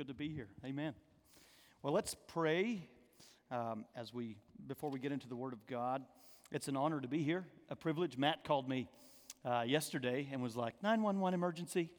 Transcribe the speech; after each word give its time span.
good 0.00 0.08
to 0.08 0.14
be 0.14 0.30
here. 0.30 0.48
Amen. 0.64 0.94
Well, 1.82 1.92
let's 1.92 2.16
pray 2.26 2.88
um, 3.50 3.84
as 3.94 4.14
we 4.14 4.38
before 4.66 4.88
we 4.88 4.98
get 4.98 5.12
into 5.12 5.28
the 5.28 5.36
Word 5.36 5.52
of 5.52 5.66
God. 5.66 6.02
It's 6.50 6.68
an 6.68 6.76
honor 6.78 7.02
to 7.02 7.06
be 7.06 7.22
here, 7.22 7.44
a 7.68 7.76
privilege. 7.76 8.16
Matt 8.16 8.42
called 8.42 8.66
me 8.66 8.88
uh, 9.44 9.64
yesterday 9.66 10.26
and 10.32 10.40
was 10.40 10.56
like, 10.56 10.82
911 10.82 11.34
emergency. 11.34 11.90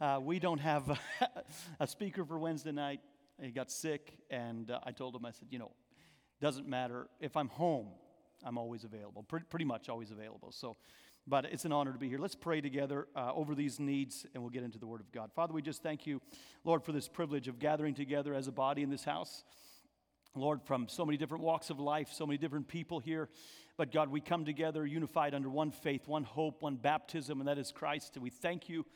Uh, 0.00 0.18
we 0.22 0.38
don't 0.38 0.60
have 0.60 0.98
a 1.80 1.86
speaker 1.86 2.24
for 2.24 2.38
Wednesday 2.38 2.72
night. 2.72 3.00
He 3.38 3.50
got 3.50 3.70
sick, 3.70 4.16
and 4.30 4.70
uh, 4.70 4.78
I 4.84 4.92
told 4.92 5.14
him, 5.14 5.26
I 5.26 5.32
said, 5.32 5.48
you 5.50 5.58
know, 5.58 5.72
doesn't 6.40 6.66
matter. 6.66 7.06
If 7.20 7.36
I'm 7.36 7.48
home, 7.48 7.88
I'm 8.42 8.56
always 8.56 8.84
available, 8.84 9.24
pretty, 9.24 9.44
pretty 9.50 9.66
much 9.66 9.90
always 9.90 10.10
available. 10.10 10.52
So, 10.52 10.78
but 11.26 11.44
it's 11.44 11.64
an 11.64 11.72
honor 11.72 11.92
to 11.92 11.98
be 11.98 12.08
here. 12.08 12.18
Let's 12.18 12.34
pray 12.34 12.60
together 12.60 13.06
uh, 13.14 13.32
over 13.34 13.54
these 13.54 13.78
needs, 13.78 14.26
and 14.34 14.42
we'll 14.42 14.50
get 14.50 14.62
into 14.64 14.78
the 14.78 14.86
Word 14.86 15.00
of 15.00 15.12
God. 15.12 15.30
Father, 15.34 15.52
we 15.52 15.62
just 15.62 15.82
thank 15.82 16.06
you, 16.06 16.20
Lord, 16.64 16.82
for 16.82 16.92
this 16.92 17.08
privilege 17.08 17.48
of 17.48 17.58
gathering 17.58 17.94
together 17.94 18.34
as 18.34 18.48
a 18.48 18.52
body 18.52 18.82
in 18.82 18.90
this 18.90 19.04
house. 19.04 19.44
Lord, 20.34 20.62
from 20.62 20.88
so 20.88 21.04
many 21.04 21.18
different 21.18 21.44
walks 21.44 21.70
of 21.70 21.78
life, 21.78 22.10
so 22.12 22.26
many 22.26 22.38
different 22.38 22.66
people 22.66 22.98
here. 22.98 23.28
But 23.76 23.92
God, 23.92 24.08
we 24.08 24.20
come 24.20 24.44
together 24.44 24.86
unified 24.86 25.34
under 25.34 25.50
one 25.50 25.70
faith, 25.70 26.08
one 26.08 26.24
hope, 26.24 26.62
one 26.62 26.76
baptism, 26.76 27.40
and 27.40 27.48
that 27.48 27.58
is 27.58 27.70
Christ. 27.70 28.12
And 28.14 28.22
we 28.22 28.30
thank 28.30 28.68
you, 28.68 28.86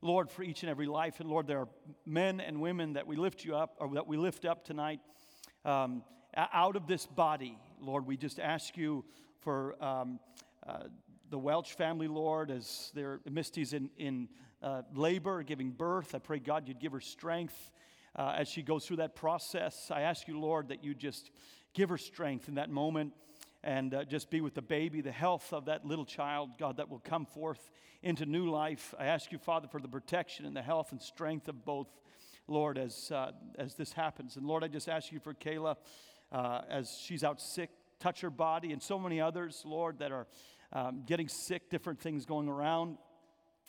Lord, 0.00 0.30
for 0.30 0.42
each 0.42 0.62
and 0.62 0.70
every 0.70 0.86
life. 0.86 1.20
And 1.20 1.28
Lord, 1.28 1.46
there 1.46 1.58
are 1.58 1.68
men 2.06 2.40
and 2.40 2.60
women 2.60 2.94
that 2.94 3.06
we 3.06 3.16
lift 3.16 3.44
you 3.44 3.56
up, 3.56 3.74
or 3.78 3.92
that 3.94 4.06
we 4.06 4.16
lift 4.16 4.44
up 4.44 4.64
tonight 4.64 5.00
um, 5.64 6.02
out 6.36 6.76
of 6.76 6.86
this 6.86 7.06
body. 7.06 7.58
Lord, 7.80 8.06
we 8.06 8.16
just 8.16 8.38
ask 8.38 8.76
you 8.76 9.04
for 9.40 9.82
um, 9.82 10.20
uh, 10.66 10.84
the 11.30 11.38
Welch 11.38 11.74
family, 11.74 12.08
Lord, 12.08 12.50
as 12.50 12.90
their 12.94 13.20
Misty's 13.28 13.72
in, 13.72 13.90
in 13.98 14.28
uh, 14.62 14.82
labor, 14.94 15.42
giving 15.42 15.70
birth. 15.70 16.14
I 16.14 16.18
pray, 16.18 16.38
God, 16.38 16.68
you'd 16.68 16.80
give 16.80 16.92
her 16.92 17.00
strength 17.00 17.70
uh, 18.16 18.34
as 18.36 18.48
she 18.48 18.62
goes 18.62 18.86
through 18.86 18.98
that 18.98 19.14
process. 19.14 19.90
I 19.90 20.02
ask 20.02 20.28
you, 20.28 20.38
Lord, 20.38 20.68
that 20.68 20.84
you 20.84 20.94
just 20.94 21.30
give 21.72 21.88
her 21.88 21.98
strength 21.98 22.48
in 22.48 22.54
that 22.54 22.70
moment 22.70 23.12
and 23.62 23.94
uh, 23.94 24.04
just 24.04 24.30
be 24.30 24.40
with 24.40 24.54
the 24.54 24.62
baby, 24.62 25.00
the 25.00 25.12
health 25.12 25.52
of 25.52 25.64
that 25.66 25.84
little 25.86 26.04
child, 26.04 26.50
God, 26.58 26.76
that 26.76 26.90
will 26.90 27.00
come 27.00 27.24
forth 27.24 27.70
into 28.02 28.26
new 28.26 28.50
life. 28.50 28.94
I 28.98 29.06
ask 29.06 29.32
you, 29.32 29.38
Father, 29.38 29.66
for 29.66 29.80
the 29.80 29.88
protection 29.88 30.44
and 30.44 30.54
the 30.54 30.62
health 30.62 30.92
and 30.92 31.00
strength 31.00 31.48
of 31.48 31.64
both, 31.64 31.88
Lord, 32.46 32.76
as, 32.76 33.10
uh, 33.10 33.32
as 33.58 33.74
this 33.74 33.94
happens. 33.94 34.36
And 34.36 34.46
Lord, 34.46 34.62
I 34.62 34.68
just 34.68 34.88
ask 34.88 35.10
you 35.10 35.18
for 35.20 35.32
Kayla 35.32 35.76
uh, 36.30 36.60
as 36.68 36.98
she's 37.02 37.24
out 37.24 37.40
sick, 37.40 37.70
touch 38.00 38.20
her 38.20 38.30
body, 38.30 38.72
and 38.72 38.82
so 38.82 38.98
many 38.98 39.20
others, 39.20 39.62
Lord, 39.64 40.00
that 40.00 40.12
are 40.12 40.26
um, 40.74 41.04
getting 41.06 41.28
sick, 41.28 41.70
different 41.70 42.00
things 42.00 42.26
going 42.26 42.48
around 42.48 42.98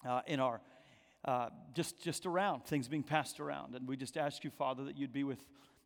uh, 0.05 0.21
in 0.27 0.39
our 0.39 0.61
uh, 1.23 1.49
just, 1.73 2.01
just 2.03 2.25
around, 2.25 2.65
things 2.65 2.87
being 2.87 3.03
passed 3.03 3.39
around. 3.39 3.75
And 3.75 3.87
we 3.87 3.97
just 3.97 4.17
ask 4.17 4.43
you, 4.43 4.51
Father, 4.51 4.83
that 4.85 4.97
you'd 4.97 5.13
be 5.13 5.23
with 5.23 5.39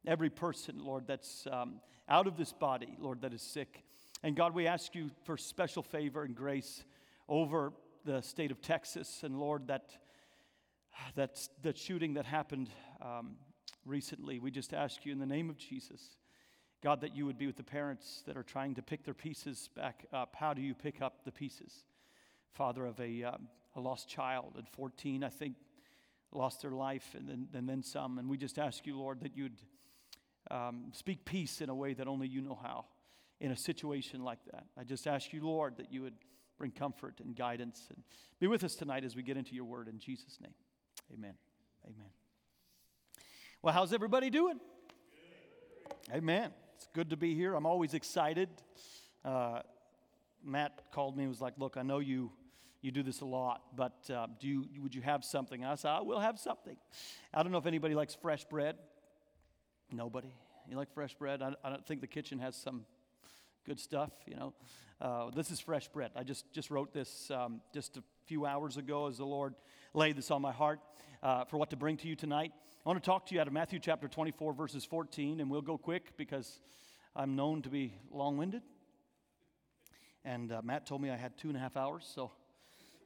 every 0.05 0.29
person, 0.29 0.83
Lord, 0.83 1.05
that's 1.07 1.47
um, 1.51 1.79
out 2.09 2.27
of 2.27 2.35
this 2.35 2.51
body, 2.51 2.97
Lord, 2.99 3.21
that 3.21 3.33
is 3.33 3.41
sick. 3.41 3.83
And 4.21 4.35
God, 4.35 4.53
we 4.53 4.67
ask 4.67 4.95
you 4.95 5.09
for 5.23 5.37
special 5.37 5.81
favor 5.81 6.23
and 6.23 6.35
grace 6.35 6.83
over 7.29 7.71
the 8.05 8.21
state 8.21 8.51
of 8.51 8.61
Texas. 8.61 9.21
And 9.23 9.39
Lord, 9.39 9.67
that, 9.67 9.91
that, 11.15 11.39
that 11.63 11.77
shooting 11.77 12.15
that 12.15 12.25
happened 12.25 12.69
um, 13.01 13.35
recently, 13.85 14.39
we 14.39 14.51
just 14.51 14.73
ask 14.73 15.05
you 15.05 15.13
in 15.13 15.19
the 15.19 15.25
name 15.25 15.49
of 15.49 15.57
Jesus, 15.57 16.17
God, 16.81 17.01
that 17.01 17.15
you 17.15 17.25
would 17.25 17.37
be 17.37 17.45
with 17.45 17.57
the 17.57 17.63
parents 17.63 18.23
that 18.25 18.37
are 18.37 18.43
trying 18.43 18.75
to 18.75 18.81
pick 18.81 19.03
their 19.03 19.13
pieces 19.13 19.69
back 19.75 20.05
up. 20.13 20.35
How 20.37 20.53
do 20.53 20.61
you 20.61 20.73
pick 20.73 21.01
up 21.01 21.25
the 21.25 21.31
pieces? 21.31 21.83
Father 22.53 22.85
of 22.85 22.99
a, 22.99 23.23
um, 23.23 23.47
a 23.75 23.81
lost 23.81 24.07
child 24.07 24.55
at 24.57 24.67
14, 24.69 25.23
I 25.23 25.29
think, 25.29 25.55
lost 26.31 26.61
their 26.61 26.71
life 26.71 27.15
and 27.17 27.27
then, 27.27 27.47
and 27.53 27.67
then 27.67 27.83
some. 27.83 28.17
And 28.17 28.29
we 28.29 28.37
just 28.37 28.57
ask 28.57 28.87
you, 28.87 28.97
Lord, 28.97 29.21
that 29.21 29.35
you'd 29.35 29.59
um, 30.49 30.85
speak 30.93 31.25
peace 31.25 31.59
in 31.59 31.69
a 31.69 31.75
way 31.75 31.93
that 31.93 32.07
only 32.07 32.27
you 32.27 32.41
know 32.41 32.57
how 32.61 32.85
in 33.41 33.51
a 33.51 33.57
situation 33.57 34.23
like 34.23 34.39
that. 34.51 34.65
I 34.77 34.83
just 34.83 35.07
ask 35.07 35.33
you, 35.33 35.45
Lord, 35.45 35.77
that 35.77 35.91
you 35.91 36.01
would 36.01 36.15
bring 36.57 36.71
comfort 36.71 37.19
and 37.23 37.35
guidance 37.35 37.87
and 37.89 38.03
be 38.39 38.47
with 38.47 38.63
us 38.63 38.75
tonight 38.75 39.03
as 39.03 39.15
we 39.15 39.23
get 39.23 39.37
into 39.37 39.55
your 39.55 39.65
word 39.65 39.87
in 39.87 39.99
Jesus' 39.99 40.37
name. 40.41 40.53
Amen. 41.13 41.33
Amen. 41.85 42.09
Well, 43.61 43.73
how's 43.73 43.93
everybody 43.93 44.29
doing? 44.29 44.59
Amen. 46.13 46.51
It's 46.79 46.87
good 46.93 47.09
to 47.09 47.17
be 47.17 47.35
here. 47.35 47.55
I'm 47.55 47.65
always 47.65 47.93
excited. 47.93 48.47
Uh, 49.25 49.59
Matt 50.45 50.81
called 50.93 51.17
me 51.17 51.23
and 51.23 51.29
was 51.29 51.41
like, 51.41 51.55
Look, 51.57 51.75
I 51.75 51.81
know 51.81 51.99
you 51.99 52.31
you 52.81 52.91
do 52.91 53.03
this 53.03 53.19
a 53.19 53.25
lot, 53.25 53.63
but 53.75 54.09
uh, 54.09 54.27
do 54.39 54.47
you, 54.47 54.65
would 54.81 54.95
you 54.95 55.01
have 55.01 55.25
something? 55.25 55.65
I 55.65 55.75
said, 55.75 55.89
I 55.89 55.99
will 55.99 56.21
have 56.21 56.39
something. 56.39 56.77
I 57.33 57.43
don't 57.43 57.51
know 57.51 57.57
if 57.57 57.65
anybody 57.65 57.95
likes 57.95 58.15
fresh 58.15 58.45
bread. 58.45 58.77
Nobody. 59.91 60.33
You 60.69 60.77
like 60.77 60.93
fresh 60.93 61.13
bread? 61.15 61.41
I, 61.41 61.51
I 61.61 61.69
don't 61.69 61.85
think 61.85 61.99
the 61.99 62.07
kitchen 62.07 62.39
has 62.39 62.55
some 62.55 62.85
good 63.65 63.81
stuff, 63.81 64.11
you 64.25 64.37
know. 64.37 64.53
Uh, 65.01 65.31
this 65.31 65.51
is 65.51 65.59
fresh 65.59 65.89
bread. 65.89 66.11
I 66.15 66.23
just, 66.23 66.49
just 66.53 66.71
wrote 66.71 66.93
this 66.93 67.29
um, 67.29 67.59
just 67.73 67.97
a 67.97 68.03
few 68.25 68.45
hours 68.45 68.77
ago 68.77 69.07
as 69.07 69.17
the 69.17 69.25
Lord 69.25 69.53
laid 69.93 70.15
this 70.15 70.31
on 70.31 70.41
my 70.41 70.53
heart 70.53 70.79
uh, 71.21 71.43
for 71.43 71.57
what 71.57 71.71
to 71.71 71.75
bring 71.75 71.97
to 71.97 72.07
you 72.07 72.15
tonight. 72.15 72.53
I 72.85 72.89
want 72.89 73.03
to 73.03 73.05
talk 73.05 73.25
to 73.27 73.35
you 73.35 73.41
out 73.41 73.47
of 73.47 73.53
Matthew 73.53 73.79
chapter 73.79 74.07
24, 74.07 74.53
verses 74.53 74.85
14, 74.85 75.39
and 75.39 75.49
we'll 75.49 75.61
go 75.61 75.77
quick 75.77 76.17
because 76.17 76.61
I'm 77.15 77.35
known 77.35 77.61
to 77.63 77.69
be 77.69 77.93
long 78.11 78.37
winded. 78.37 78.63
And 80.25 80.51
uh, 80.51 80.61
Matt 80.63 80.85
told 80.85 81.01
me 81.01 81.09
I 81.09 81.17
had 81.17 81.37
two 81.37 81.49
and 81.49 81.57
a 81.57 81.59
half 81.59 81.77
hours, 81.77 82.09
so 82.13 82.31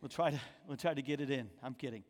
We'll 0.03 0.09
try 0.09 0.31
to, 0.31 0.39
we'll 0.67 0.75
try 0.75 0.94
to 0.94 1.01
get 1.01 1.22
it 1.22 1.29
in. 1.29 1.50
I'm 1.63 1.75
kidding. 1.75 2.03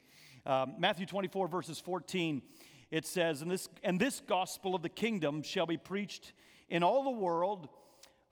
Um, 0.47 0.73
Matthew 0.79 1.05
24, 1.05 1.47
verses 1.47 1.79
14, 1.79 2.41
it 2.89 3.05
says, 3.05 3.43
and 3.43 3.51
this, 3.51 3.69
and 3.83 3.99
this 3.99 4.19
gospel 4.19 4.73
of 4.73 4.81
the 4.81 4.89
kingdom 4.89 5.43
shall 5.43 5.67
be 5.67 5.77
preached 5.77 6.33
in 6.69 6.81
all 6.81 7.03
the 7.03 7.11
world 7.11 7.69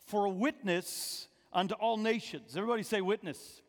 for 0.07 0.25
a 0.25 0.31
witness 0.31 1.27
unto 1.53 1.75
all 1.75 1.97
nations. 1.97 2.57
Everybody 2.57 2.81
say 2.81 3.01
witness. 3.01 3.37
witness. 3.37 3.61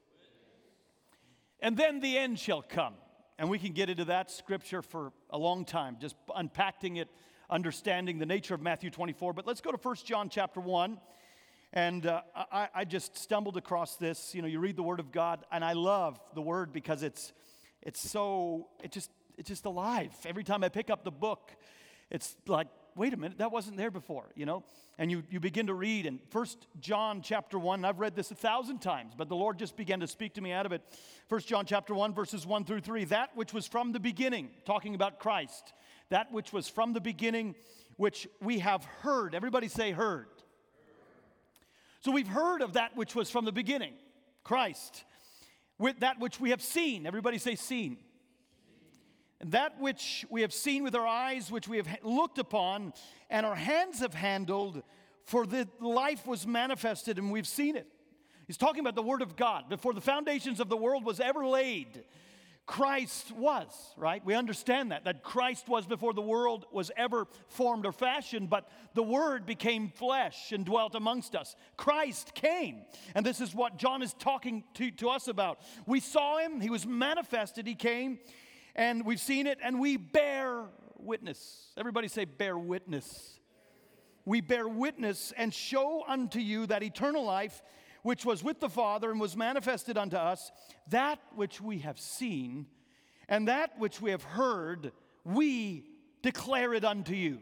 And 1.60 1.76
then 1.76 2.00
the 2.00 2.16
end 2.16 2.38
shall 2.38 2.62
come. 2.62 2.94
And 3.42 3.50
we 3.50 3.58
can 3.58 3.72
get 3.72 3.90
into 3.90 4.04
that 4.04 4.30
scripture 4.30 4.82
for 4.82 5.12
a 5.28 5.36
long 5.36 5.64
time, 5.64 5.96
just 6.00 6.14
unpacking 6.32 6.94
it, 6.94 7.08
understanding 7.50 8.20
the 8.20 8.24
nature 8.24 8.54
of 8.54 8.62
Matthew 8.62 8.88
24. 8.88 9.32
But 9.32 9.48
let's 9.48 9.60
go 9.60 9.72
to 9.72 9.78
1 9.78 9.96
John 10.04 10.28
chapter 10.28 10.60
1. 10.60 10.96
And 11.72 12.06
uh, 12.06 12.20
I, 12.36 12.68
I, 12.72 12.84
just 12.84 13.18
stumbled 13.18 13.56
across 13.56 13.96
this. 13.96 14.32
You 14.32 14.42
know, 14.42 14.46
you 14.46 14.60
read 14.60 14.76
the 14.76 14.84
Word 14.84 15.00
of 15.00 15.10
God, 15.10 15.44
and 15.50 15.64
I 15.64 15.72
love 15.72 16.20
the 16.36 16.40
Word 16.40 16.72
because 16.72 17.02
it's, 17.02 17.32
it's 17.82 18.08
so, 18.08 18.68
it 18.80 18.92
just, 18.92 19.10
it's 19.36 19.48
just 19.48 19.64
alive. 19.64 20.12
Every 20.24 20.44
time 20.44 20.62
I 20.62 20.68
pick 20.68 20.88
up 20.88 21.02
the 21.02 21.10
book, 21.10 21.50
it's 22.12 22.36
like, 22.46 22.68
wait 22.96 23.12
a 23.14 23.16
minute, 23.16 23.38
that 23.38 23.52
wasn't 23.52 23.76
there 23.76 23.90
before, 23.90 24.30
you 24.34 24.46
know? 24.46 24.64
And 24.98 25.10
you, 25.10 25.22
you 25.30 25.40
begin 25.40 25.66
to 25.68 25.74
read, 25.74 26.06
in 26.06 26.20
First 26.30 26.66
John 26.80 27.22
chapter 27.22 27.58
1, 27.58 27.84
I've 27.84 28.00
read 28.00 28.14
this 28.14 28.30
a 28.30 28.34
thousand 28.34 28.80
times, 28.80 29.14
but 29.16 29.28
the 29.28 29.36
Lord 29.36 29.58
just 29.58 29.76
began 29.76 30.00
to 30.00 30.06
speak 30.06 30.34
to 30.34 30.40
me 30.40 30.52
out 30.52 30.66
of 30.66 30.72
it. 30.72 30.82
First 31.28 31.48
John 31.48 31.66
chapter 31.66 31.94
1, 31.94 32.14
verses 32.14 32.46
1 32.46 32.64
through 32.64 32.80
3, 32.80 33.04
that 33.06 33.30
which 33.34 33.52
was 33.52 33.66
from 33.66 33.92
the 33.92 34.00
beginning, 34.00 34.50
talking 34.64 34.94
about 34.94 35.18
Christ, 35.18 35.72
that 36.10 36.30
which 36.32 36.52
was 36.52 36.68
from 36.68 36.92
the 36.92 37.00
beginning, 37.00 37.54
which 37.96 38.28
we 38.40 38.58
have 38.58 38.84
heard. 38.84 39.34
Everybody 39.34 39.68
say, 39.68 39.92
heard 39.92 40.26
so 42.02 42.10
we've 42.10 42.28
heard 42.28 42.62
of 42.62 42.72
that 42.72 42.96
which 42.96 43.14
was 43.14 43.30
from 43.30 43.44
the 43.44 43.52
beginning, 43.52 43.92
Christ, 44.42 45.04
with 45.78 46.00
that 46.00 46.18
which 46.18 46.40
we 46.40 46.50
have 46.50 46.60
seen. 46.60 47.06
Everybody 47.06 47.38
say, 47.38 47.54
seen. 47.54 47.96
That 49.46 49.80
which 49.80 50.24
we 50.30 50.42
have 50.42 50.52
seen 50.52 50.84
with 50.84 50.94
our 50.94 51.06
eyes, 51.06 51.50
which 51.50 51.66
we 51.66 51.76
have 51.78 51.88
looked 52.02 52.38
upon, 52.38 52.92
and 53.28 53.44
our 53.44 53.56
hands 53.56 54.00
have 54.00 54.14
handled, 54.14 54.82
for 55.24 55.46
the 55.46 55.68
life 55.80 56.26
was 56.26 56.46
manifested 56.46 57.18
and 57.18 57.30
we've 57.30 57.46
seen 57.46 57.76
it. 57.76 57.86
He's 58.46 58.56
talking 58.56 58.80
about 58.80 58.94
the 58.94 59.02
Word 59.02 59.22
of 59.22 59.36
God. 59.36 59.68
Before 59.68 59.94
the 59.94 60.00
foundations 60.00 60.60
of 60.60 60.68
the 60.68 60.76
world 60.76 61.04
was 61.04 61.20
ever 61.20 61.46
laid, 61.46 62.04
Christ 62.66 63.32
was, 63.32 63.66
right? 63.96 64.24
We 64.24 64.34
understand 64.34 64.92
that, 64.92 65.04
that 65.04 65.22
Christ 65.22 65.68
was 65.68 65.86
before 65.86 66.12
the 66.12 66.22
world 66.22 66.66
was 66.70 66.90
ever 66.96 67.26
formed 67.48 67.86
or 67.86 67.92
fashioned, 67.92 68.50
but 68.50 68.68
the 68.94 69.02
Word 69.02 69.46
became 69.46 69.88
flesh 69.88 70.52
and 70.52 70.64
dwelt 70.64 70.94
amongst 70.94 71.34
us. 71.34 71.56
Christ 71.76 72.34
came. 72.34 72.82
And 73.14 73.26
this 73.26 73.40
is 73.40 73.54
what 73.54 73.78
John 73.78 74.02
is 74.02 74.14
talking 74.14 74.64
to, 74.74 74.90
to 74.92 75.08
us 75.08 75.28
about. 75.28 75.60
We 75.86 75.98
saw 75.98 76.38
him, 76.38 76.60
he 76.60 76.70
was 76.70 76.86
manifested, 76.86 77.66
he 77.66 77.74
came, 77.74 78.20
and 78.74 79.04
we've 79.04 79.20
seen 79.20 79.46
it, 79.46 79.58
and 79.62 79.80
we 79.80 79.96
bear 79.96 80.64
witness. 80.96 81.72
Everybody 81.76 82.08
say, 82.08 82.24
bear 82.24 82.56
witness. 82.56 83.38
We 84.24 84.40
bear 84.40 84.68
witness 84.68 85.32
and 85.36 85.52
show 85.52 86.04
unto 86.06 86.38
you 86.38 86.66
that 86.66 86.82
eternal 86.82 87.24
life 87.24 87.62
which 88.02 88.24
was 88.24 88.42
with 88.42 88.60
the 88.60 88.68
Father 88.68 89.10
and 89.10 89.20
was 89.20 89.36
manifested 89.36 89.96
unto 89.96 90.16
us, 90.16 90.50
that 90.88 91.20
which 91.34 91.60
we 91.60 91.78
have 91.78 91.98
seen 91.98 92.66
and 93.28 93.48
that 93.48 93.78
which 93.78 94.00
we 94.00 94.10
have 94.10 94.24
heard, 94.24 94.92
we 95.24 95.86
declare 96.22 96.74
it 96.74 96.84
unto 96.84 97.14
you. 97.14 97.38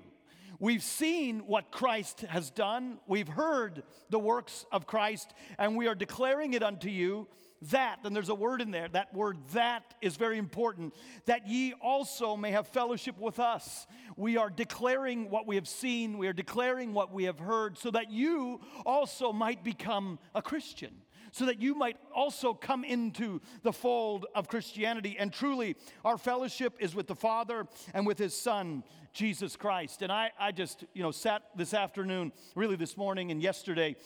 We've 0.58 0.82
seen 0.82 1.40
what 1.46 1.70
Christ 1.70 2.20
has 2.20 2.50
done, 2.50 2.98
we've 3.06 3.28
heard 3.28 3.82
the 4.10 4.18
works 4.18 4.66
of 4.70 4.86
Christ, 4.86 5.32
and 5.58 5.74
we 5.74 5.88
are 5.88 5.94
declaring 5.94 6.52
it 6.52 6.62
unto 6.62 6.90
you 6.90 7.26
that, 7.70 7.98
and 8.04 8.16
there's 8.16 8.28
a 8.28 8.34
word 8.34 8.60
in 8.60 8.70
there, 8.70 8.88
that 8.88 9.12
word 9.14 9.36
that 9.52 9.94
is 10.00 10.16
very 10.16 10.38
important, 10.38 10.94
that 11.26 11.46
ye 11.46 11.74
also 11.74 12.36
may 12.36 12.50
have 12.52 12.66
fellowship 12.68 13.18
with 13.18 13.38
us. 13.38 13.86
We 14.16 14.36
are 14.36 14.50
declaring 14.50 15.30
what 15.30 15.46
we 15.46 15.56
have 15.56 15.68
seen, 15.68 16.18
we 16.18 16.26
are 16.26 16.32
declaring 16.32 16.94
what 16.94 17.12
we 17.12 17.24
have 17.24 17.38
heard, 17.38 17.76
so 17.76 17.90
that 17.90 18.10
you 18.10 18.60
also 18.86 19.32
might 19.32 19.62
become 19.62 20.18
a 20.34 20.42
Christian 20.42 21.02
so 21.32 21.46
that 21.46 21.60
you 21.60 21.74
might 21.74 21.96
also 22.14 22.52
come 22.54 22.84
into 22.84 23.40
the 23.62 23.72
fold 23.72 24.26
of 24.34 24.48
Christianity. 24.48 25.16
And 25.18 25.32
truly, 25.32 25.76
our 26.04 26.18
fellowship 26.18 26.74
is 26.80 26.94
with 26.94 27.06
the 27.06 27.14
Father 27.14 27.66
and 27.94 28.06
with 28.06 28.18
His 28.18 28.34
Son, 28.34 28.82
Jesus 29.12 29.56
Christ. 29.56 30.02
And 30.02 30.10
I, 30.10 30.30
I 30.38 30.52
just, 30.52 30.84
you 30.94 31.02
know, 31.02 31.10
sat 31.10 31.42
this 31.56 31.74
afternoon, 31.74 32.32
really 32.54 32.76
this 32.76 32.96
morning 32.96 33.30
and 33.30 33.42
yesterday, 33.42 33.96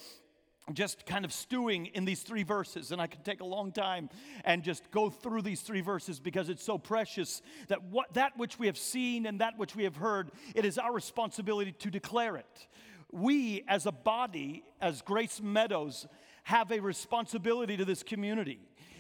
just 0.73 1.05
kind 1.05 1.25
of 1.25 1.33
stewing 1.33 1.87
in 1.87 2.05
these 2.05 2.23
three 2.23 2.43
verses 2.43 2.91
and 2.91 3.01
i 3.01 3.07
could 3.07 3.23
take 3.23 3.43
a 3.43 3.45
long 3.45 3.71
time 3.71 4.09
and 4.45 4.63
just 4.63 4.91
go 4.91 5.11
through 5.11 5.43
these 5.43 5.61
three 5.61 5.83
verses 5.83 6.19
because 6.19 6.49
it's 6.49 6.65
so 6.65 6.79
precious 6.79 7.43
that 7.69 7.83
what 7.85 8.13
that 8.15 8.33
which 8.39 8.59
we 8.59 8.67
have 8.67 8.79
seen 8.79 9.27
and 9.27 9.41
that 9.41 9.59
which 9.59 9.77
we 9.77 9.85
have 9.85 9.97
heard 9.97 10.31
it 10.55 10.65
is 10.65 10.79
our 10.79 10.93
responsibility 10.93 11.73
to 11.73 11.91
declare 11.91 12.37
it 12.37 12.67
we 13.13 13.63
as 13.69 13.87
a 13.87 13.93
body 13.93 14.65
as 14.81 15.03
grace 15.03 15.41
meadows 15.43 16.07
have 16.45 16.71
a 16.71 16.81
responsibility 16.81 17.77
to 17.77 17.85
this 17.85 18.03
community. 18.03 18.59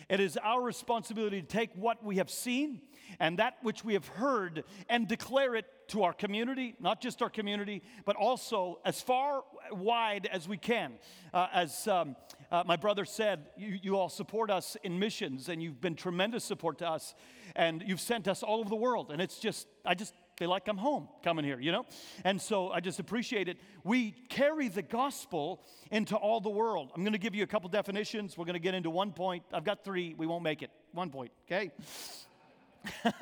It 0.08 0.20
is 0.20 0.36
our 0.36 0.62
responsibility 0.62 1.40
to 1.40 1.46
take 1.46 1.70
what 1.74 2.04
we 2.04 2.16
have 2.16 2.30
seen 2.30 2.82
and 3.20 3.38
that 3.38 3.56
which 3.62 3.84
we 3.84 3.94
have 3.94 4.06
heard 4.06 4.64
and 4.88 5.06
declare 5.06 5.54
it 5.54 5.66
to 5.88 6.02
our 6.02 6.12
community, 6.12 6.74
not 6.80 7.00
just 7.00 7.22
our 7.22 7.30
community, 7.30 7.82
but 8.04 8.16
also 8.16 8.80
as 8.84 9.00
far 9.00 9.42
wide 9.70 10.28
as 10.32 10.48
we 10.48 10.56
can. 10.56 10.94
Uh, 11.32 11.48
as 11.52 11.86
um, 11.88 12.16
uh, 12.50 12.62
my 12.66 12.76
brother 12.76 13.04
said, 13.04 13.46
you, 13.56 13.78
you 13.82 13.96
all 13.96 14.08
support 14.08 14.50
us 14.50 14.76
in 14.82 14.98
missions 14.98 15.48
and 15.48 15.62
you've 15.62 15.80
been 15.80 15.94
tremendous 15.94 16.44
support 16.44 16.78
to 16.78 16.88
us 16.88 17.14
and 17.56 17.82
you've 17.86 18.00
sent 18.00 18.28
us 18.28 18.42
all 18.42 18.60
over 18.60 18.68
the 18.68 18.76
world. 18.76 19.10
And 19.10 19.20
it's 19.20 19.38
just, 19.38 19.66
I 19.84 19.94
just 19.94 20.14
feel 20.36 20.50
like 20.50 20.68
I'm 20.68 20.76
home 20.76 21.08
coming 21.22 21.44
here, 21.44 21.60
you 21.60 21.72
know? 21.72 21.86
And 22.24 22.40
so 22.40 22.70
I 22.70 22.80
just 22.80 22.98
appreciate 22.98 23.48
it. 23.48 23.58
We 23.84 24.12
carry 24.28 24.68
the 24.68 24.82
gospel 24.82 25.62
into 25.90 26.16
all 26.16 26.40
the 26.40 26.50
world. 26.50 26.90
I'm 26.94 27.02
going 27.02 27.12
to 27.12 27.18
give 27.18 27.34
you 27.34 27.44
a 27.44 27.46
couple 27.46 27.68
definitions. 27.68 28.36
We're 28.36 28.46
going 28.46 28.54
to 28.54 28.60
get 28.60 28.74
into 28.74 28.90
one 28.90 29.12
point. 29.12 29.44
I've 29.52 29.64
got 29.64 29.84
three. 29.84 30.14
We 30.14 30.26
won't 30.26 30.42
make 30.42 30.62
it. 30.62 30.70
One 30.92 31.10
point, 31.10 31.30
okay? 31.46 31.70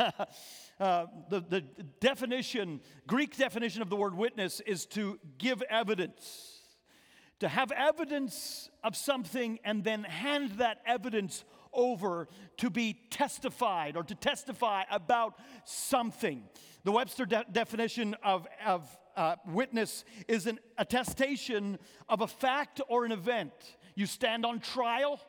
uh, 0.80 1.06
the, 1.28 1.40
the 1.40 1.60
definition, 2.00 2.80
Greek 3.06 3.36
definition 3.36 3.82
of 3.82 3.90
the 3.90 3.96
word 3.96 4.16
witness 4.16 4.60
is 4.60 4.86
to 4.86 5.18
give 5.38 5.62
evidence. 5.68 6.60
To 7.40 7.48
have 7.48 7.72
evidence 7.72 8.70
of 8.84 8.96
something 8.96 9.58
and 9.64 9.82
then 9.84 10.04
hand 10.04 10.52
that 10.52 10.78
evidence 10.86 11.44
over 11.72 12.28
to 12.58 12.70
be 12.70 12.96
testified 13.10 13.96
or 13.96 14.04
to 14.04 14.14
testify 14.14 14.84
about 14.90 15.34
something. 15.64 16.44
The 16.84 16.92
Webster 16.92 17.26
de- 17.26 17.44
definition 17.52 18.16
of, 18.24 18.46
of 18.66 18.98
uh, 19.16 19.36
witness 19.46 20.04
is 20.26 20.46
an 20.46 20.58
attestation 20.78 21.78
of 22.08 22.22
a 22.22 22.26
fact 22.26 22.80
or 22.88 23.04
an 23.04 23.12
event. 23.12 23.52
You 23.94 24.06
stand 24.06 24.44
on 24.44 24.58
trial, 24.58 25.20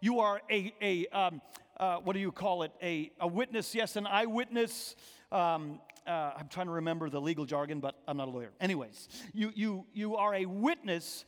you 0.00 0.20
are 0.20 0.40
a, 0.50 0.72
a 0.80 1.06
um, 1.08 1.42
uh, 1.76 1.96
what 1.96 2.14
do 2.14 2.20
you 2.20 2.32
call 2.32 2.62
it? 2.62 2.72
A, 2.82 3.10
a 3.20 3.26
witness, 3.26 3.74
yes, 3.74 3.96
an 3.96 4.06
eyewitness. 4.06 4.96
Um, 5.30 5.80
uh, 6.06 6.32
I'm 6.36 6.48
trying 6.48 6.66
to 6.66 6.72
remember 6.72 7.10
the 7.10 7.20
legal 7.20 7.44
jargon, 7.44 7.80
but 7.80 7.94
I'm 8.08 8.16
not 8.16 8.28
a 8.28 8.30
lawyer. 8.30 8.52
Anyways, 8.60 9.08
you, 9.34 9.52
you, 9.54 9.84
you 9.92 10.16
are 10.16 10.34
a 10.34 10.46
witness 10.46 11.24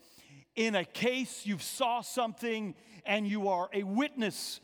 in 0.57 0.77
a 0.77 0.85
case, 0.85 1.45
you 1.45 1.59
saw 1.59 2.01
something, 2.01 2.75
and 3.05 3.27
you 3.27 3.49
are 3.49 3.69
a 3.73 3.83
witness 3.83 4.61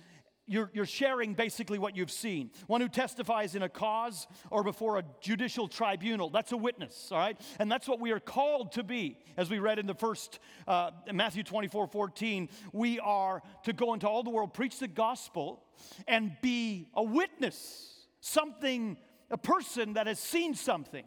you're, 0.51 0.69
you're 0.75 0.85
sharing 0.85 1.35
basically 1.35 1.79
what 1.79 1.97
you've 1.97 2.11
seen. 2.11 2.51
One 2.67 2.81
who 2.81 2.89
testifies 2.89 3.55
in 3.55 3.63
a 3.63 3.69
cause 3.69 4.27
or 4.51 4.65
before 4.65 4.99
a 4.99 5.05
judicial 5.21 5.69
tribunal, 5.69 6.29
that's 6.29 6.51
a 6.51 6.57
witness, 6.57 7.11
all 7.13 7.19
right? 7.19 7.41
And 7.61 7.71
that's 7.71 7.87
what 7.87 8.01
we 8.01 8.11
are 8.11 8.19
called 8.19 8.73
to 8.73 8.83
be. 8.83 9.17
As 9.37 9.49
we 9.49 9.61
read 9.61 9.79
in 9.79 9.87
the 9.87 9.95
first, 9.95 10.41
uh, 10.67 10.91
Matthew 11.13 11.45
24 11.45 11.87
14, 11.87 12.49
we 12.73 12.99
are 12.99 13.43
to 13.63 13.73
go 13.73 13.95
into 13.95 14.09
all 14.09 14.25
the 14.25 14.31
world, 14.31 14.53
preach 14.53 14.81
the 14.81 14.89
gospel, 14.89 15.63
and 16.09 16.33
be 16.43 16.89
a 16.95 17.03
witness, 17.03 18.09
something, 18.21 18.97
a 19.31 19.39
person 19.39 19.93
that 19.93 20.09
has 20.09 20.19
seen 20.19 20.55
something, 20.55 21.05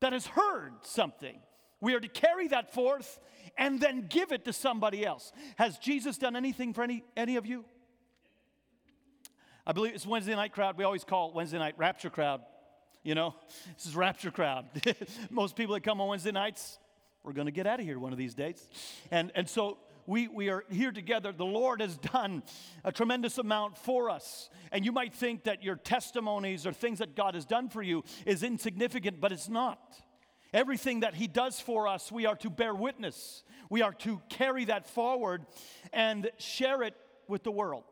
that 0.00 0.12
has 0.12 0.26
heard 0.26 0.72
something. 0.82 1.38
We 1.80 1.94
are 1.94 2.00
to 2.00 2.08
carry 2.08 2.48
that 2.48 2.74
forth 2.74 3.20
and 3.56 3.80
then 3.80 4.06
give 4.08 4.32
it 4.32 4.44
to 4.46 4.52
somebody 4.52 5.06
else. 5.06 5.32
Has 5.54 5.78
Jesus 5.78 6.18
done 6.18 6.34
anything 6.34 6.74
for 6.74 6.82
any, 6.82 7.04
any 7.16 7.36
of 7.36 7.46
you? 7.46 7.64
I 9.68 9.72
believe 9.72 9.94
it's 9.94 10.06
Wednesday 10.06 10.34
night 10.34 10.52
crowd. 10.52 10.78
We 10.78 10.84
always 10.84 11.04
call 11.04 11.28
it 11.28 11.34
Wednesday 11.34 11.58
night 11.58 11.74
rapture 11.76 12.08
crowd. 12.08 12.40
You 13.02 13.14
know, 13.14 13.34
this 13.76 13.84
is 13.84 13.94
rapture 13.94 14.30
crowd. 14.30 14.64
Most 15.30 15.56
people 15.56 15.74
that 15.74 15.82
come 15.82 16.00
on 16.00 16.08
Wednesday 16.08 16.32
nights, 16.32 16.78
we're 17.22 17.34
going 17.34 17.48
to 17.48 17.52
get 17.52 17.66
out 17.66 17.78
of 17.78 17.84
here 17.84 17.98
one 17.98 18.10
of 18.10 18.18
these 18.18 18.34
days. 18.34 18.66
And, 19.10 19.30
and 19.34 19.46
so 19.46 19.76
we, 20.06 20.26
we 20.26 20.48
are 20.48 20.64
here 20.70 20.90
together. 20.90 21.32
The 21.32 21.44
Lord 21.44 21.82
has 21.82 21.98
done 21.98 22.44
a 22.82 22.90
tremendous 22.90 23.36
amount 23.36 23.76
for 23.76 24.08
us. 24.08 24.48
And 24.72 24.86
you 24.86 24.92
might 24.92 25.12
think 25.12 25.44
that 25.44 25.62
your 25.62 25.76
testimonies 25.76 26.66
or 26.66 26.72
things 26.72 27.00
that 27.00 27.14
God 27.14 27.34
has 27.34 27.44
done 27.44 27.68
for 27.68 27.82
you 27.82 28.04
is 28.24 28.42
insignificant, 28.42 29.20
but 29.20 29.32
it's 29.32 29.50
not. 29.50 30.00
Everything 30.54 31.00
that 31.00 31.14
He 31.14 31.26
does 31.26 31.60
for 31.60 31.86
us, 31.86 32.10
we 32.10 32.24
are 32.24 32.36
to 32.36 32.48
bear 32.48 32.74
witness. 32.74 33.42
We 33.68 33.82
are 33.82 33.92
to 33.92 34.22
carry 34.30 34.64
that 34.64 34.88
forward 34.88 35.44
and 35.92 36.30
share 36.38 36.82
it 36.82 36.94
with 37.28 37.42
the 37.42 37.52
world. 37.52 37.84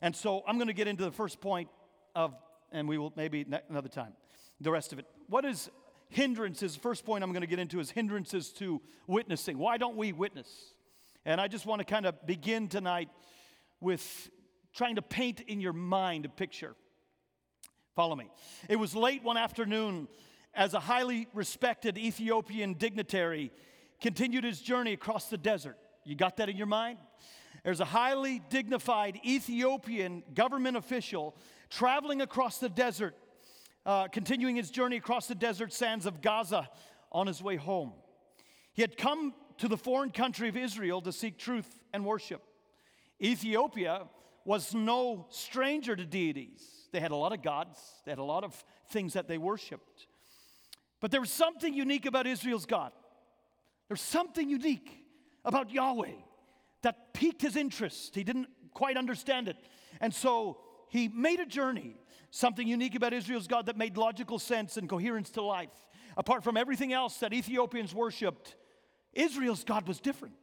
And 0.00 0.14
so 0.14 0.42
I'm 0.46 0.56
going 0.56 0.68
to 0.68 0.74
get 0.74 0.88
into 0.88 1.04
the 1.04 1.10
first 1.10 1.40
point 1.40 1.68
of, 2.14 2.34
and 2.72 2.88
we 2.88 2.98
will 2.98 3.12
maybe 3.16 3.46
another 3.68 3.88
time, 3.88 4.12
the 4.60 4.70
rest 4.70 4.92
of 4.92 4.98
it. 4.98 5.06
What 5.28 5.44
is 5.44 5.70
hindrances? 6.08 6.76
First 6.76 7.04
point 7.04 7.24
I'm 7.24 7.32
going 7.32 7.42
to 7.42 7.48
get 7.48 7.58
into 7.58 7.80
is 7.80 7.90
hindrances 7.90 8.50
to 8.54 8.80
witnessing. 9.06 9.58
Why 9.58 9.76
don't 9.76 9.96
we 9.96 10.12
witness? 10.12 10.48
And 11.24 11.40
I 11.40 11.48
just 11.48 11.66
want 11.66 11.80
to 11.80 11.84
kind 11.84 12.06
of 12.06 12.26
begin 12.26 12.68
tonight 12.68 13.08
with 13.80 14.30
trying 14.74 14.96
to 14.96 15.02
paint 15.02 15.40
in 15.40 15.60
your 15.60 15.72
mind 15.72 16.24
a 16.24 16.28
picture. 16.28 16.74
Follow 17.94 18.14
me. 18.14 18.30
It 18.68 18.76
was 18.76 18.94
late 18.94 19.22
one 19.22 19.36
afternoon 19.36 20.08
as 20.54 20.74
a 20.74 20.80
highly 20.80 21.26
respected 21.34 21.98
Ethiopian 21.98 22.74
dignitary 22.74 23.52
continued 24.00 24.44
his 24.44 24.60
journey 24.60 24.92
across 24.92 25.28
the 25.28 25.36
desert. 25.36 25.76
You 26.04 26.14
got 26.14 26.36
that 26.38 26.48
in 26.48 26.56
your 26.56 26.66
mind? 26.66 26.98
There's 27.68 27.80
a 27.80 27.84
highly 27.84 28.40
dignified 28.48 29.20
Ethiopian 29.26 30.22
government 30.32 30.78
official 30.78 31.36
traveling 31.68 32.22
across 32.22 32.56
the 32.56 32.70
desert, 32.70 33.14
uh, 33.84 34.08
continuing 34.08 34.56
his 34.56 34.70
journey 34.70 34.96
across 34.96 35.26
the 35.26 35.34
desert 35.34 35.74
sands 35.74 36.06
of 36.06 36.22
Gaza 36.22 36.66
on 37.12 37.26
his 37.26 37.42
way 37.42 37.56
home. 37.56 37.92
He 38.72 38.80
had 38.80 38.96
come 38.96 39.34
to 39.58 39.68
the 39.68 39.76
foreign 39.76 40.12
country 40.12 40.48
of 40.48 40.56
Israel 40.56 41.02
to 41.02 41.12
seek 41.12 41.36
truth 41.36 41.68
and 41.92 42.06
worship. 42.06 42.42
Ethiopia 43.20 44.04
was 44.46 44.74
no 44.74 45.26
stranger 45.28 45.94
to 45.94 46.06
deities. 46.06 46.62
They 46.90 47.00
had 47.00 47.10
a 47.10 47.16
lot 47.16 47.34
of 47.34 47.42
gods, 47.42 47.78
they 48.06 48.12
had 48.12 48.18
a 48.18 48.24
lot 48.24 48.44
of 48.44 48.64
things 48.88 49.12
that 49.12 49.28
they 49.28 49.36
worshiped. 49.36 50.06
But 51.02 51.10
there 51.10 51.20
was 51.20 51.30
something 51.30 51.74
unique 51.74 52.06
about 52.06 52.26
Israel's 52.26 52.64
God. 52.64 52.92
There's 53.88 54.00
something 54.00 54.48
unique 54.48 55.04
about 55.44 55.70
Yahweh 55.70 56.14
that 56.82 57.12
piqued 57.14 57.42
his 57.42 57.56
interest. 57.56 58.14
He 58.14 58.24
didn't 58.24 58.48
quite 58.74 58.96
understand 58.96 59.48
it. 59.48 59.56
And 60.00 60.14
so 60.14 60.58
he 60.88 61.08
made 61.08 61.40
a 61.40 61.46
journey, 61.46 61.96
something 62.30 62.66
unique 62.66 62.94
about 62.94 63.12
Israel's 63.12 63.46
God 63.46 63.66
that 63.66 63.76
made 63.76 63.96
logical 63.96 64.38
sense 64.38 64.76
and 64.76 64.88
coherence 64.88 65.30
to 65.30 65.42
life. 65.42 65.70
Apart 66.16 66.44
from 66.44 66.56
everything 66.56 66.92
else 66.92 67.18
that 67.18 67.32
Ethiopians 67.32 67.94
worshiped, 67.94 68.56
Israel's 69.12 69.64
God 69.64 69.86
was 69.86 70.00
different. 70.00 70.34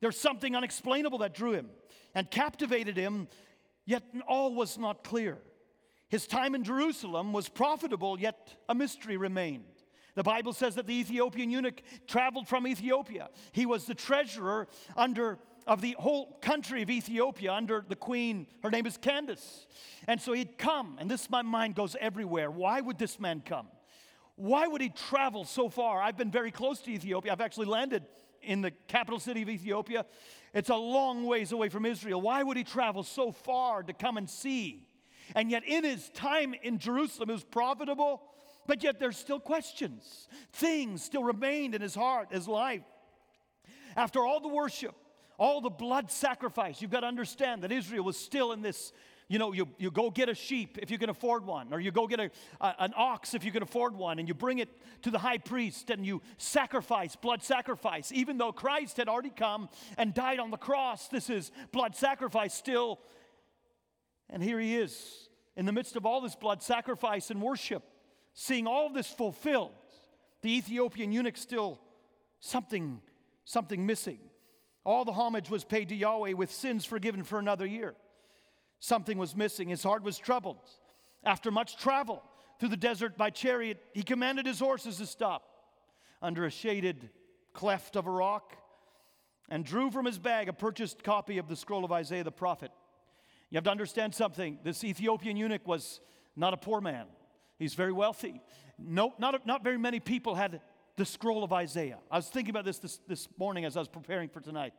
There's 0.00 0.18
something 0.18 0.56
unexplainable 0.56 1.18
that 1.18 1.34
drew 1.34 1.52
him 1.52 1.68
and 2.14 2.30
captivated 2.30 2.96
him, 2.96 3.28
yet 3.86 4.02
all 4.26 4.54
was 4.54 4.78
not 4.78 5.04
clear. 5.04 5.38
His 6.08 6.26
time 6.26 6.54
in 6.54 6.64
Jerusalem 6.64 7.32
was 7.32 7.48
profitable, 7.48 8.18
yet 8.18 8.54
a 8.68 8.74
mystery 8.74 9.16
remained. 9.16 9.81
The 10.14 10.22
Bible 10.22 10.52
says 10.52 10.74
that 10.74 10.86
the 10.86 10.94
Ethiopian 10.94 11.50
eunuch 11.50 11.82
traveled 12.06 12.46
from 12.46 12.66
Ethiopia. 12.66 13.30
He 13.52 13.66
was 13.66 13.86
the 13.86 13.94
treasurer 13.94 14.68
under 14.96 15.38
of 15.66 15.80
the 15.80 15.94
whole 15.98 16.38
country 16.42 16.82
of 16.82 16.90
Ethiopia 16.90 17.52
under 17.52 17.84
the 17.86 17.96
queen. 17.96 18.46
Her 18.62 18.70
name 18.70 18.86
is 18.86 18.96
Candace. 18.96 19.66
And 20.08 20.20
so 20.20 20.32
he'd 20.32 20.58
come, 20.58 20.96
and 21.00 21.10
this 21.10 21.30
my 21.30 21.42
mind 21.42 21.74
goes 21.74 21.96
everywhere. 22.00 22.50
Why 22.50 22.80
would 22.80 22.98
this 22.98 23.20
man 23.20 23.42
come? 23.44 23.68
Why 24.34 24.66
would 24.66 24.80
he 24.80 24.88
travel 24.88 25.44
so 25.44 25.68
far? 25.68 26.02
I've 26.02 26.16
been 26.16 26.30
very 26.30 26.50
close 26.50 26.80
to 26.80 26.90
Ethiopia. 26.90 27.32
I've 27.32 27.40
actually 27.40 27.66
landed 27.66 28.04
in 28.42 28.60
the 28.60 28.72
capital 28.88 29.20
city 29.20 29.42
of 29.42 29.48
Ethiopia. 29.48 30.04
It's 30.52 30.70
a 30.70 30.76
long 30.76 31.24
ways 31.26 31.52
away 31.52 31.68
from 31.68 31.86
Israel. 31.86 32.20
Why 32.20 32.42
would 32.42 32.56
he 32.56 32.64
travel 32.64 33.04
so 33.04 33.30
far 33.30 33.82
to 33.82 33.92
come 33.92 34.16
and 34.16 34.28
see? 34.28 34.88
And 35.34 35.50
yet, 35.50 35.62
in 35.64 35.84
his 35.84 36.08
time 36.10 36.54
in 36.62 36.78
Jerusalem, 36.78 37.30
it 37.30 37.34
was 37.34 37.44
profitable 37.44 38.22
but 38.66 38.82
yet 38.82 38.98
there's 38.98 39.16
still 39.16 39.40
questions. 39.40 40.28
Things 40.52 41.02
still 41.02 41.24
remained 41.24 41.74
in 41.74 41.82
his 41.82 41.94
heart, 41.94 42.32
his 42.32 42.48
life. 42.48 42.82
After 43.96 44.20
all 44.20 44.40
the 44.40 44.48
worship, 44.48 44.94
all 45.38 45.60
the 45.60 45.70
blood 45.70 46.10
sacrifice. 46.10 46.80
You've 46.80 46.90
got 46.90 47.00
to 47.00 47.06
understand 47.06 47.62
that 47.62 47.72
Israel 47.72 48.04
was 48.04 48.16
still 48.16 48.52
in 48.52 48.62
this. 48.62 48.92
You 49.28 49.38
know, 49.38 49.52
you, 49.52 49.68
you 49.78 49.90
go 49.90 50.10
get 50.10 50.28
a 50.28 50.34
sheep 50.34 50.78
if 50.82 50.90
you 50.90 50.98
can 50.98 51.08
afford 51.08 51.46
one, 51.46 51.72
or 51.72 51.80
you 51.80 51.90
go 51.90 52.06
get 52.06 52.20
a, 52.20 52.30
a, 52.60 52.74
an 52.80 52.92
ox 52.96 53.34
if 53.34 53.44
you 53.44 53.50
can 53.50 53.62
afford 53.62 53.96
one, 53.96 54.18
and 54.18 54.28
you 54.28 54.34
bring 54.34 54.58
it 54.58 54.68
to 55.02 55.10
the 55.10 55.18
high 55.18 55.38
priest 55.38 55.90
and 55.90 56.04
you 56.04 56.20
sacrifice, 56.36 57.16
blood 57.16 57.42
sacrifice. 57.42 58.12
Even 58.12 58.36
though 58.36 58.52
Christ 58.52 58.98
had 58.98 59.08
already 59.08 59.30
come 59.30 59.68
and 59.96 60.12
died 60.12 60.38
on 60.38 60.50
the 60.50 60.58
cross, 60.58 61.08
this 61.08 61.30
is 61.30 61.50
blood 61.72 61.96
sacrifice 61.96 62.52
still. 62.54 63.00
And 64.28 64.42
here 64.42 64.60
he 64.60 64.76
is 64.76 65.28
in 65.56 65.66
the 65.66 65.72
midst 65.72 65.96
of 65.96 66.06
all 66.06 66.20
this 66.20 66.36
blood 66.36 66.62
sacrifice 66.62 67.30
and 67.30 67.40
worship, 67.40 67.82
seeing 68.34 68.66
all 68.66 68.90
this 68.90 69.08
fulfilled. 69.08 69.72
The 70.42 70.56
Ethiopian 70.56 71.12
eunuch 71.12 71.36
still 71.36 71.80
something, 72.40 73.00
something 73.44 73.86
missing. 73.86 74.18
All 74.84 75.04
the 75.04 75.12
homage 75.12 75.48
was 75.48 75.64
paid 75.64 75.88
to 75.90 75.94
Yahweh 75.94 76.32
with 76.32 76.50
sins 76.50 76.84
forgiven 76.84 77.22
for 77.22 77.38
another 77.38 77.66
year. 77.66 77.94
Something 78.80 79.16
was 79.16 79.36
missing. 79.36 79.68
His 79.68 79.82
heart 79.82 80.02
was 80.02 80.18
troubled. 80.18 80.58
After 81.22 81.52
much 81.52 81.76
travel 81.76 82.22
through 82.58 82.70
the 82.70 82.76
desert 82.76 83.16
by 83.16 83.30
chariot, 83.30 83.78
he 83.92 84.02
commanded 84.02 84.46
his 84.46 84.58
horses 84.58 84.96
to 84.96 85.06
stop 85.06 85.44
under 86.20 86.44
a 86.44 86.50
shaded 86.50 87.10
cleft 87.52 87.96
of 87.96 88.06
a 88.06 88.10
rock 88.10 88.56
and 89.48 89.64
drew 89.64 89.90
from 89.90 90.06
his 90.06 90.18
bag 90.18 90.48
a 90.48 90.52
purchased 90.52 91.04
copy 91.04 91.38
of 91.38 91.48
the 91.48 91.56
scroll 91.56 91.84
of 91.84 91.92
Isaiah 91.92 92.24
the 92.24 92.32
prophet. 92.32 92.72
You 93.50 93.56
have 93.56 93.64
to 93.64 93.70
understand 93.70 94.14
something. 94.14 94.58
This 94.64 94.82
Ethiopian 94.82 95.36
eunuch 95.36 95.66
was 95.66 96.00
not 96.34 96.54
a 96.54 96.56
poor 96.56 96.80
man, 96.80 97.06
he's 97.62 97.74
very 97.74 97.92
wealthy. 97.92 98.40
No, 98.78 99.14
not, 99.18 99.46
not 99.46 99.62
very 99.62 99.78
many 99.78 100.00
people 100.00 100.34
had 100.34 100.60
the 100.96 101.04
scroll 101.04 101.44
of 101.44 101.52
Isaiah. 101.52 101.98
I 102.10 102.16
was 102.16 102.28
thinking 102.28 102.50
about 102.50 102.64
this, 102.64 102.78
this 102.78 102.98
this 103.08 103.28
morning 103.38 103.64
as 103.64 103.76
I 103.76 103.80
was 103.80 103.88
preparing 103.88 104.28
for 104.28 104.40
tonight. 104.40 104.74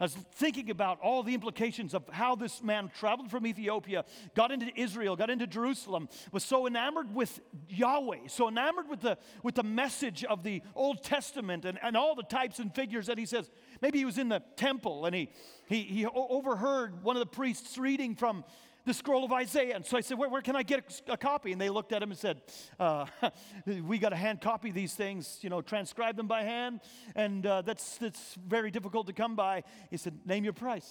I 0.00 0.04
was 0.04 0.14
thinking 0.14 0.70
about 0.70 0.98
all 1.00 1.22
the 1.22 1.32
implications 1.32 1.94
of 1.94 2.08
how 2.08 2.34
this 2.34 2.60
man 2.60 2.90
traveled 2.98 3.30
from 3.30 3.46
Ethiopia, 3.46 4.04
got 4.34 4.50
into 4.50 4.66
Israel, 4.74 5.14
got 5.14 5.30
into 5.30 5.46
Jerusalem, 5.46 6.08
was 6.32 6.42
so 6.42 6.66
enamored 6.66 7.14
with 7.14 7.40
Yahweh, 7.68 8.26
so 8.26 8.48
enamored 8.48 8.88
with 8.88 9.00
the, 9.00 9.16
with 9.44 9.54
the 9.54 9.62
message 9.62 10.24
of 10.24 10.42
the 10.42 10.60
Old 10.74 11.04
Testament 11.04 11.64
and, 11.64 11.78
and 11.82 11.96
all 11.96 12.16
the 12.16 12.24
types 12.24 12.58
and 12.58 12.74
figures 12.74 13.06
that 13.06 13.16
he 13.16 13.26
says. 13.26 13.48
Maybe 13.80 13.98
he 13.98 14.04
was 14.04 14.18
in 14.18 14.28
the 14.28 14.42
temple 14.56 15.04
and 15.06 15.14
he, 15.14 15.30
he, 15.66 15.82
he 15.82 16.06
overheard 16.06 17.04
one 17.04 17.14
of 17.14 17.20
the 17.20 17.26
priests 17.26 17.78
reading 17.78 18.16
from 18.16 18.44
the 18.84 18.94
scroll 18.94 19.24
of 19.24 19.32
Isaiah. 19.32 19.76
And 19.76 19.86
so 19.86 19.96
I 19.96 20.00
said, 20.00 20.18
Where, 20.18 20.28
where 20.28 20.42
can 20.42 20.56
I 20.56 20.62
get 20.62 21.02
a, 21.08 21.12
a, 21.12 21.16
copy? 21.16 21.52
And 21.52 21.60
they 21.60 21.70
looked 21.70 21.92
at 21.92 22.02
him 22.02 22.10
and 22.10 22.18
said, 22.18 22.42
uh, 22.78 23.06
We 23.66 23.98
got 23.98 24.10
to 24.10 24.16
hand 24.16 24.40
copy 24.40 24.70
these 24.70 24.94
things, 24.94 25.38
you 25.42 25.50
know, 25.50 25.62
transcribe 25.62 26.16
them 26.16 26.26
by 26.26 26.42
hand. 26.42 26.80
And 27.14 27.46
uh, 27.46 27.62
that's, 27.62 27.98
that's 27.98 28.34
very 28.46 28.70
difficult 28.70 29.06
to 29.06 29.12
come 29.12 29.36
by. 29.36 29.64
He 29.90 29.96
said, 29.96 30.18
Name 30.24 30.44
your 30.44 30.52
price. 30.52 30.90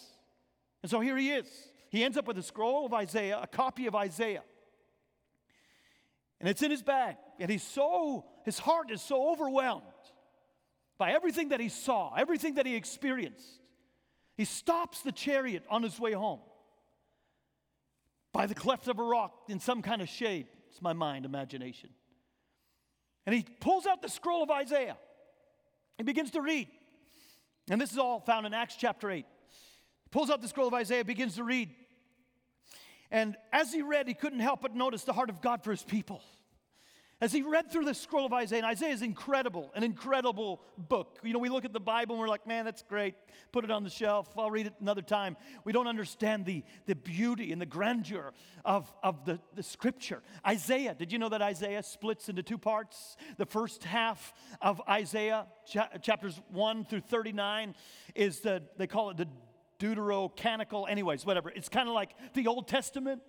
And 0.84 0.90
so 0.90 1.00
here 1.00 1.18
he 1.18 1.32
is. 1.32 1.48
He 1.90 2.04
ends 2.04 2.18
up 2.18 2.28
with 2.28 2.38
a 2.38 2.44
scroll 2.44 2.86
of 2.86 2.94
Isaiah, 2.94 3.40
a 3.42 3.48
copy 3.48 3.88
of 3.88 3.96
Isaiah. 3.96 4.44
And 6.40 6.50
it's 6.50 6.64
in 6.64 6.72
his 6.72 6.82
bag. 6.82 7.18
And 7.40 7.52
he's 7.52 7.64
so, 7.64 8.26
his 8.46 8.58
heart 8.58 8.92
is 8.92 9.02
so 9.02 9.32
overwhelmed 9.32 9.84
by 10.98 11.12
everything 11.12 11.50
that 11.50 11.60
he 11.60 11.70
saw, 11.70 12.14
everything 12.16 12.56
that 12.56 12.66
he 12.66 12.76
experienced. 12.76 13.60
He 14.38 14.46
stops 14.46 15.02
the 15.02 15.12
chariot 15.12 15.64
on 15.70 15.84
his 15.84 16.00
way 16.00 16.14
home 16.14 16.40
by 18.34 18.46
the 18.46 18.56
cleft 18.56 18.88
of 18.88 19.00
a 19.00 19.04
rock 19.04 19.34
in 19.50 19.60
some 19.60 19.82
kind 19.82 20.02
of 20.02 20.10
shade. 20.10 20.48
It's 20.70 20.82
my 20.82 20.94
mind, 20.94 21.26
imagination. 21.26 21.90
And 23.26 23.36
he 23.36 23.46
pulls 23.60 23.86
out 23.86 24.02
the 24.02 24.10
scroll 24.10 24.42
of 24.44 24.50
Isaiah. 24.50 24.98
and 25.98 26.06
begins 26.06 26.32
to 26.32 26.42
read. 26.42 26.68
And 27.70 27.80
this 27.80 27.92
is 27.92 28.00
all 28.00 28.20
found 28.20 28.48
in 28.48 28.54
Acts 28.54 28.76
chapter 28.76 29.12
8. 29.12 29.18
He 29.18 30.10
pulls 30.10 30.32
out 30.32 30.42
the 30.42 30.48
scroll 30.48 30.68
of 30.68 30.74
Isaiah, 30.74 31.06
begins 31.06 31.36
to 31.36 31.44
read. 31.44 31.70
And 33.12 33.36
as 33.54 33.72
he 33.72 33.82
read, 33.82 34.08
he 34.08 34.14
couldn't 34.14 34.40
help 34.40 34.62
but 34.62 34.74
notice 34.74 35.04
the 35.04 35.14
heart 35.14 35.30
of 35.30 35.42
God 35.42 35.64
for 35.64 35.72
his 35.72 35.84
people. 35.84 36.22
As 37.22 37.32
he 37.32 37.44
read 37.44 37.72
through 37.72 37.86
the 37.86 37.94
scroll 37.94 38.26
of 38.26 38.34
Isaiah, 38.34 38.64
and 38.64 38.66
Isaiah 38.66 38.94
is 38.94 39.04
incredible, 39.04 39.72
an 39.76 39.84
incredible 39.84 40.60
book. 40.76 41.20
You 41.22 41.34
know, 41.34 41.40
we 41.40 41.50
look 41.50 41.66
at 41.66 41.72
the 41.72 41.80
Bible 41.80 42.16
and 42.16 42.20
we're 42.20 42.28
like, 42.28 42.48
man, 42.48 42.66
that's 42.66 42.82
great. 42.82 43.14
Put 43.52 43.64
it 43.64 43.70
on 43.70 43.84
the 43.84 43.92
shelf. 43.92 44.28
I'll 44.36 44.50
read 44.50 44.66
it 44.66 44.74
another 44.82 45.04
time. 45.04 45.38
We 45.64 45.72
don't 45.72 45.86
understand 45.86 46.48
the, 46.48 46.64
the 46.88 46.96
beauty 46.96 47.52
and 47.52 47.62
the 47.62 47.68
grandeur 47.68 48.34
of, 48.66 48.92
of 49.04 49.24
the, 49.26 49.40
the 49.54 49.62
scripture. 49.62 50.24
Isaiah, 50.46 50.96
did 50.96 51.12
you 51.12 51.20
know 51.20 51.30
that 51.30 51.44
Isaiah 51.44 51.84
splits 51.84 52.28
into 52.28 52.42
two 52.42 52.58
parts? 52.58 53.16
The 53.38 53.46
first 53.46 53.84
half 53.84 54.34
of 54.60 54.82
Isaiah, 54.90 55.46
cha- 55.68 55.90
chapters 56.02 56.42
1 56.50 56.86
through 56.86 57.02
39, 57.02 57.76
is 58.16 58.40
the, 58.40 58.64
they 58.78 58.88
call 58.88 59.12
it 59.12 59.18
the 59.18 59.28
Deuterocanonical, 59.78 60.90
anyways, 60.90 61.24
whatever. 61.26 61.50
It's 61.50 61.70
kind 61.70 61.88
of 61.88 61.94
like 61.94 62.16
the 62.34 62.48
Old 62.48 62.68
Testament 62.68 63.22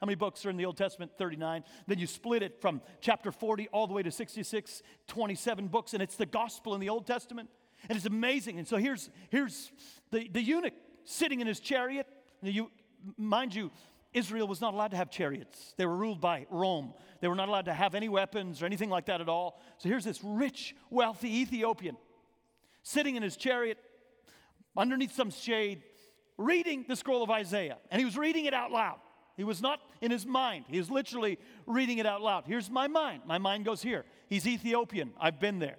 how 0.00 0.06
many 0.06 0.14
books 0.14 0.46
are 0.46 0.50
in 0.50 0.56
the 0.56 0.64
Old 0.64 0.76
Testament? 0.76 1.12
39. 1.18 1.64
Then 1.86 1.98
you 1.98 2.06
split 2.06 2.42
it 2.42 2.60
from 2.60 2.80
chapter 3.00 3.32
40 3.32 3.68
all 3.72 3.86
the 3.86 3.94
way 3.94 4.02
to 4.02 4.10
66, 4.10 4.82
27 5.08 5.68
books, 5.68 5.92
and 5.92 6.02
it's 6.02 6.16
the 6.16 6.26
gospel 6.26 6.74
in 6.74 6.80
the 6.80 6.88
Old 6.88 7.06
Testament. 7.06 7.48
And 7.88 7.96
it's 7.96 8.06
amazing. 8.06 8.58
And 8.58 8.66
so 8.66 8.76
here's, 8.76 9.10
here's 9.30 9.72
the, 10.10 10.28
the 10.28 10.42
eunuch 10.42 10.74
sitting 11.04 11.40
in 11.40 11.46
his 11.46 11.60
chariot. 11.60 12.06
You, 12.42 12.70
mind 13.16 13.54
you, 13.54 13.70
Israel 14.12 14.46
was 14.46 14.60
not 14.60 14.74
allowed 14.74 14.92
to 14.92 14.96
have 14.96 15.10
chariots. 15.10 15.74
They 15.76 15.86
were 15.86 15.96
ruled 15.96 16.20
by 16.20 16.46
Rome. 16.50 16.94
They 17.20 17.28
were 17.28 17.34
not 17.34 17.48
allowed 17.48 17.66
to 17.66 17.74
have 17.74 17.94
any 17.94 18.08
weapons 18.08 18.62
or 18.62 18.66
anything 18.66 18.90
like 18.90 19.06
that 19.06 19.20
at 19.20 19.28
all. 19.28 19.60
So 19.78 19.88
here's 19.88 20.04
this 20.04 20.20
rich, 20.22 20.74
wealthy 20.90 21.40
Ethiopian 21.40 21.96
sitting 22.82 23.16
in 23.16 23.22
his 23.22 23.36
chariot 23.36 23.78
underneath 24.76 25.14
some 25.14 25.30
shade, 25.30 25.82
reading 26.38 26.84
the 26.88 26.96
scroll 26.96 27.22
of 27.22 27.30
Isaiah. 27.30 27.78
And 27.90 27.98
he 27.98 28.04
was 28.04 28.16
reading 28.16 28.46
it 28.46 28.54
out 28.54 28.70
loud. 28.70 29.00
He 29.38 29.44
was 29.44 29.62
not 29.62 29.80
in 30.00 30.10
his 30.10 30.26
mind. 30.26 30.64
He 30.66 30.78
was 30.78 30.90
literally 30.90 31.38
reading 31.64 31.98
it 31.98 32.06
out 32.06 32.20
loud. 32.20 32.42
Here's 32.44 32.68
my 32.68 32.88
mind. 32.88 33.22
My 33.24 33.38
mind 33.38 33.64
goes 33.64 33.80
here. 33.80 34.04
He's 34.28 34.48
Ethiopian. 34.48 35.12
I've 35.18 35.38
been 35.38 35.60
there. 35.60 35.76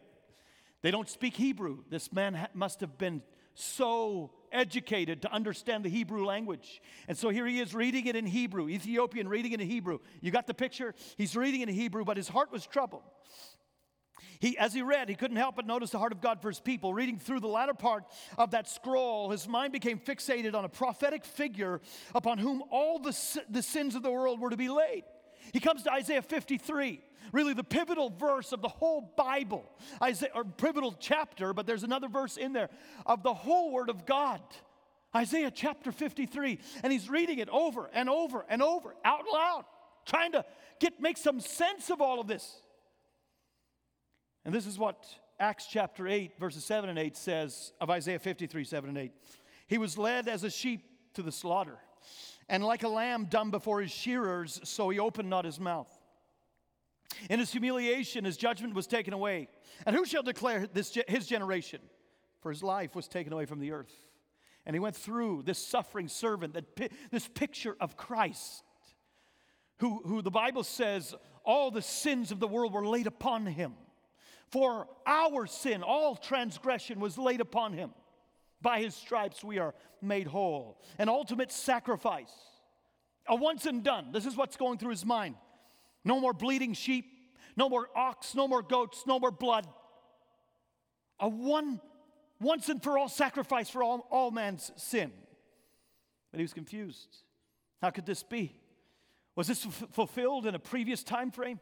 They 0.82 0.92
don't 0.92 1.10
speak 1.10 1.36
Hebrew. 1.36 1.80
This 1.90 2.14
man 2.14 2.36
ha- 2.36 2.48
must 2.54 2.80
have 2.80 2.98
been 2.98 3.22
so 3.56 4.32
educated 4.54 5.24
to 5.24 5.34
understand 5.34 5.84
the 5.84 5.90
Hebrew 5.90 6.26
language. 6.26 6.82
And 7.10 7.18
so 7.18 7.28
here 7.28 7.46
he 7.46 7.60
is 7.60 7.76
reading 7.76 8.08
it 8.08 8.16
in 8.16 8.26
Hebrew, 8.26 8.70
Ethiopian 8.70 9.28
reading 9.28 9.52
it 9.52 9.60
in 9.60 9.68
Hebrew. 9.68 10.00
You 10.22 10.32
got 10.32 10.48
the 10.48 10.54
picture? 10.54 10.96
He's 11.18 11.36
reading 11.36 11.60
it 11.60 11.68
in 11.68 11.76
Hebrew, 11.76 12.06
but 12.06 12.16
his 12.16 12.30
heart 12.30 12.54
was 12.54 12.66
troubled. 12.66 13.04
He, 14.40 14.58
as 14.58 14.74
he 14.74 14.82
read, 14.82 15.10
he 15.10 15.16
couldn't 15.16 15.38
help 15.38 15.56
but 15.56 15.66
notice 15.66 15.92
the 15.92 16.00
heart 16.00 16.12
of 16.12 16.22
God 16.22 16.42
for 16.42 16.50
his 16.50 16.60
people. 16.60 16.94
Reading 16.94 17.20
through 17.20 17.40
the 17.40 17.48
latter 17.48 17.74
part 17.74 18.04
of 18.38 18.52
that 18.52 18.70
scroll, 18.70 19.30
his 19.30 19.48
mind 19.48 19.74
became 19.74 20.00
fixated 20.00 20.56
on 20.56 20.66
a 20.66 20.70
prophetic 20.70 21.26
figure 21.26 21.82
upon 22.16 22.38
whom 22.38 22.64
all 22.72 23.00
the, 23.00 23.18
the 23.50 23.62
sins 23.62 23.96
of 23.96 24.04
the 24.04 24.12
world 24.12 24.40
were 24.40 24.50
to 24.50 24.58
be 24.58 24.70
laid. 24.70 25.04
He 25.54 25.60
comes 25.60 25.84
to 25.84 25.92
Isaiah 25.92 26.22
53, 26.22 27.02
really 27.32 27.54
the 27.54 27.64
pivotal 27.64 28.10
verse 28.10 28.52
of 28.52 28.62
the 28.62 28.68
whole 28.68 29.14
Bible, 29.18 29.70
Isaiah, 30.02 30.32
or 30.36 30.44
pivotal 30.44 30.96
chapter, 31.00 31.54
but 31.54 31.66
there's 31.66 31.84
another 31.84 32.08
verse 32.08 32.38
in 32.38 32.54
there 32.54 32.70
of 33.06 33.24
the 33.24 33.34
whole 33.34 33.72
Word 33.72 33.90
of 33.90 34.06
God. 34.06 34.42
Isaiah 35.16 35.52
chapter 35.52 35.92
53, 35.92 36.60
and 36.84 36.94
he's 36.94 37.10
reading 37.10 37.40
it 37.40 37.50
over 37.50 37.90
and 37.94 38.10
over 38.10 38.46
and 38.48 38.62
over 38.62 38.96
out 39.04 39.26
loud, 39.32 39.66
trying 40.06 40.34
to 40.34 40.46
get 40.80 41.02
make 41.02 41.18
some 41.18 41.40
sense 41.40 41.90
of 41.90 42.00
all 42.00 42.20
of 42.20 42.28
this. 42.28 42.62
And 44.46 44.54
this 44.54 44.66
is 44.66 44.78
what 44.78 45.06
Acts 45.40 45.68
chapter 45.68 46.08
8, 46.08 46.40
verses 46.40 46.66
7 46.66 46.90
and 46.90 47.00
8 47.00 47.16
says 47.16 47.74
of 47.80 47.90
Isaiah 47.90 48.20
53, 48.20 48.64
7 48.64 48.90
and 48.90 48.98
8. 48.98 49.12
He 49.68 49.78
was 49.78 49.98
led 49.98 50.28
as 50.28 50.44
a 50.44 50.50
sheep 50.50 50.82
to 51.14 51.22
the 51.22 51.32
slaughter, 51.32 51.78
and 52.48 52.64
like 52.64 52.84
a 52.84 52.90
lamb 52.90 53.26
dumb 53.26 53.52
before 53.52 53.82
his 53.82 53.92
shearers, 53.92 54.60
so 54.64 54.90
he 54.90 55.00
opened 55.00 55.30
not 55.30 55.46
his 55.46 55.60
mouth. 55.60 55.90
In 57.30 57.40
his 57.40 57.52
humiliation, 57.52 58.26
his 58.26 58.38
judgment 58.38 58.74
was 58.74 58.88
taken 58.88 59.14
away. 59.14 59.48
And 59.86 59.96
who 59.96 60.06
shall 60.06 60.24
declare 60.24 60.68
this, 60.68 60.98
his 61.08 61.28
generation? 61.28 61.82
For 62.42 62.52
his 62.52 62.64
life 62.64 62.96
was 62.96 63.08
taken 63.08 63.34
away 63.34 63.46
from 63.46 63.60
the 63.60 63.72
earth. 63.72 63.94
And 64.66 64.76
he 64.76 64.80
went 64.80 64.96
through 64.96 65.44
this 65.44 65.58
suffering 65.58 66.08
servant, 66.08 66.54
that, 66.54 66.92
this 67.12 67.28
picture 67.28 67.76
of 67.80 67.98
Christ, 67.98 68.64
who, 69.78 70.02
who 70.06 70.22
the 70.22 70.32
Bible 70.32 70.64
says 70.64 71.16
all 71.44 71.72
the 71.72 71.82
sins 71.82 72.32
of 72.32 72.40
the 72.40 72.48
world 72.48 72.74
were 72.74 72.86
laid 72.86 73.08
upon 73.08 73.46
him. 73.46 73.74
For 74.52 74.88
our 75.06 75.46
sin, 75.46 75.84
all 75.84 76.16
transgression 76.16 77.00
was 77.00 77.18
laid 77.18 77.42
upon 77.42 77.74
him. 77.74 77.92
By 78.62 78.80
his 78.80 78.96
stripes 78.96 79.44
we 79.44 79.60
are 79.60 79.74
made 80.02 80.28
whole. 80.28 80.82
An 80.98 81.08
ultimate 81.08 81.52
sacrifice, 81.52 82.34
a 83.28 83.36
once 83.36 83.66
and 83.66 83.84
done. 83.84 84.12
This 84.12 84.26
is 84.26 84.36
what's 84.36 84.58
going 84.58 84.78
through 84.78 84.90
his 84.92 85.06
mind. 85.06 85.36
No 86.04 86.20
more 86.20 86.34
bleeding 86.34 86.74
sheep, 86.74 87.06
no 87.56 87.70
more 87.70 87.90
ox, 87.96 88.36
no 88.36 88.48
more 88.48 88.62
goats, 88.62 89.04
no 89.06 89.20
more 89.20 89.32
blood. 89.32 89.68
A 91.20 91.30
one, 91.30 91.80
once 92.42 92.70
and 92.70 92.82
for 92.82 92.98
all 92.98 93.10
sacrifice 93.10 93.70
for 93.70 93.84
all, 93.84 94.08
all 94.10 94.32
man's 94.32 94.72
sin. 94.78 95.12
But 96.32 96.40
he 96.40 96.44
was 96.44 96.54
confused. 96.54 97.18
How 97.82 97.90
could 97.92 98.06
this 98.06 98.24
be? 98.24 98.56
Was 99.36 99.48
this 99.48 99.66
f- 99.66 99.86
fulfilled 99.92 100.46
in 100.46 100.56
a 100.56 100.60
previous 100.60 101.04
time 101.04 101.32
frame? 101.32 101.60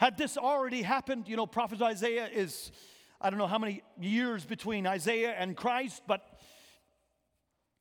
Had 0.00 0.16
this 0.16 0.38
already 0.38 0.80
happened, 0.80 1.28
you 1.28 1.36
know, 1.36 1.46
prophet 1.46 1.82
Isaiah 1.82 2.26
is, 2.26 2.72
I 3.20 3.28
don't 3.28 3.38
know 3.38 3.46
how 3.46 3.58
many 3.58 3.82
years 4.00 4.46
between 4.46 4.86
Isaiah 4.86 5.34
and 5.36 5.54
Christ, 5.54 6.04
but 6.06 6.22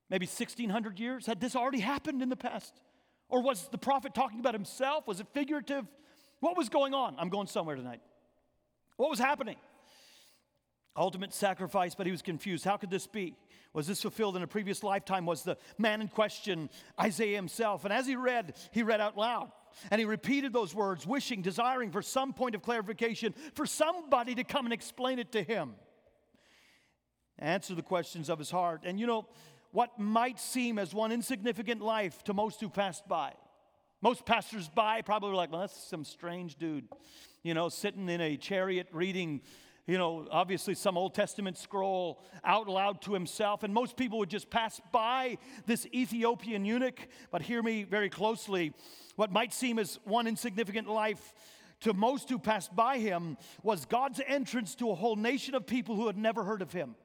maybe 0.10 0.26
1600 0.26 1.00
years? 1.00 1.26
Had 1.26 1.40
this 1.40 1.56
already 1.56 1.80
happened 1.80 2.22
in 2.22 2.28
the 2.28 2.36
past? 2.36 2.74
Or 3.30 3.42
was 3.42 3.70
the 3.70 3.78
prophet 3.78 4.14
talking 4.14 4.42
about 4.42 4.54
himself? 4.54 5.08
Was 5.08 5.22
it 5.22 5.28
figurative? 5.34 5.86
What 6.42 6.58
was 6.58 6.68
going 6.68 6.94
on? 6.94 7.16
I'm 7.18 7.30
going 7.30 7.48
somewhere 7.48 7.78
tonight. 7.78 8.02
What 8.98 9.10
was 9.10 9.20
happening? 9.20 9.56
Ultimate 10.98 11.34
sacrifice, 11.34 11.96
but 11.96 12.06
he 12.06 12.12
was 12.12 12.22
confused. 12.22 12.66
How 12.66 12.76
could 12.76 12.90
this 12.90 13.08
be? 13.08 13.38
Was 13.72 13.88
this 13.88 14.02
fulfilled 14.02 14.36
in 14.36 14.44
a 14.44 14.48
previous 14.48 14.84
lifetime? 14.84 15.26
Was 15.26 15.44
the 15.44 15.58
man 15.78 16.02
in 16.02 16.10
question 16.10 16.70
Isaiah 17.00 17.38
himself? 17.38 17.86
And 17.86 17.94
as 17.94 18.06
he 18.06 18.18
read, 18.18 18.58
he 18.74 18.84
read 18.84 19.00
out 19.00 19.18
loud. 19.18 19.54
And 19.92 20.00
he 20.00 20.06
repeated 20.06 20.54
those 20.54 20.74
words, 20.74 21.06
wishing, 21.06 21.42
desiring 21.42 21.92
for 21.92 22.02
some 22.02 22.34
point 22.34 22.56
of 22.56 22.62
clarification, 22.62 23.34
for 23.54 23.66
somebody 23.66 24.36
to 24.36 24.44
come 24.44 24.66
and 24.66 24.74
explain 24.74 25.20
it 25.20 25.32
to 25.34 25.44
him. 25.44 25.76
Answer 27.38 27.76
the 27.76 27.82
questions 27.82 28.30
of 28.30 28.38
his 28.40 28.52
heart. 28.52 28.82
And 28.84 29.00
you 29.00 29.08
know, 29.08 29.28
what 29.72 30.00
might 30.00 30.40
seem 30.40 30.80
as 30.80 30.94
one 30.94 31.12
insignificant 31.12 31.82
life 31.82 32.24
to 32.26 32.34
most 32.34 32.60
who 32.60 32.70
passed 32.70 33.08
by. 33.08 33.34
Most 34.02 34.26
passers 34.26 34.70
by 34.70 35.02
probably 35.02 35.30
were 35.30 35.36
like, 35.36 35.52
well, 35.52 35.62
that's 35.62 35.78
some 35.90 36.06
strange 36.06 36.56
dude, 36.56 36.88
you 37.44 37.54
know, 37.54 37.68
sitting 37.70 38.08
in 38.08 38.22
a 38.22 38.38
chariot 38.38 38.88
reading 38.92 39.42
you 39.90 39.98
know, 39.98 40.28
obviously 40.30 40.76
some 40.76 40.98
Old 40.98 41.16
Testament 41.16 41.58
scroll 41.58 42.22
out 42.44 42.70
loud 42.70 43.02
to 43.02 43.14
himself. 43.14 43.64
And 43.64 43.74
most 43.74 43.98
people 43.98 44.20
would 44.20 44.30
just 44.30 44.52
pass 44.52 44.80
by 44.92 45.40
this 45.66 45.88
Ethiopian 45.88 46.64
eunuch. 46.64 47.08
But 47.32 47.42
hear 47.42 47.64
me 47.64 47.84
very 47.84 48.10
closely. 48.10 48.72
What 49.16 49.32
might 49.32 49.52
seem 49.52 49.80
as 49.80 50.00
one 50.04 50.28
insignificant 50.28 50.88
life 50.88 51.34
to 51.82 51.94
most 51.94 52.30
who 52.30 52.38
passed 52.38 52.76
by 52.76 53.00
him 53.00 53.36
was 53.64 53.86
God's 53.86 54.22
entrance 54.28 54.76
to 54.76 54.92
a 54.92 54.96
whole 54.96 55.16
nation 55.16 55.56
of 55.56 55.66
people 55.66 55.96
who 55.96 56.06
had 56.06 56.18
never 56.18 56.44
heard 56.44 56.62
of 56.62 56.72
him. 56.72 56.96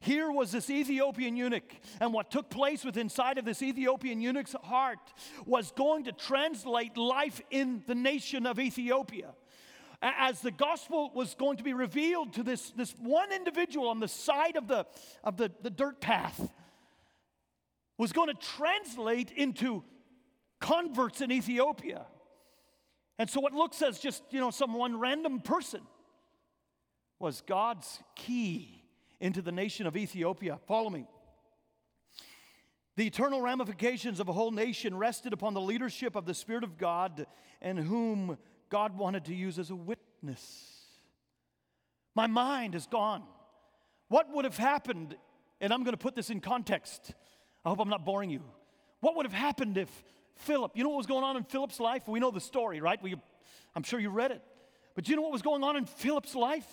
Here 0.00 0.32
was 0.32 0.50
this 0.50 0.70
Ethiopian 0.70 1.36
eunuch, 1.36 1.72
and 2.00 2.12
what 2.12 2.30
took 2.30 2.50
place 2.50 2.84
within 2.84 3.02
inside 3.02 3.38
of 3.38 3.44
this 3.44 3.62
Ethiopian 3.62 4.20
eunuch's 4.20 4.56
heart 4.64 5.12
was 5.46 5.70
going 5.72 6.04
to 6.04 6.12
translate 6.12 6.96
life 6.96 7.40
in 7.50 7.84
the 7.86 7.94
nation 7.94 8.46
of 8.46 8.58
Ethiopia 8.58 9.34
as 10.02 10.40
the 10.40 10.50
gospel 10.50 11.10
was 11.14 11.34
going 11.34 11.56
to 11.58 11.62
be 11.62 11.74
revealed 11.74 12.32
to 12.34 12.42
this, 12.42 12.70
this 12.70 12.92
one 12.98 13.32
individual 13.32 13.88
on 13.88 14.00
the 14.00 14.08
side 14.08 14.56
of 14.56 14.66
the, 14.66 14.84
of 15.22 15.36
the, 15.36 15.50
the 15.62 15.70
dirt 15.70 16.00
path, 16.00 16.48
was 17.98 18.12
going 18.12 18.28
to 18.28 18.34
translate 18.34 19.30
into 19.30 19.84
converts 20.60 21.20
in 21.20 21.30
Ethiopia. 21.30 22.06
And 23.18 23.30
so 23.30 23.40
what 23.40 23.52
looks 23.52 23.80
as 23.82 24.00
just, 24.00 24.24
you 24.30 24.40
know, 24.40 24.50
some 24.50 24.74
one 24.74 24.98
random 24.98 25.40
person 25.40 25.82
was 27.20 27.40
God's 27.42 28.00
key 28.16 28.82
into 29.20 29.40
the 29.40 29.52
nation 29.52 29.86
of 29.86 29.96
Ethiopia. 29.96 30.58
Follow 30.66 30.90
me. 30.90 31.06
The 32.96 33.06
eternal 33.06 33.40
ramifications 33.40 34.18
of 34.18 34.28
a 34.28 34.32
whole 34.32 34.50
nation 34.50 34.96
rested 34.96 35.32
upon 35.32 35.54
the 35.54 35.60
leadership 35.60 36.16
of 36.16 36.26
the 36.26 36.34
Spirit 36.34 36.64
of 36.64 36.76
God, 36.76 37.26
and 37.60 37.78
whom 37.78 38.36
God 38.72 38.96
wanted 38.96 39.26
to 39.26 39.34
use 39.34 39.58
as 39.58 39.68
a 39.68 39.76
witness. 39.76 40.40
My 42.14 42.26
mind 42.26 42.74
is 42.74 42.86
gone. 42.86 43.22
What 44.08 44.32
would 44.32 44.46
have 44.46 44.56
happened, 44.56 45.14
and 45.60 45.74
I'm 45.74 45.84
going 45.84 45.92
to 45.92 45.98
put 45.98 46.16
this 46.16 46.30
in 46.30 46.40
context. 46.40 47.12
I 47.66 47.68
hope 47.68 47.80
I'm 47.80 47.90
not 47.90 48.06
boring 48.06 48.30
you. 48.30 48.40
What 49.00 49.14
would 49.16 49.26
have 49.26 49.34
happened 49.34 49.76
if 49.76 49.90
Philip, 50.36 50.72
you 50.74 50.84
know 50.84 50.88
what 50.88 50.96
was 50.96 51.06
going 51.06 51.22
on 51.22 51.36
in 51.36 51.44
Philip's 51.44 51.80
life? 51.80 52.08
We 52.08 52.18
know 52.18 52.30
the 52.30 52.40
story, 52.40 52.80
right? 52.80 53.00
We, 53.02 53.14
I'm 53.76 53.82
sure 53.82 54.00
you 54.00 54.08
read 54.08 54.30
it. 54.30 54.42
But 54.94 55.06
you 55.06 55.16
know 55.16 55.22
what 55.22 55.32
was 55.32 55.42
going 55.42 55.62
on 55.62 55.76
in 55.76 55.84
Philip's 55.84 56.34
life? 56.34 56.66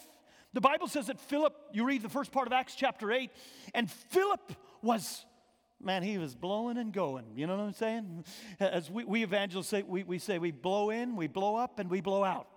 The 0.54 0.62
Bible 0.62 0.88
says 0.88 1.08
that 1.08 1.20
Philip, 1.20 1.54
you 1.74 1.84
read 1.84 2.02
the 2.02 2.08
first 2.08 2.32
part 2.32 2.48
of 2.48 2.54
Acts 2.54 2.76
chapter 2.76 3.12
8, 3.12 3.30
and 3.74 3.92
Philip 3.92 4.54
was 4.82 5.26
man, 5.82 6.04
he 6.04 6.18
was 6.18 6.36
blowing 6.36 6.78
and 6.78 6.94
going. 6.94 7.26
You 7.36 7.48
know 7.48 7.58
what 7.58 7.64
I'm 7.64 7.74
saying? 7.74 8.26
As 8.60 8.90
we, 8.90 9.06
we 9.06 9.24
evangelists 9.24 9.68
say, 9.68 9.84
we, 9.84 10.04
we 10.04 10.20
say 10.20 10.38
we 10.40 10.52
blow 10.52 10.90
in, 10.90 11.16
we 11.16 11.28
blow 11.28 11.56
up, 11.56 11.80
and 11.80 11.90
we 11.90 12.02
blow 12.02 12.24
out. 12.24 12.48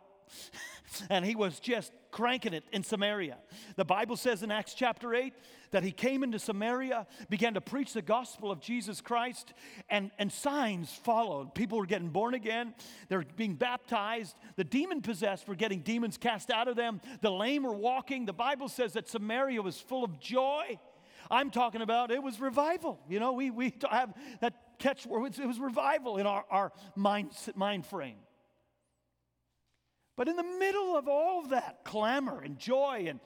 and 1.11 1.25
he 1.25 1.35
was 1.35 1.61
just 1.61 1.93
cranking 2.11 2.53
it 2.53 2.65
in 2.73 2.83
Samaria. 2.83 3.39
The 3.77 3.85
Bible 3.85 4.17
says 4.17 4.43
in 4.43 4.51
Acts 4.51 4.75
chapter 4.75 5.15
8 5.15 5.33
that 5.71 5.83
he 5.83 5.91
came 5.91 6.23
into 6.23 6.39
Samaria, 6.39 7.07
began 7.31 7.55
to 7.55 7.61
preach 7.61 7.95
the 7.95 8.03
gospel 8.03 8.51
of 8.51 8.61
Jesus 8.61 9.01
Christ, 9.01 9.55
and, 9.89 10.11
and 10.19 10.31
signs 10.31 10.93
followed. 10.93 11.55
People 11.55 11.79
were 11.79 11.87
getting 11.87 12.11
born 12.11 12.35
again, 12.35 12.75
they're 13.09 13.25
being 13.37 13.55
baptized. 13.55 14.37
The 14.57 14.65
demon 14.65 15.01
possessed 15.01 15.49
were 15.49 15.55
getting 15.55 15.81
demons 15.81 16.19
cast 16.19 16.51
out 16.51 16.69
of 16.69 16.77
them, 16.77 17.01
the 17.23 17.31
lame 17.31 17.63
were 17.63 17.73
walking. 17.73 18.27
The 18.27 18.33
Bible 18.35 18.69
says 18.69 18.93
that 18.93 19.09
Samaria 19.09 19.63
was 19.63 19.81
full 19.81 20.05
of 20.05 20.21
joy. 20.21 20.79
I'm 21.33 21.51
talking 21.51 21.81
about 21.81 22.11
it 22.11 22.23
was 22.23 22.39
revival. 22.39 23.01
You 23.09 23.19
know, 23.19 23.33
we, 23.33 23.51
we 23.51 23.75
have 23.91 24.13
that 24.41 24.79
catchword, 24.79 25.39
it 25.39 25.47
was 25.47 25.59
revival 25.59 26.19
in 26.19 26.27
our, 26.27 26.45
our 26.51 26.73
mind, 26.95 27.31
mind 27.55 27.87
frame. 27.87 28.19
But 30.15 30.29
in 30.29 30.37
the 30.37 30.43
middle 30.43 30.95
of 30.95 31.09
all 31.09 31.43
of 31.43 31.51
that 31.51 31.85
clamor 31.85 32.43
and 32.43 32.59
joy, 32.59 33.07
and 33.09 33.19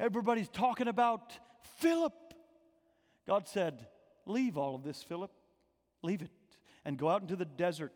everybody's 0.00 0.48
talking 0.48 0.88
about 0.88 1.38
Philip, 1.78 2.12
God 3.24 3.46
said, 3.46 3.86
Leave 4.26 4.58
all 4.58 4.74
of 4.74 4.82
this, 4.82 5.02
Philip. 5.02 5.30
Leave 6.02 6.22
it 6.22 6.30
and 6.84 6.98
go 6.98 7.08
out 7.08 7.22
into 7.22 7.36
the 7.36 7.44
desert. 7.44 7.92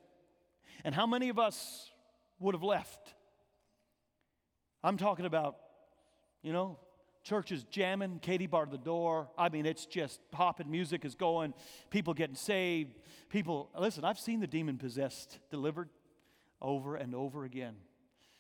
And 0.85 0.95
how 0.95 1.07
many 1.07 1.31
of 1.31 1.39
us 1.39 1.91
would 2.39 2.55
have 2.55 2.63
left? 2.63 3.15
I'm 4.85 4.99
talking 4.99 5.27
about, 5.27 5.57
you 6.43 6.53
know, 6.53 6.79
Church 7.29 7.53
is 7.53 7.65
jamming, 7.65 8.21
Katie 8.23 8.47
barred 8.47 8.71
the 8.71 8.79
door. 8.79 9.29
I 9.37 9.51
mean, 9.51 9.67
it's 9.67 9.85
just 9.85 10.19
popping, 10.31 10.71
music 10.71 11.05
is 11.05 11.15
going, 11.15 11.53
people 11.91 12.15
getting 12.15 12.35
saved. 12.35 12.95
People, 13.29 13.69
listen, 13.79 14.03
I've 14.03 14.19
seen 14.19 14.41
the 14.41 14.47
demon 14.47 14.79
possessed 14.79 15.39
delivered 15.51 15.91
over 16.63 16.97
and 16.97 17.15
over 17.15 17.45
again. 17.45 17.75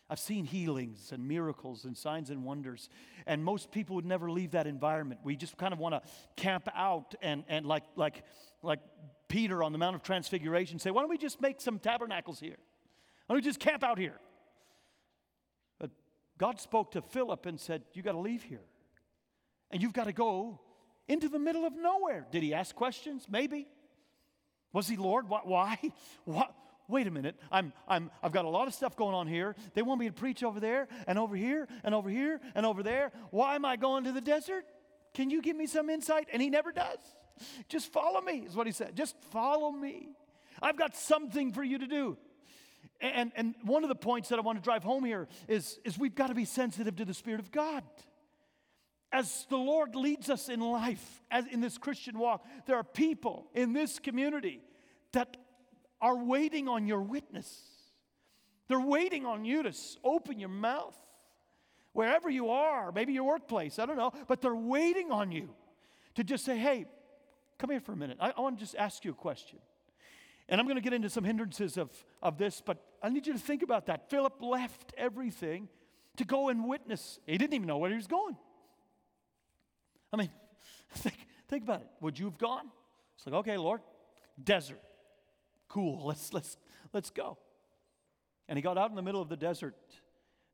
I've 0.08 0.18
seen 0.18 0.46
healings 0.46 1.12
and 1.12 1.28
miracles 1.28 1.84
and 1.84 1.98
signs 1.98 2.30
and 2.30 2.44
wonders. 2.44 2.88
And 3.26 3.44
most 3.44 3.70
people 3.72 3.94
would 3.96 4.06
never 4.06 4.30
leave 4.30 4.52
that 4.52 4.66
environment. 4.66 5.20
We 5.22 5.36
just 5.36 5.58
kind 5.58 5.74
of 5.74 5.78
want 5.78 5.94
to 5.94 6.10
camp 6.36 6.66
out 6.74 7.14
and, 7.20 7.44
and 7.46 7.66
like, 7.66 7.82
like, 7.94 8.24
like 8.62 8.80
Peter 9.28 9.62
on 9.62 9.72
the 9.72 9.78
Mount 9.78 9.96
of 9.96 10.02
Transfiguration 10.02 10.78
say, 10.78 10.90
why 10.90 11.02
don't 11.02 11.10
we 11.10 11.18
just 11.18 11.42
make 11.42 11.60
some 11.60 11.78
tabernacles 11.78 12.40
here? 12.40 12.56
Why 13.26 13.34
don't 13.34 13.44
we 13.44 13.46
just 13.46 13.60
camp 13.60 13.84
out 13.84 13.98
here? 13.98 14.18
But 15.78 15.90
God 16.38 16.58
spoke 16.58 16.92
to 16.92 17.02
Philip 17.02 17.44
and 17.44 17.60
said, 17.60 17.82
You 17.92 18.02
got 18.02 18.12
to 18.12 18.18
leave 18.18 18.44
here. 18.44 18.62
And 19.70 19.82
you've 19.82 19.92
got 19.92 20.04
to 20.04 20.12
go 20.12 20.60
into 21.08 21.28
the 21.28 21.38
middle 21.38 21.64
of 21.64 21.74
nowhere. 21.74 22.26
Did 22.30 22.42
he 22.42 22.54
ask 22.54 22.74
questions? 22.74 23.26
Maybe. 23.28 23.68
Was 24.72 24.88
he 24.88 24.96
Lord? 24.96 25.28
Why? 25.28 25.78
What? 26.24 26.54
Wait 26.88 27.06
a 27.06 27.10
minute. 27.10 27.36
I'm, 27.52 27.74
I'm, 27.86 28.10
I've 28.22 28.32
got 28.32 28.46
a 28.46 28.48
lot 28.48 28.66
of 28.66 28.72
stuff 28.72 28.96
going 28.96 29.14
on 29.14 29.26
here. 29.26 29.54
They 29.74 29.82
want 29.82 30.00
me 30.00 30.06
to 30.06 30.12
preach 30.12 30.42
over 30.42 30.58
there 30.58 30.88
and 31.06 31.18
over 31.18 31.36
here 31.36 31.68
and 31.84 31.94
over 31.94 32.08
here 32.08 32.40
and 32.54 32.64
over 32.64 32.82
there. 32.82 33.12
Why 33.30 33.56
am 33.56 33.66
I 33.66 33.76
going 33.76 34.04
to 34.04 34.12
the 34.12 34.22
desert? 34.22 34.64
Can 35.12 35.28
you 35.28 35.42
give 35.42 35.54
me 35.54 35.66
some 35.66 35.90
insight? 35.90 36.28
And 36.32 36.40
he 36.40 36.48
never 36.48 36.72
does. 36.72 36.98
Just 37.68 37.92
follow 37.92 38.22
me, 38.22 38.38
is 38.38 38.56
what 38.56 38.66
he 38.66 38.72
said. 38.72 38.96
Just 38.96 39.16
follow 39.30 39.70
me. 39.70 40.08
I've 40.62 40.78
got 40.78 40.96
something 40.96 41.52
for 41.52 41.62
you 41.62 41.78
to 41.78 41.86
do. 41.86 42.16
And, 43.02 43.32
and 43.36 43.54
one 43.64 43.84
of 43.84 43.88
the 43.90 43.94
points 43.94 44.30
that 44.30 44.38
I 44.38 44.42
want 44.42 44.56
to 44.56 44.64
drive 44.64 44.82
home 44.82 45.04
here 45.04 45.28
is, 45.46 45.78
is 45.84 45.98
we've 45.98 46.14
got 46.14 46.28
to 46.28 46.34
be 46.34 46.46
sensitive 46.46 46.96
to 46.96 47.04
the 47.04 47.14
Spirit 47.14 47.40
of 47.40 47.52
God 47.52 47.84
as 49.12 49.46
the 49.48 49.56
Lord 49.56 49.94
leads 49.94 50.28
us 50.28 50.48
in 50.48 50.60
life, 50.60 51.22
as 51.30 51.46
in 51.46 51.60
this 51.60 51.78
Christian 51.78 52.18
walk, 52.18 52.44
there 52.66 52.76
are 52.76 52.84
people 52.84 53.46
in 53.54 53.72
this 53.72 53.98
community 53.98 54.60
that 55.12 55.36
are 56.00 56.16
waiting 56.16 56.68
on 56.68 56.86
your 56.86 57.00
witness. 57.00 57.60
They're 58.68 58.78
waiting 58.80 59.24
on 59.24 59.44
you 59.44 59.62
to 59.62 59.72
open 60.04 60.38
your 60.38 60.50
mouth. 60.50 60.96
Wherever 61.92 62.28
you 62.28 62.50
are, 62.50 62.92
maybe 62.92 63.14
your 63.14 63.24
workplace, 63.24 63.78
I 63.78 63.86
don't 63.86 63.96
know, 63.96 64.12
but 64.28 64.40
they're 64.40 64.54
waiting 64.54 65.10
on 65.10 65.32
you 65.32 65.48
to 66.14 66.22
just 66.22 66.44
say, 66.44 66.58
hey, 66.58 66.84
come 67.56 67.70
here 67.70 67.80
for 67.80 67.92
a 67.92 67.96
minute. 67.96 68.18
I, 68.20 68.32
I 68.36 68.40
want 68.40 68.58
to 68.58 68.64
just 68.64 68.76
ask 68.76 69.04
you 69.04 69.12
a 69.12 69.14
question. 69.14 69.58
And 70.50 70.60
I'm 70.60 70.66
going 70.66 70.76
to 70.76 70.82
get 70.82 70.92
into 70.92 71.10
some 71.10 71.24
hindrances 71.24 71.76
of, 71.76 71.90
of 72.22 72.38
this, 72.38 72.62
but 72.64 72.78
I 73.02 73.08
need 73.08 73.26
you 73.26 73.32
to 73.32 73.38
think 73.38 73.62
about 73.62 73.86
that. 73.86 74.10
Philip 74.10 74.34
left 74.40 74.92
everything 74.96 75.68
to 76.16 76.24
go 76.24 76.48
and 76.48 76.68
witness. 76.68 77.18
He 77.26 77.38
didn't 77.38 77.54
even 77.54 77.66
know 77.66 77.78
where 77.78 77.90
he 77.90 77.96
was 77.96 78.06
going. 78.06 78.36
I 80.12 80.16
mean, 80.16 80.30
think, 80.94 81.16
think 81.48 81.64
about 81.64 81.80
it. 81.80 81.88
Would 82.00 82.18
you 82.18 82.26
have 82.26 82.38
gone? 82.38 82.70
It's 83.16 83.26
like, 83.26 83.34
okay, 83.36 83.56
Lord, 83.56 83.80
desert. 84.42 84.80
Cool, 85.68 86.02
let's, 86.06 86.32
let's, 86.32 86.56
let's 86.92 87.10
go. 87.10 87.38
And 88.48 88.56
he 88.56 88.62
got 88.62 88.78
out 88.78 88.90
in 88.90 88.96
the 88.96 89.02
middle 89.02 89.20
of 89.20 89.28
the 89.28 89.36
desert. 89.36 89.76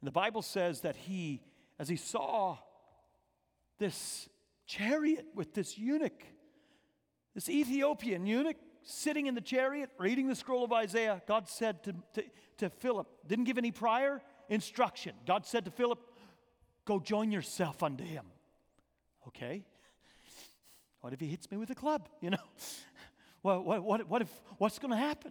And 0.01 0.07
the 0.07 0.13
Bible 0.13 0.43
says 0.43 0.81
that 0.81 0.97
he, 0.97 1.43
as 1.79 1.89
he 1.89 1.97
saw 1.97 2.59
this 3.79 4.29
chariot 4.67 5.27
with 5.35 5.55
this 5.55 5.79
eunuch, 5.79 6.25
this 7.35 7.49
Ethiopian 7.49 8.27
eunuch 8.27 8.57
sitting 8.83 9.27
in 9.27 9.35
the 9.35 9.41
chariot 9.41 9.91
reading 9.99 10.29
the 10.29 10.35
scroll 10.35 10.65
of 10.65 10.73
Isaiah, 10.73 11.23
God 11.27 11.49
said 11.49 11.83
to, 11.85 11.95
to, 12.15 12.25
to 12.59 12.71
Philip, 12.71 13.07
didn't 13.27 13.45
give 13.45 13.59
any 13.59 13.71
prior 13.71 14.21
instruction. 14.49 15.15
God 15.27 15.47
said 15.47 15.65
to 15.65 15.71
Philip, 15.71 15.99
Go 16.85 17.01
join 17.01 17.33
yourself 17.33 17.83
unto 17.83 18.05
him. 18.05 18.27
Okay? 19.29 19.65
What 21.01 21.13
if 21.13 21.21
he 21.21 21.27
hits 21.27 21.51
me 21.51 21.57
with 21.57 21.71
a 21.71 21.75
club? 21.75 22.09
You 22.21 22.31
know? 22.31 22.39
Well, 23.45 23.63
what, 23.63 23.85
what, 23.85 24.09
what 24.09 24.23
if, 24.23 24.31
what's 24.57 24.79
going 24.79 24.93
to 24.93 24.97
happen? 24.97 25.31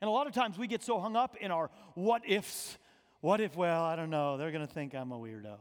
And 0.00 0.08
a 0.08 0.12
lot 0.12 0.28
of 0.28 0.32
times 0.32 0.56
we 0.56 0.68
get 0.68 0.84
so 0.84 1.00
hung 1.00 1.16
up 1.16 1.36
in 1.40 1.50
our 1.50 1.72
what 1.94 2.22
ifs. 2.24 2.78
What 3.20 3.40
if, 3.40 3.56
well, 3.56 3.82
I 3.82 3.96
don't 3.96 4.10
know, 4.10 4.36
they're 4.36 4.52
going 4.52 4.64
to 4.64 4.72
think 4.72 4.94
I'm 4.94 5.10
a 5.10 5.18
weirdo. 5.18 5.56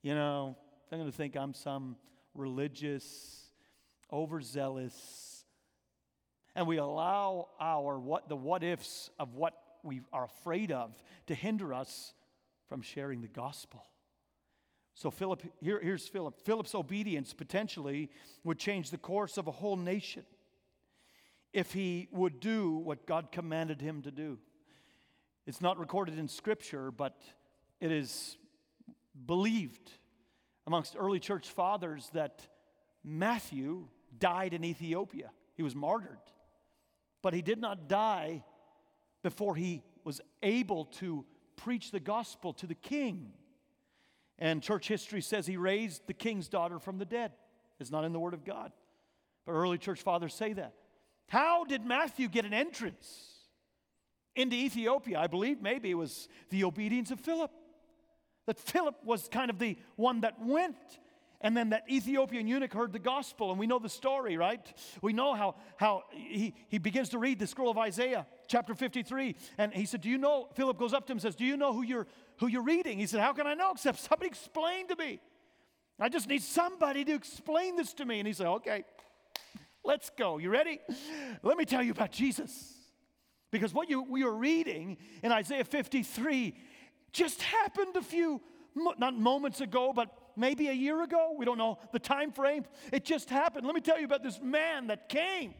You 0.00 0.14
know, 0.14 0.56
they're 0.88 0.98
going 0.98 1.10
to 1.10 1.16
think 1.16 1.36
I'm 1.36 1.52
some 1.52 1.96
religious, 2.34 3.50
overzealous. 4.10 5.44
And 6.54 6.66
we 6.66 6.78
allow 6.78 7.48
our 7.60 7.98
what 7.98 8.30
the 8.30 8.36
what 8.36 8.62
ifs 8.62 9.10
of 9.18 9.34
what 9.34 9.52
we 9.82 10.00
are 10.10 10.24
afraid 10.24 10.72
of 10.72 10.94
to 11.26 11.34
hinder 11.34 11.74
us 11.74 12.14
from 12.66 12.80
sharing 12.80 13.20
the 13.20 13.28
gospel. 13.28 13.84
So 14.96 15.10
Philip, 15.10 15.42
here, 15.60 15.78
here's 15.78 16.08
Philip. 16.08 16.40
Philip's 16.40 16.74
obedience 16.74 17.34
potentially 17.34 18.10
would 18.44 18.58
change 18.58 18.90
the 18.90 18.96
course 18.96 19.36
of 19.36 19.46
a 19.46 19.50
whole 19.50 19.76
nation 19.76 20.24
if 21.52 21.74
he 21.74 22.08
would 22.12 22.40
do 22.40 22.78
what 22.78 23.06
God 23.06 23.30
commanded 23.30 23.82
him 23.82 24.00
to 24.02 24.10
do. 24.10 24.38
It's 25.46 25.60
not 25.60 25.78
recorded 25.78 26.18
in 26.18 26.28
Scripture, 26.28 26.90
but 26.90 27.20
it 27.78 27.92
is 27.92 28.38
believed 29.26 29.92
amongst 30.66 30.96
early 30.98 31.20
church 31.20 31.50
fathers 31.50 32.08
that 32.14 32.48
Matthew 33.04 33.88
died 34.18 34.54
in 34.54 34.64
Ethiopia. 34.64 35.30
He 35.56 35.62
was 35.62 35.74
martyred. 35.74 36.18
But 37.20 37.34
he 37.34 37.42
did 37.42 37.60
not 37.60 37.86
die 37.86 38.44
before 39.22 39.56
he 39.56 39.82
was 40.04 40.22
able 40.42 40.86
to 40.86 41.26
preach 41.54 41.90
the 41.90 42.00
gospel 42.00 42.54
to 42.54 42.66
the 42.66 42.74
king. 42.74 43.34
And 44.38 44.62
church 44.62 44.88
history 44.88 45.22
says 45.22 45.46
he 45.46 45.56
raised 45.56 46.06
the 46.06 46.14
king's 46.14 46.48
daughter 46.48 46.78
from 46.78 46.98
the 46.98 47.04
dead. 47.04 47.32
It's 47.80 47.90
not 47.90 48.04
in 48.04 48.12
the 48.12 48.20
Word 48.20 48.34
of 48.34 48.44
God. 48.44 48.72
But 49.44 49.52
early 49.52 49.78
church 49.78 50.02
fathers 50.02 50.34
say 50.34 50.52
that. 50.54 50.74
How 51.28 51.64
did 51.64 51.84
Matthew 51.84 52.28
get 52.28 52.44
an 52.44 52.54
entrance 52.54 53.34
into 54.34 54.56
Ethiopia? 54.56 55.18
I 55.18 55.26
believe 55.26 55.60
maybe 55.60 55.90
it 55.90 55.94
was 55.94 56.28
the 56.50 56.64
obedience 56.64 57.10
of 57.10 57.20
Philip. 57.20 57.50
That 58.46 58.58
Philip 58.58 58.96
was 59.04 59.28
kind 59.28 59.50
of 59.50 59.58
the 59.58 59.76
one 59.96 60.20
that 60.20 60.40
went. 60.40 60.76
And 61.40 61.56
then 61.56 61.70
that 61.70 61.84
Ethiopian 61.90 62.46
eunuch 62.46 62.72
heard 62.72 62.92
the 62.92 62.98
gospel, 62.98 63.50
and 63.50 63.58
we 63.58 63.66
know 63.66 63.78
the 63.78 63.88
story, 63.88 64.36
right? 64.36 64.66
We 65.02 65.12
know 65.12 65.34
how, 65.34 65.56
how 65.76 66.04
he, 66.10 66.54
he 66.68 66.78
begins 66.78 67.10
to 67.10 67.18
read 67.18 67.38
the 67.38 67.46
scroll 67.46 67.70
of 67.70 67.78
Isaiah, 67.78 68.26
chapter 68.48 68.74
53. 68.74 69.36
And 69.58 69.72
he 69.72 69.84
said, 69.84 70.00
Do 70.00 70.08
you 70.08 70.18
know? 70.18 70.48
Philip 70.54 70.78
goes 70.78 70.94
up 70.94 71.06
to 71.06 71.12
him 71.12 71.16
and 71.16 71.22
says, 71.22 71.36
Do 71.36 71.44
you 71.44 71.56
know 71.56 71.72
who 71.72 71.82
you're, 71.82 72.06
who 72.38 72.46
you're 72.46 72.62
reading? 72.62 72.98
He 72.98 73.06
said, 73.06 73.20
How 73.20 73.32
can 73.32 73.46
I 73.46 73.54
know? 73.54 73.72
Except 73.72 73.98
somebody 73.98 74.28
explain 74.28 74.88
to 74.88 74.96
me. 74.96 75.20
I 75.98 76.08
just 76.08 76.28
need 76.28 76.42
somebody 76.42 77.04
to 77.04 77.14
explain 77.14 77.76
this 77.76 77.92
to 77.94 78.04
me. 78.04 78.18
And 78.18 78.26
he 78.26 78.32
said, 78.32 78.46
Okay, 78.46 78.84
let's 79.84 80.10
go. 80.10 80.38
You 80.38 80.50
ready? 80.50 80.80
Let 81.42 81.58
me 81.58 81.66
tell 81.66 81.82
you 81.82 81.92
about 81.92 82.12
Jesus. 82.12 82.72
Because 83.50 83.72
what 83.72 83.88
you, 83.88 84.02
we 84.02 84.24
are 84.24 84.32
reading 84.32 84.96
in 85.22 85.32
Isaiah 85.32 85.64
53 85.64 86.54
just 87.12 87.40
happened 87.42 87.96
a 87.96 88.02
few, 88.02 88.40
not 88.74 89.14
moments 89.14 89.60
ago, 89.60 89.92
but 89.94 90.10
maybe 90.36 90.68
a 90.68 90.72
year 90.72 91.02
ago. 91.02 91.34
We 91.36 91.44
don't 91.44 91.58
know 91.58 91.78
the 91.92 91.98
time 91.98 92.32
frame. 92.32 92.64
It 92.92 93.04
just 93.04 93.30
happened. 93.30 93.66
Let 93.66 93.74
me 93.74 93.80
tell 93.80 93.98
you 93.98 94.04
about 94.04 94.22
this 94.22 94.40
man 94.40 94.88
that 94.88 95.08
came 95.08 95.54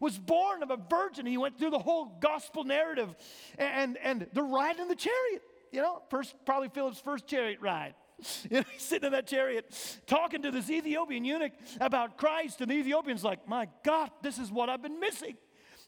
was 0.00 0.18
born 0.18 0.62
of 0.62 0.70
a 0.70 0.76
virgin. 0.76 1.26
He 1.26 1.38
went 1.38 1.58
through 1.58 1.70
the 1.70 1.78
whole 1.78 2.18
gospel 2.20 2.64
narrative, 2.64 3.14
and 3.58 3.96
and 3.98 4.26
they're 4.32 4.44
riding 4.44 4.88
the 4.88 4.96
chariot. 4.96 5.42
You 5.72 5.82
know, 5.82 6.02
first 6.10 6.34
probably 6.44 6.68
Philip's 6.68 7.00
first 7.00 7.26
chariot 7.26 7.60
ride. 7.60 7.94
You 8.50 8.58
know, 8.58 8.64
he's 8.72 8.82
sitting 8.82 9.06
in 9.06 9.12
that 9.12 9.28
chariot 9.28 9.72
talking 10.08 10.42
to 10.42 10.50
this 10.50 10.68
Ethiopian 10.68 11.24
eunuch 11.24 11.52
about 11.80 12.18
Christ, 12.18 12.60
and 12.60 12.68
the 12.68 12.74
Ethiopian's 12.74 13.22
like, 13.22 13.46
"My 13.46 13.68
God, 13.84 14.10
this 14.22 14.38
is 14.38 14.50
what 14.50 14.68
I've 14.68 14.82
been 14.82 14.98
missing. 14.98 15.36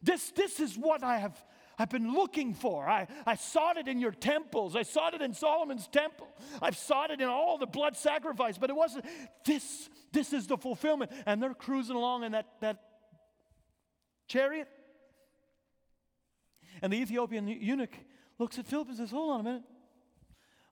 This 0.01 0.31
this 0.31 0.61
is 0.61 0.77
what 0.77 1.03
I 1.03 1.19
have 1.19 1.43
I've 1.81 1.89
been 1.89 2.13
looking 2.13 2.53
for. 2.53 2.87
I, 2.87 3.07
I 3.25 3.37
sought 3.37 3.79
it 3.79 3.89
in 3.89 4.01
your 4.01 4.11
temples. 4.11 4.77
I 4.77 4.83
sought 4.83 5.15
it 5.15 5.23
in 5.23 5.33
Solomon's 5.33 5.89
temple. 5.89 6.29
I've 6.61 6.77
sought 6.77 7.11
it 7.11 7.23
in 7.23 7.29
all 7.29 7.57
the 7.57 7.67
blood 7.67 7.97
sacrifice, 7.97 8.59
but 8.59 8.69
it 8.69 8.77
wasn't. 8.77 9.07
This, 9.47 9.89
this 10.13 10.35
is 10.35 10.47
the 10.47 10.59
fulfillment. 10.59 11.11
And 11.25 11.43
they're 11.43 11.55
cruising 11.55 11.97
along 11.97 12.25
in 12.25 12.33
that, 12.33 12.49
that 12.61 12.83
chariot. 14.29 14.69
And 16.83 16.93
the 16.93 16.99
Ethiopian 16.99 17.49
eunuch 17.49 17.97
looks 18.39 18.59
at 18.59 18.67
Philip 18.67 18.89
and 18.89 18.99
says, 18.99 19.11
Hold 19.11 19.33
on 19.33 19.41
a 19.41 19.45
minute. 19.45 19.63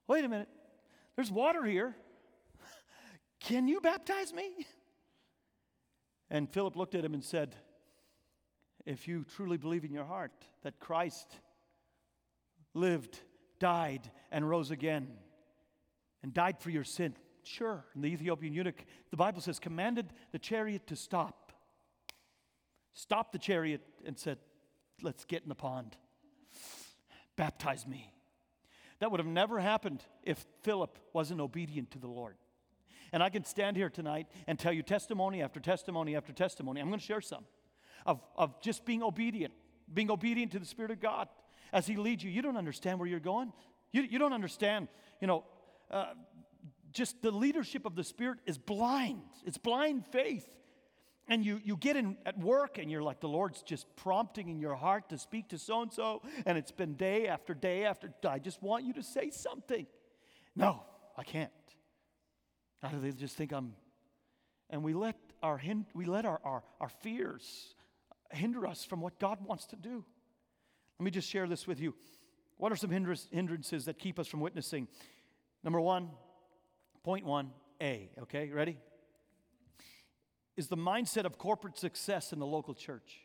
Wait 0.07 0.23
a 0.23 0.29
minute. 0.29 0.49
There's 1.15 1.31
water 1.31 1.65
here. 1.65 1.95
Can 3.39 3.67
you 3.67 3.81
baptize 3.81 4.31
me? 4.31 4.47
And 6.29 6.47
Philip 6.47 6.75
looked 6.75 6.93
at 6.93 7.03
him 7.03 7.15
and 7.15 7.23
said, 7.23 7.55
if 8.89 9.07
you 9.07 9.23
truly 9.35 9.55
believe 9.55 9.85
in 9.85 9.93
your 9.93 10.03
heart 10.03 10.31
that 10.63 10.79
Christ 10.79 11.27
lived, 12.73 13.19
died, 13.59 14.09
and 14.31 14.49
rose 14.49 14.71
again, 14.71 15.09
and 16.23 16.33
died 16.33 16.59
for 16.59 16.71
your 16.71 16.83
sin, 16.83 17.13
sure. 17.43 17.85
And 17.93 18.03
the 18.03 18.07
Ethiopian 18.07 18.51
eunuch, 18.51 18.83
the 19.11 19.17
Bible 19.17 19.41
says, 19.41 19.59
commanded 19.59 20.11
the 20.31 20.39
chariot 20.39 20.87
to 20.87 20.95
stop. 20.95 21.53
Stopped 22.93 23.31
the 23.31 23.37
chariot 23.37 23.81
and 24.05 24.17
said, 24.17 24.39
Let's 25.01 25.23
get 25.23 25.43
in 25.43 25.49
the 25.49 25.55
pond. 25.55 25.95
Baptize 27.37 27.87
me. 27.87 28.11
That 28.99 29.11
would 29.11 29.19
have 29.19 29.27
never 29.27 29.59
happened 29.59 30.03
if 30.23 30.45
Philip 30.63 30.97
wasn't 31.13 31.39
obedient 31.39 31.91
to 31.91 31.99
the 31.99 32.07
Lord. 32.07 32.35
And 33.13 33.23
I 33.23 33.29
can 33.29 33.45
stand 33.45 33.77
here 33.77 33.89
tonight 33.89 34.27
and 34.47 34.59
tell 34.59 34.73
you 34.73 34.81
testimony 34.81 35.41
after 35.41 35.59
testimony 35.61 36.17
after 36.17 36.33
testimony. 36.33 36.81
I'm 36.81 36.87
going 36.87 36.99
to 36.99 37.05
share 37.05 37.21
some 37.21 37.45
of, 38.05 38.21
of 38.35 38.59
just 38.61 38.85
being 38.85 39.03
obedient, 39.03 39.53
being 39.93 40.11
obedient 40.11 40.51
to 40.53 40.59
the 40.59 40.65
Spirit 40.65 40.91
of 40.91 40.99
God 40.99 41.27
as 41.71 41.87
He 41.87 41.95
leads 41.95 42.23
you. 42.23 42.29
You 42.29 42.41
don't 42.41 42.57
understand 42.57 42.99
where 42.99 43.07
you're 43.07 43.19
going. 43.19 43.53
You, 43.91 44.03
you 44.03 44.19
don't 44.19 44.33
understand, 44.33 44.87
you 45.19 45.27
know, 45.27 45.43
uh, 45.91 46.13
just 46.91 47.21
the 47.21 47.31
leadership 47.31 47.85
of 47.85 47.95
the 47.95 48.03
Spirit 48.03 48.39
is 48.45 48.57
blind. 48.57 49.21
It's 49.45 49.57
blind 49.57 50.05
faith. 50.07 50.47
And 51.27 51.45
you, 51.45 51.61
you 51.63 51.77
get 51.77 51.95
in 51.95 52.17
at 52.25 52.39
work 52.39 52.79
and 52.79 52.89
you're 52.89 53.03
like, 53.03 53.19
the 53.19 53.29
Lord's 53.29 53.61
just 53.61 53.85
prompting 53.95 54.49
in 54.49 54.59
your 54.59 54.75
heart 54.75 55.09
to 55.09 55.17
speak 55.19 55.49
to 55.49 55.59
so 55.59 55.83
and 55.83 55.93
so. 55.93 56.23
And 56.47 56.57
it's 56.57 56.71
been 56.71 56.95
day 56.95 57.27
after 57.27 57.53
day 57.53 57.85
after, 57.85 58.11
I 58.27 58.39
just 58.39 58.63
want 58.63 58.83
you 58.83 58.93
to 58.93 59.03
say 59.03 59.29
something. 59.29 59.85
No, 60.55 60.83
I 61.15 61.23
can't. 61.23 61.51
How 62.81 62.89
do 62.89 62.99
they 62.99 63.11
just 63.11 63.35
think 63.35 63.51
I'm. 63.51 63.75
And 64.71 64.83
we 64.83 64.93
let 64.93 65.15
our, 65.43 65.61
we 65.93 66.05
let 66.05 66.25
our, 66.25 66.39
our, 66.43 66.63
our 66.81 66.89
fears, 66.89 67.75
hinder 68.31 68.67
us 68.67 68.83
from 68.83 69.01
what 69.01 69.19
God 69.19 69.39
wants 69.45 69.65
to 69.67 69.75
do. 69.75 70.03
Let 70.99 71.05
me 71.05 71.11
just 71.11 71.29
share 71.29 71.47
this 71.47 71.65
with 71.65 71.79
you. 71.79 71.95
What 72.57 72.71
are 72.71 72.75
some 72.75 72.89
hindrances 72.89 73.85
that 73.85 73.99
keep 73.99 74.19
us 74.19 74.27
from 74.27 74.41
witnessing? 74.41 74.87
Number 75.63 75.79
one, 75.79 76.09
point 77.03 77.25
one, 77.25 77.51
A, 77.81 78.09
okay, 78.21 78.49
ready? 78.49 78.77
Is 80.57 80.67
the 80.67 80.77
mindset 80.77 81.23
of 81.23 81.37
corporate 81.37 81.77
success 81.77 82.33
in 82.33 82.39
the 82.39 82.45
local 82.45 82.73
church. 82.73 83.19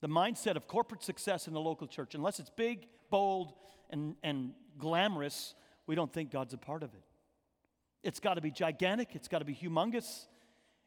The 0.00 0.08
mindset 0.08 0.54
of 0.54 0.68
corporate 0.68 1.02
success 1.02 1.48
in 1.48 1.52
the 1.52 1.60
local 1.60 1.88
church. 1.88 2.14
Unless 2.14 2.38
it's 2.38 2.50
big, 2.50 2.86
bold, 3.10 3.54
and, 3.90 4.14
and 4.22 4.52
glamorous, 4.78 5.54
we 5.88 5.96
don't 5.96 6.12
think 6.12 6.30
God's 6.30 6.54
a 6.54 6.58
part 6.58 6.84
of 6.84 6.94
it. 6.94 7.02
It's 8.04 8.20
got 8.20 8.34
to 8.34 8.40
be 8.40 8.52
gigantic, 8.52 9.16
it's 9.16 9.26
got 9.26 9.40
to 9.40 9.44
be 9.44 9.54
humongous, 9.54 10.26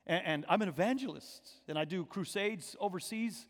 and, 0.08 0.22
and 0.26 0.46
I'm 0.50 0.62
an 0.62 0.70
evangelist, 0.70 1.50
and 1.68 1.78
I 1.78 1.86
do 1.86 2.06
crusades 2.06 2.76
overseas. 2.80 3.46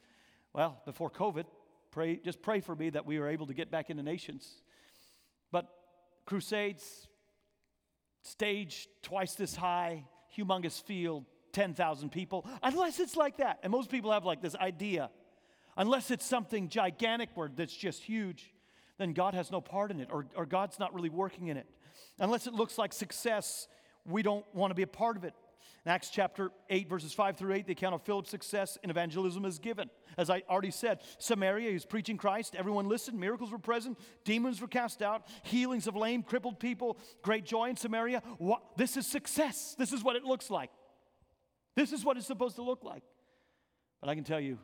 Well, 0.53 0.81
before 0.85 1.09
COVID, 1.09 1.45
pray, 1.91 2.17
just 2.17 2.41
pray 2.41 2.59
for 2.59 2.75
me 2.75 2.89
that 2.91 3.05
we 3.05 3.17
are 3.17 3.27
able 3.27 3.47
to 3.47 3.53
get 3.53 3.71
back 3.71 3.89
into 3.89 4.03
nations. 4.03 4.61
But 5.51 5.67
crusades, 6.25 7.07
stage 8.23 8.87
twice 9.01 9.35
this 9.35 9.55
high, 9.55 10.05
humongous 10.37 10.81
field, 10.81 11.25
10,000 11.53 12.09
people, 12.11 12.47
unless 12.63 12.99
it's 12.99 13.15
like 13.15 13.37
that. 13.37 13.59
And 13.63 13.71
most 13.71 13.89
people 13.89 14.11
have 14.11 14.25
like 14.25 14.41
this 14.41 14.55
idea. 14.55 15.09
Unless 15.77 16.11
it's 16.11 16.25
something 16.25 16.69
gigantic 16.69 17.29
where 17.35 17.49
that's 17.53 17.75
just 17.75 18.03
huge, 18.03 18.53
then 18.97 19.13
God 19.13 19.33
has 19.33 19.51
no 19.51 19.61
part 19.61 19.89
in 19.91 19.99
it, 19.99 20.09
or, 20.11 20.27
or 20.35 20.45
God's 20.45 20.79
not 20.79 20.93
really 20.93 21.09
working 21.09 21.47
in 21.47 21.57
it. 21.57 21.67
Unless 22.19 22.45
it 22.45 22.53
looks 22.53 22.77
like 22.77 22.93
success, 22.93 23.67
we 24.05 24.21
don't 24.21 24.45
want 24.53 24.71
to 24.71 24.75
be 24.75 24.83
a 24.83 24.87
part 24.87 25.17
of 25.17 25.23
it. 25.23 25.33
In 25.85 25.91
Acts 25.91 26.11
chapter 26.11 26.51
8, 26.69 26.87
verses 26.87 27.11
5 27.11 27.37
through 27.37 27.55
8, 27.55 27.65
the 27.65 27.71
account 27.71 27.95
of 27.95 28.03
Philip's 28.03 28.29
success 28.29 28.77
in 28.83 28.91
evangelism 28.91 29.45
is 29.45 29.57
given. 29.57 29.89
As 30.15 30.29
I 30.29 30.43
already 30.47 30.69
said, 30.69 30.99
Samaria, 31.17 31.71
he's 31.71 31.85
preaching 31.85 32.17
Christ. 32.17 32.55
Everyone 32.55 32.87
listened. 32.87 33.19
Miracles 33.19 33.51
were 33.51 33.57
present. 33.57 33.97
Demons 34.23 34.61
were 34.61 34.67
cast 34.67 35.01
out. 35.01 35.23
Healings 35.41 35.87
of 35.87 35.95
lame, 35.95 36.21
crippled 36.21 36.59
people. 36.59 36.99
Great 37.23 37.45
joy 37.45 37.69
in 37.69 37.77
Samaria. 37.77 38.21
What, 38.37 38.61
this 38.77 38.95
is 38.95 39.07
success. 39.07 39.75
This 39.77 39.91
is 39.91 40.03
what 40.03 40.15
it 40.15 40.23
looks 40.23 40.51
like. 40.51 40.69
This 41.75 41.91
is 41.93 42.05
what 42.05 42.15
it's 42.15 42.27
supposed 42.27 42.57
to 42.57 42.63
look 42.63 42.83
like. 42.83 43.03
But 44.01 44.09
I 44.09 44.15
can 44.15 44.23
tell 44.23 44.39
you, 44.39 44.59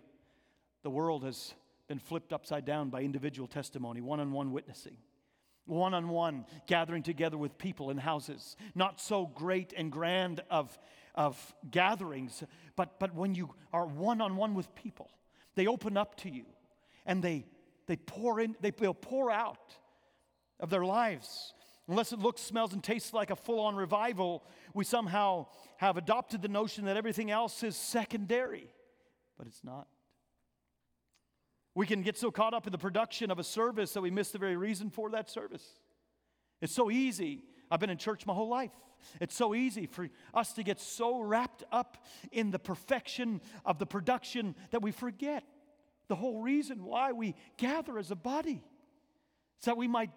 the 0.84 0.92
world 0.92 1.24
has 1.24 1.56
been 1.88 2.00
flipped 2.00 2.32
upside 2.32 2.64
down 2.64 2.92
by 2.92 3.02
individual 3.02 3.48
testimony, 3.48 4.02
one 4.02 4.20
on 4.20 4.32
one 4.32 4.52
witnessing 4.52 4.98
one 5.68 5.94
on 5.94 6.10
one, 6.10 6.46
gathering 6.66 7.04
together 7.04 7.38
with 7.38 7.58
people 7.58 7.90
in 7.90 7.98
houses. 7.98 8.56
Not 8.74 9.00
so 9.00 9.26
great 9.26 9.74
and 9.76 9.92
grand 9.92 10.42
of 10.50 10.78
of 11.18 11.54
gatherings, 11.70 12.44
but, 12.78 13.00
but 13.00 13.14
when 13.14 13.36
you 13.36 13.50
are 13.74 13.86
one 13.86 14.22
on 14.22 14.38
one 14.38 14.54
with 14.54 14.74
people, 14.76 15.10
they 15.56 15.68
open 15.68 15.98
up 15.98 16.16
to 16.18 16.30
you 16.30 16.46
and 17.06 17.22
they, 17.24 17.46
they 17.88 17.98
pour 17.98 18.40
in, 18.40 18.56
they, 18.62 18.72
they'll 18.72 18.94
pour 18.94 19.32
out 19.32 19.76
of 20.60 20.70
their 20.70 20.86
lives. 20.86 21.54
Unless 21.90 22.14
it 22.14 22.20
looks, 22.20 22.42
smells, 22.42 22.74
and 22.74 22.84
tastes 22.84 23.14
like 23.14 23.32
a 23.32 23.36
full 23.36 23.62
on 23.62 23.76
revival, 23.76 24.44
we 24.74 24.84
somehow 24.84 25.48
have 25.78 25.98
adopted 25.98 26.42
the 26.42 26.48
notion 26.48 26.86
that 26.86 26.98
everything 26.98 27.32
else 27.32 27.64
is 27.64 27.76
secondary, 27.76 28.70
but 29.38 29.48
it's 29.48 29.64
not. 29.64 29.88
We 31.74 31.86
can 31.86 32.02
get 32.02 32.18
so 32.18 32.30
caught 32.30 32.54
up 32.54 32.68
in 32.68 32.72
the 32.72 32.78
production 32.78 33.32
of 33.32 33.40
a 33.40 33.44
service 33.44 33.94
that 33.94 34.02
we 34.02 34.12
miss 34.12 34.32
the 34.32 34.38
very 34.38 34.58
reason 34.58 34.90
for 34.90 35.10
that 35.12 35.30
service. 35.30 35.64
It's 36.62 36.74
so 36.74 36.92
easy. 36.92 37.44
I've 37.70 37.80
been 37.80 37.90
in 37.90 37.98
church 37.98 38.26
my 38.26 38.34
whole 38.34 38.50
life. 38.50 38.72
It's 39.22 39.36
so 39.36 39.54
easy 39.54 39.86
for 39.86 40.10
us 40.34 40.54
to 40.54 40.64
get 40.64 40.80
so 40.80 41.20
wrapped 41.20 41.64
up 41.72 42.04
in 42.32 42.52
the 42.52 42.60
perfection 42.60 43.42
of 43.66 43.80
the 43.80 43.86
production 43.86 44.56
that 44.72 44.82
we 44.82 44.92
forget 44.92 45.44
the 46.08 46.16
whole 46.16 46.42
reason 46.42 46.84
why 46.84 47.12
we 47.12 47.36
gather 47.58 47.98
as 47.98 48.12
a 48.12 48.16
body. 48.16 48.64
So 49.60 49.72
that 49.72 49.78
we 49.78 49.88
might 49.88 50.12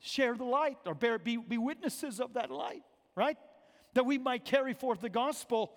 share 0.00 0.34
the 0.34 0.44
light 0.44 0.78
or 0.86 0.94
bear, 0.94 1.18
be, 1.18 1.36
be 1.36 1.58
witnesses 1.58 2.20
of 2.20 2.34
that 2.34 2.50
light, 2.50 2.82
right? 3.14 3.36
That 3.94 4.06
we 4.06 4.18
might 4.18 4.44
carry 4.44 4.74
forth 4.74 5.00
the 5.00 5.08
gospel 5.08 5.74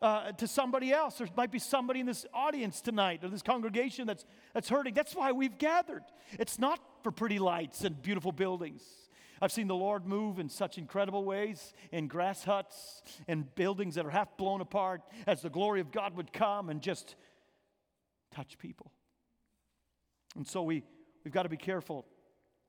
uh, 0.00 0.32
to 0.32 0.48
somebody 0.48 0.92
else. 0.92 1.18
There 1.18 1.28
might 1.36 1.52
be 1.52 1.58
somebody 1.58 2.00
in 2.00 2.06
this 2.06 2.26
audience 2.32 2.80
tonight 2.80 3.22
or 3.22 3.28
this 3.28 3.42
congregation 3.42 4.06
that's, 4.06 4.24
that's 4.54 4.68
hurting. 4.68 4.94
That's 4.94 5.14
why 5.14 5.32
we've 5.32 5.58
gathered. 5.58 6.02
It's 6.38 6.58
not 6.58 6.80
for 7.02 7.12
pretty 7.12 7.38
lights 7.38 7.84
and 7.84 8.00
beautiful 8.00 8.32
buildings. 8.32 8.82
I've 9.42 9.50
seen 9.50 9.66
the 9.66 9.74
Lord 9.74 10.06
move 10.06 10.38
in 10.38 10.48
such 10.48 10.78
incredible 10.78 11.24
ways 11.24 11.74
in 11.90 12.06
grass 12.06 12.44
huts 12.44 13.02
and 13.26 13.52
buildings 13.56 13.96
that 13.96 14.06
are 14.06 14.10
half 14.10 14.36
blown 14.36 14.60
apart 14.60 15.02
as 15.26 15.42
the 15.42 15.50
glory 15.50 15.80
of 15.80 15.90
God 15.90 16.16
would 16.16 16.32
come 16.32 16.68
and 16.68 16.80
just 16.80 17.16
touch 18.32 18.56
people. 18.56 18.92
And 20.36 20.46
so 20.46 20.62
we, 20.62 20.84
we've 21.24 21.34
got 21.34 21.42
to 21.42 21.48
be 21.48 21.56
careful. 21.56 22.06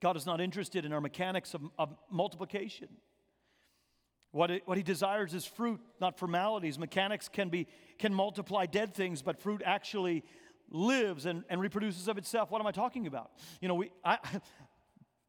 God 0.01 0.17
is 0.17 0.25
not 0.25 0.41
interested 0.41 0.83
in 0.83 0.91
our 0.93 0.99
mechanics 0.99 1.53
of, 1.53 1.61
of 1.77 1.95
multiplication. 2.09 2.89
What, 4.31 4.49
it, 4.49 4.63
what 4.65 4.77
he 4.77 4.83
desires 4.83 5.35
is 5.35 5.45
fruit, 5.45 5.79
not 6.01 6.17
formalities. 6.17 6.79
Mechanics 6.79 7.29
can, 7.29 7.49
be, 7.49 7.67
can 7.99 8.15
multiply 8.15 8.65
dead 8.65 8.95
things, 8.95 9.21
but 9.21 9.39
fruit 9.39 9.61
actually 9.63 10.23
lives 10.71 11.27
and, 11.27 11.43
and 11.49 11.61
reproduces 11.61 12.07
of 12.07 12.17
itself. 12.17 12.49
What 12.49 12.59
am 12.59 12.65
I 12.65 12.71
talking 12.71 13.05
about? 13.05 13.29
You 13.61 13.67
know, 13.67 13.75
we, 13.75 13.91
I, 14.03 14.17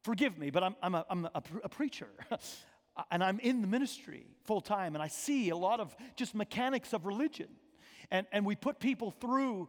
forgive 0.05 0.37
me, 0.37 0.51
but 0.51 0.63
I'm, 0.63 0.75
I'm, 0.81 0.95
a, 0.95 1.05
I'm 1.09 1.25
a, 1.25 1.43
a 1.63 1.69
preacher. 1.69 2.07
and 3.11 3.23
I'm 3.23 3.39
in 3.39 3.61
the 3.61 3.67
ministry 3.67 4.25
full 4.45 4.61
time, 4.61 4.95
and 4.95 5.03
I 5.03 5.07
see 5.07 5.49
a 5.49 5.57
lot 5.57 5.79
of 5.79 5.95
just 6.15 6.35
mechanics 6.35 6.93
of 6.93 7.05
religion. 7.05 7.47
And, 8.11 8.27
and 8.31 8.45
we 8.45 8.55
put 8.55 8.79
people 8.79 9.11
through 9.11 9.67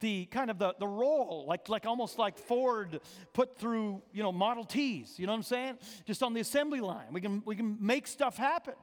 the 0.00 0.26
kind 0.26 0.50
of 0.50 0.58
the, 0.58 0.74
the 0.78 0.86
role, 0.86 1.46
like, 1.48 1.68
like 1.68 1.86
almost 1.86 2.18
like 2.18 2.38
Ford 2.38 3.00
put 3.32 3.58
through, 3.58 4.02
you 4.12 4.22
know, 4.22 4.30
Model 4.30 4.62
Ts, 4.62 5.18
you 5.18 5.26
know 5.26 5.32
what 5.32 5.38
I'm 5.38 5.42
saying? 5.42 5.78
Just 6.04 6.22
on 6.22 6.34
the 6.34 6.40
assembly 6.40 6.80
line. 6.80 7.06
We 7.10 7.20
can, 7.20 7.42
we 7.44 7.56
can 7.56 7.78
make 7.80 8.06
stuff 8.06 8.36
happen. 8.36 8.74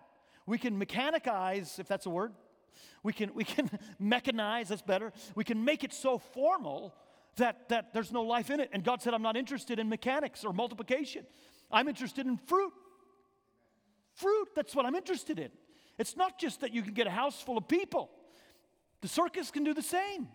We 0.46 0.58
can 0.58 0.78
mechanicize, 0.78 1.80
if 1.80 1.88
that's 1.88 2.06
a 2.06 2.10
word. 2.10 2.34
We 3.04 3.14
can, 3.14 3.34
we 3.34 3.44
can 3.44 3.70
mechanize, 4.02 4.68
that's 4.68 4.82
better. 4.82 5.14
We 5.36 5.44
can 5.44 5.64
make 5.64 5.84
it 5.84 5.94
so 5.94 6.18
formal 6.18 6.94
that, 7.38 7.70
that 7.70 7.94
there's 7.94 8.12
no 8.12 8.22
life 8.22 8.50
in 8.50 8.60
it. 8.60 8.70
And 8.72 8.84
God 8.84 9.02
said, 9.02 9.14
I'm 9.14 9.22
not 9.22 9.36
interested 9.38 9.80
in 9.80 9.90
mechanics 9.90 10.44
or 10.44 10.54
multiplication. 10.54 11.26
I'm 11.72 11.88
interested 11.88 12.26
in 12.26 12.38
fruit. 12.38 12.74
Fruit, 14.14 14.50
that's 14.56 14.76
what 14.76 14.86
I'm 14.86 14.96
interested 14.96 15.40
in. 15.40 15.50
It's 15.98 16.16
not 16.16 16.40
just 16.40 16.62
that 16.62 16.74
you 16.74 16.82
can 16.82 16.94
get 16.94 17.08
a 17.08 17.12
house 17.12 17.42
full 17.42 17.58
of 17.58 17.68
people, 17.68 18.10
the 19.02 19.08
circus 19.08 19.52
can 19.52 19.64
do 19.64 19.74
the 19.74 19.82
same. 19.82 20.28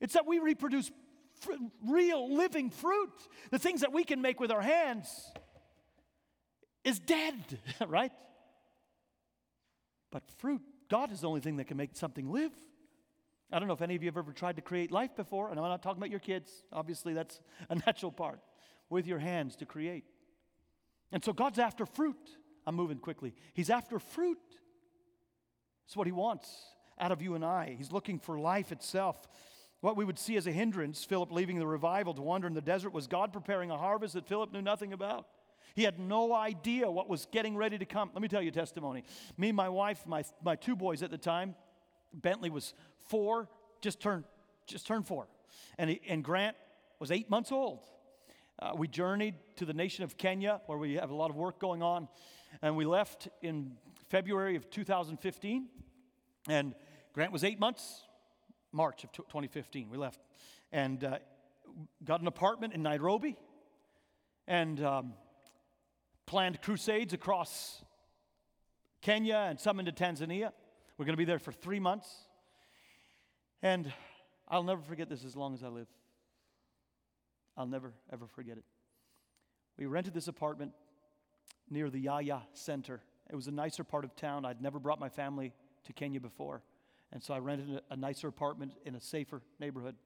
It's 0.00 0.14
that 0.14 0.26
we 0.26 0.40
reproduce 0.40 0.90
fr- 1.40 1.52
real 1.86 2.34
living 2.34 2.70
fruit. 2.70 3.12
The 3.50 3.58
things 3.58 3.82
that 3.82 3.92
we 3.92 4.02
can 4.02 4.20
make 4.20 4.40
with 4.40 4.50
our 4.50 4.60
hands 4.60 5.30
is 6.84 6.98
dead, 6.98 7.36
right? 7.86 8.12
But 10.10 10.24
fruit, 10.38 10.60
God 10.90 11.12
is 11.12 11.20
the 11.20 11.28
only 11.28 11.40
thing 11.40 11.56
that 11.56 11.68
can 11.68 11.76
make 11.76 11.90
something 11.94 12.30
live. 12.30 12.52
I 13.52 13.58
don't 13.58 13.68
know 13.68 13.74
if 13.74 13.82
any 13.82 13.94
of 13.94 14.02
you 14.02 14.08
have 14.08 14.16
ever 14.16 14.32
tried 14.32 14.56
to 14.56 14.62
create 14.62 14.90
life 14.90 15.14
before, 15.14 15.50
and 15.50 15.58
I'm 15.58 15.64
not 15.64 15.82
talking 15.82 15.98
about 15.98 16.10
your 16.10 16.20
kids. 16.20 16.50
Obviously, 16.72 17.12
that's 17.12 17.40
a 17.70 17.74
natural 17.74 18.12
part. 18.12 18.40
With 18.88 19.06
your 19.06 19.18
hands 19.18 19.56
to 19.56 19.66
create. 19.66 20.04
And 21.12 21.24
so 21.24 21.32
God's 21.32 21.58
after 21.58 21.86
fruit. 21.86 22.18
I'm 22.66 22.74
moving 22.74 22.98
quickly. 22.98 23.34
He's 23.54 23.70
after 23.70 23.98
fruit. 23.98 24.38
That's 25.86 25.96
what 25.96 26.06
He 26.06 26.12
wants 26.12 26.48
out 26.98 27.10
of 27.10 27.22
you 27.22 27.34
and 27.34 27.44
I. 27.44 27.74
He's 27.76 27.90
looking 27.90 28.18
for 28.18 28.38
life 28.38 28.70
itself. 28.70 29.26
What 29.80 29.96
we 29.96 30.04
would 30.04 30.18
see 30.18 30.36
as 30.36 30.46
a 30.46 30.52
hindrance, 30.52 31.04
Philip 31.04 31.32
leaving 31.32 31.58
the 31.58 31.66
revival 31.66 32.14
to 32.14 32.22
wander 32.22 32.46
in 32.46 32.54
the 32.54 32.60
desert, 32.60 32.92
was 32.92 33.06
God 33.06 33.32
preparing 33.32 33.70
a 33.70 33.76
harvest 33.76 34.14
that 34.14 34.28
Philip 34.28 34.52
knew 34.52 34.62
nothing 34.62 34.92
about. 34.92 35.26
He 35.74 35.82
had 35.82 35.98
no 35.98 36.34
idea 36.34 36.90
what 36.90 37.08
was 37.08 37.26
getting 37.32 37.56
ready 37.56 37.78
to 37.78 37.84
come. 37.84 38.10
Let 38.12 38.22
me 38.22 38.28
tell 38.28 38.42
you 38.42 38.50
a 38.50 38.52
testimony. 38.52 39.04
Me, 39.36 39.52
my 39.52 39.68
wife, 39.68 40.06
my, 40.06 40.22
my 40.44 40.54
two 40.54 40.76
boys 40.76 41.02
at 41.02 41.10
the 41.10 41.18
time, 41.18 41.54
Bentley 42.14 42.50
was 42.50 42.74
four, 43.08 43.48
just 43.80 44.00
turned, 44.00 44.24
just 44.66 44.86
turned 44.86 45.06
four. 45.06 45.28
And, 45.78 45.90
he, 45.90 46.00
and 46.08 46.22
Grant 46.22 46.56
was 46.98 47.10
eight 47.10 47.30
months 47.30 47.52
old. 47.52 47.80
Uh, 48.58 48.72
we 48.76 48.86
journeyed 48.86 49.34
to 49.56 49.64
the 49.64 49.74
nation 49.74 50.04
of 50.04 50.16
Kenya, 50.16 50.60
where 50.66 50.78
we 50.78 50.94
have 50.94 51.10
a 51.10 51.14
lot 51.14 51.30
of 51.30 51.36
work 51.36 51.58
going 51.58 51.82
on. 51.82 52.08
And 52.60 52.76
we 52.76 52.84
left 52.84 53.28
in 53.40 53.72
February 54.08 54.56
of 54.56 54.70
2015. 54.70 55.66
And 56.48 56.74
Grant 57.12 57.32
was 57.32 57.44
eight 57.44 57.58
months. 57.58 58.02
March 58.72 59.04
of 59.04 59.12
2015. 59.12 59.90
We 59.90 59.98
left 59.98 60.20
and 60.72 61.04
uh, 61.04 61.18
got 62.04 62.20
an 62.20 62.26
apartment 62.26 62.72
in 62.72 62.82
Nairobi 62.82 63.36
and 64.48 64.82
um, 64.82 65.12
planned 66.26 66.62
crusades 66.62 67.12
across 67.12 67.84
Kenya 69.02 69.46
and 69.48 69.60
some 69.60 69.78
into 69.78 69.92
Tanzania. 69.92 70.52
We're 70.98 71.06
going 71.06 71.14
to 71.14 71.18
be 71.18 71.24
there 71.24 71.38
for 71.38 71.52
three 71.52 71.80
months. 71.80 72.08
And 73.62 73.92
I'll 74.48 74.62
never 74.62 74.82
forget 74.82 75.08
this 75.08 75.24
as 75.24 75.34
long 75.34 75.54
as 75.54 75.62
I 75.62 75.68
live. 75.68 75.88
I'll 77.56 77.66
never, 77.66 77.92
ever 78.12 78.26
forget 78.26 78.58
it. 78.58 78.64
We 79.78 79.86
rented 79.86 80.14
this 80.14 80.28
apartment 80.28 80.72
near 81.70 81.88
the 81.88 81.98
Yaya 81.98 82.42
Center. 82.52 83.00
It 83.30 83.36
was 83.36 83.46
a 83.46 83.50
nicer 83.50 83.84
part 83.84 84.04
of 84.04 84.14
town. 84.16 84.44
I'd 84.44 84.60
never 84.60 84.78
brought 84.78 85.00
my 85.00 85.08
family 85.08 85.52
to 85.84 85.92
Kenya 85.92 86.20
before. 86.20 86.62
And 87.12 87.22
so 87.22 87.34
I 87.34 87.38
rented 87.38 87.80
a, 87.90 87.96
nicer 87.96 88.28
apartment 88.28 88.72
in 88.84 88.94
a 88.94 89.00
safer 89.00 89.42
neighborhood. 89.58 89.96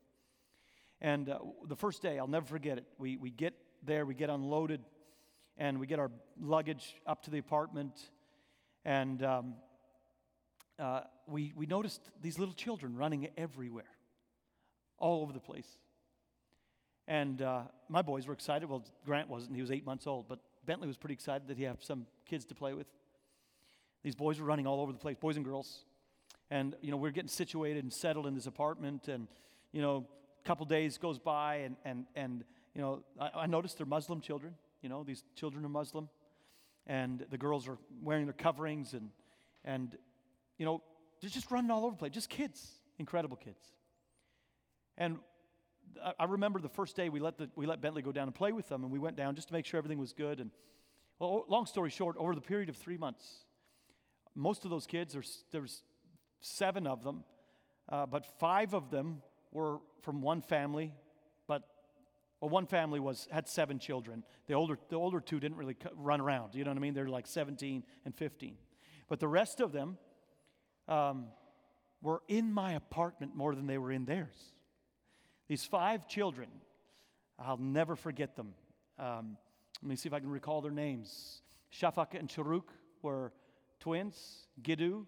And 1.01 1.29
uh, 1.29 1.38
the 1.66 1.77
first 1.77 2.03
day, 2.03 2.18
I'll 2.18 2.27
never 2.27 2.46
forget 2.46 2.79
it. 2.79 2.85
We, 2.99 3.16
we 3.16 3.31
get 3.31 3.55
there, 3.83 4.07
we 4.07 4.14
get 4.14 4.31
unloaded, 4.31 4.81
and 5.57 5.79
we 5.79 5.87
get 5.87 5.99
our 5.99 6.11
luggage 6.40 6.96
up 7.07 7.22
to 7.25 7.31
the 7.31 7.38
apartment. 7.38 8.11
And 8.85 9.22
um, 9.22 9.55
uh, 10.79 11.01
we, 11.27 11.53
we 11.57 11.67
noticed 11.67 12.01
these 12.23 12.39
little 12.39 12.55
children 12.55 12.97
running 12.97 13.29
everywhere, 13.37 13.85
all 14.99 15.23
over 15.23 15.33
the 15.33 15.41
place. 15.41 15.69
And 17.09 17.41
uh, 17.41 17.62
my 17.89 18.03
boys 18.03 18.27
were 18.27 18.35
excited. 18.35 18.69
Well, 18.69 18.85
Grant 19.05 19.29
wasn't, 19.29 19.55
he 19.55 19.62
was 19.62 19.71
eight 19.71 19.87
months 19.87 20.07
old, 20.07 20.29
but 20.29 20.41
Bentley 20.65 20.89
was 20.89 20.97
pretty 20.97 21.15
excited 21.15 21.49
that 21.49 21.57
he 21.57 21.62
had 21.62 21.83
some 21.83 22.07
kids 22.29 22.45
to 22.47 22.55
play 22.55 22.75
with. 22.75 22.87
These 24.03 24.17
boys 24.17 24.41
were 24.41 24.47
running 24.47 24.67
all 24.67 24.81
over 24.81 24.93
the 24.93 24.99
place, 24.99 25.17
boys 25.21 25.37
and 25.37 25.45
girls. 25.45 25.85
And, 26.51 26.75
you 26.81 26.91
know, 26.91 26.97
we're 26.97 27.11
getting 27.11 27.29
situated 27.29 27.83
and 27.83 27.93
settled 27.93 28.27
in 28.27 28.35
this 28.35 28.47
apartment. 28.47 29.09
And, 29.09 29.29
you 29.73 29.83
know, 29.83 30.07
a 30.45 30.47
couple 30.47 30.67
days 30.67 30.99
goes 30.99 31.19
by, 31.19 31.57
and, 31.57 31.77
and, 31.85 32.07
and 32.15 32.45
you 32.75 32.81
know, 32.81 33.03
I, 33.21 33.31
I 33.43 33.47
noticed 33.47 33.79
they're 33.79 33.87
Muslim 33.87 34.21
children. 34.21 34.55
You 34.83 34.89
know, 34.89 35.03
these 35.03 35.25
children 35.35 35.65
are 35.65 35.69
Muslim. 35.69 36.09
And 36.87 37.25
the 37.31 37.39
girls 37.39 37.67
are 37.67 37.79
wearing 38.03 38.27
their 38.27 38.33
coverings. 38.33 38.95
And, 38.95 39.11
and 39.65 39.97
you 40.59 40.64
know, 40.64 40.83
they're 41.21 41.31
just 41.31 41.51
running 41.51 41.71
all 41.71 41.85
over 41.85 41.92
the 41.92 41.99
place. 41.99 42.12
Just 42.12 42.29
kids, 42.29 42.66
incredible 42.99 43.37
kids. 43.37 43.64
And 44.99 45.19
I 46.19 46.25
remember 46.25 46.61
the 46.61 46.69
first 46.69 46.97
day 46.97 47.09
we 47.09 47.21
let, 47.21 47.38
the, 47.38 47.51
we 47.57 47.66
let 47.66 47.81
Bentley 47.81 48.03
go 48.03 48.12
down 48.12 48.29
and 48.29 48.35
play 48.35 48.53
with 48.53 48.69
them, 48.69 48.83
and 48.83 48.92
we 48.92 48.99
went 48.99 49.16
down 49.16 49.35
just 49.35 49.49
to 49.49 49.55
make 49.55 49.66
sure 49.66 49.79
everything 49.79 49.99
was 49.99 50.12
good. 50.12 50.40
And 50.40 50.51
well, 51.19 51.45
long 51.49 51.66
story 51.66 51.90
short, 51.90 52.16
over 52.19 52.35
the 52.35 52.40
period 52.40 52.69
of 52.69 52.77
three 52.77 52.99
months, 52.99 53.25
most 54.35 54.64
of 54.64 54.71
those 54.71 54.87
kids, 54.87 55.12
there's, 55.12 55.45
there's 55.53 55.83
seven 56.40 56.87
of 56.87 57.03
them, 57.03 57.25
uh, 57.88 58.07
but 58.07 58.27
five 58.38 58.75
of 58.75 58.90
them 58.90 59.23
were 59.53 59.79
from 60.03 60.21
one 60.21 60.42
family, 60.42 60.92
but 61.47 61.62
well, 62.40 62.51
one 62.51 62.66
family 62.66 63.01
was 63.01 63.27
had 63.31 63.49
seven 63.49 63.79
children. 63.79 64.23
The 64.47 64.55
older, 64.55 64.79
the 64.90 64.97
older 64.97 65.21
two 65.21 65.40
didn't 65.40 65.57
really 65.57 65.77
run 65.97 66.21
around. 66.21 66.55
You 66.55 66.64
know 66.64 66.71
what 66.71 66.77
I 66.77 66.81
mean? 66.81 66.92
They're 66.92 67.09
like 67.09 67.27
17 67.27 67.83
and 68.05 68.14
15. 68.14 68.57
But 69.09 69.21
the 69.21 69.29
rest 69.29 69.61
of 69.61 69.73
them 69.73 69.97
um, 70.88 71.27
were 72.03 72.22
in 72.29 72.53
my 72.53 72.72
apartment 72.72 73.35
more 73.35 73.55
than 73.55 73.66
they 73.66 73.79
were 73.79 73.92
in 73.92 74.05
theirs. 74.05 74.55
These 75.49 75.64
five 75.64 76.09
children, 76.09 76.49
I'll 77.38 77.57
never 77.57 77.96
forget 77.96 78.37
them. 78.37 78.55
Um, 78.99 79.37
let 79.83 79.88
me 79.90 79.96
see 79.96 80.09
if 80.09 80.12
I 80.12 80.20
can 80.20 80.31
recall 80.31 80.61
their 80.61 80.72
names. 80.72 81.42
Shafak 81.72 82.18
and 82.18 82.29
Sharuk 82.29 82.64
were 83.03 83.33
twins, 83.81 84.46
Giddu. 84.62 85.07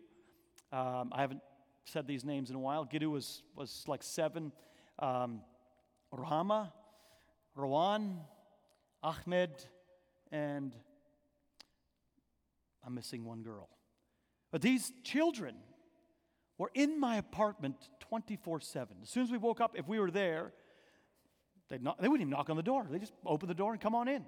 Um, 0.72 1.12
I 1.12 1.22
haven't 1.22 1.40
said 1.84 2.06
these 2.06 2.24
names 2.24 2.50
in 2.50 2.56
a 2.56 2.60
while. 2.60 2.84
Giddu 2.84 3.10
was, 3.10 3.42
was 3.56 3.84
like 3.86 4.02
seven. 4.02 4.52
Um, 4.98 5.40
Rahama, 6.14 6.72
Rowan, 7.54 8.18
Ahmed, 9.02 9.50
and 10.30 10.74
I'm 12.84 12.94
missing 12.94 13.24
one 13.24 13.42
girl. 13.42 13.68
But 14.50 14.62
these 14.62 14.92
children 15.02 15.54
were 16.58 16.70
in 16.74 17.00
my 17.00 17.16
apartment 17.16 17.76
24 18.00 18.60
7. 18.60 18.96
As 19.02 19.08
soon 19.08 19.22
as 19.22 19.30
we 19.30 19.38
woke 19.38 19.60
up, 19.60 19.74
if 19.76 19.88
we 19.88 19.98
were 19.98 20.10
there, 20.10 20.52
not, 21.80 22.00
they 22.00 22.08
wouldn't 22.08 22.26
even 22.26 22.30
knock 22.30 22.50
on 22.50 22.56
the 22.56 22.62
door. 22.62 22.86
They 22.90 22.98
just 22.98 23.12
open 23.24 23.48
the 23.48 23.54
door 23.54 23.72
and 23.72 23.80
come 23.80 23.94
on 23.94 24.08
in. 24.08 24.24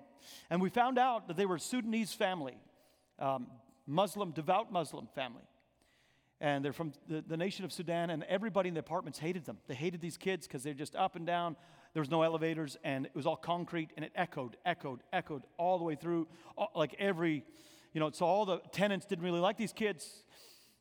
And 0.50 0.60
we 0.60 0.68
found 0.68 0.98
out 0.98 1.28
that 1.28 1.36
they 1.36 1.46
were 1.46 1.56
a 1.56 1.60
Sudanese 1.60 2.12
family, 2.12 2.58
um, 3.18 3.46
Muslim, 3.86 4.32
devout 4.32 4.70
Muslim 4.70 5.08
family. 5.14 5.42
And 6.42 6.64
they're 6.64 6.72
from 6.72 6.92
the, 7.08 7.22
the 7.26 7.36
nation 7.36 7.64
of 7.64 7.72
Sudan, 7.72 8.10
and 8.10 8.24
everybody 8.24 8.68
in 8.68 8.74
the 8.74 8.80
apartments 8.80 9.18
hated 9.18 9.44
them. 9.44 9.58
They 9.68 9.74
hated 9.74 10.00
these 10.00 10.16
kids 10.16 10.46
because 10.46 10.62
they're 10.62 10.72
just 10.72 10.96
up 10.96 11.16
and 11.16 11.26
down. 11.26 11.56
There 11.92 12.00
was 12.00 12.10
no 12.10 12.22
elevators, 12.22 12.78
and 12.84 13.06
it 13.06 13.14
was 13.14 13.26
all 13.26 13.36
concrete, 13.36 13.90
and 13.96 14.04
it 14.04 14.12
echoed, 14.14 14.56
echoed, 14.64 15.00
echoed 15.12 15.42
all 15.58 15.78
the 15.78 15.84
way 15.84 15.96
through, 15.96 16.28
all, 16.56 16.70
like 16.74 16.94
every, 16.98 17.44
you 17.92 18.00
know, 18.00 18.10
so 18.10 18.24
all 18.24 18.46
the 18.46 18.58
tenants 18.72 19.06
didn't 19.06 19.24
really 19.24 19.40
like 19.40 19.56
these 19.56 19.72
kids. 19.72 20.24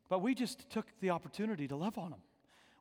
But 0.09 0.21
we 0.21 0.33
just 0.33 0.69
took 0.69 0.87
the 0.99 1.11
opportunity 1.11 1.67
to 1.67 1.75
love 1.75 1.97
on 1.97 2.09
them. 2.11 2.19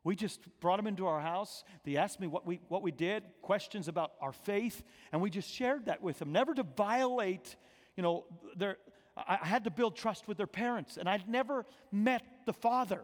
We 0.03 0.15
just 0.15 0.39
brought 0.59 0.77
them 0.77 0.87
into 0.87 1.05
our 1.05 1.19
house. 1.19 1.63
They 1.83 1.97
asked 1.97 2.19
me 2.19 2.27
what 2.27 2.45
we, 2.45 2.61
what 2.67 2.81
we 2.81 2.91
did, 2.91 3.23
questions 3.41 3.87
about 3.87 4.13
our 4.21 4.31
faith, 4.31 4.81
and 5.11 5.21
we 5.21 5.29
just 5.29 5.49
shared 5.49 5.85
that 5.85 6.01
with 6.01 6.19
them. 6.19 6.31
Never 6.31 6.53
to 6.55 6.63
violate, 6.63 7.55
you 7.95 8.03
know, 8.03 8.25
their, 8.55 8.77
I 9.17 9.45
had 9.45 9.65
to 9.65 9.71
build 9.71 9.95
trust 9.95 10.27
with 10.27 10.37
their 10.37 10.47
parents, 10.47 10.97
and 10.97 11.09
I'd 11.09 11.27
never 11.27 11.65
met 11.91 12.23
the 12.45 12.53
father. 12.53 13.01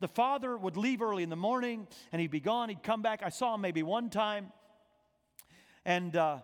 The 0.00 0.08
father 0.08 0.56
would 0.56 0.76
leave 0.76 1.02
early 1.02 1.22
in 1.22 1.30
the 1.30 1.36
morning, 1.36 1.86
and 2.12 2.20
he'd 2.20 2.30
be 2.30 2.40
gone. 2.40 2.68
He'd 2.68 2.82
come 2.82 3.02
back. 3.02 3.22
I 3.24 3.30
saw 3.30 3.54
him 3.54 3.62
maybe 3.62 3.82
one 3.82 4.10
time, 4.10 4.52
and 5.84 6.14
uh, 6.14 6.38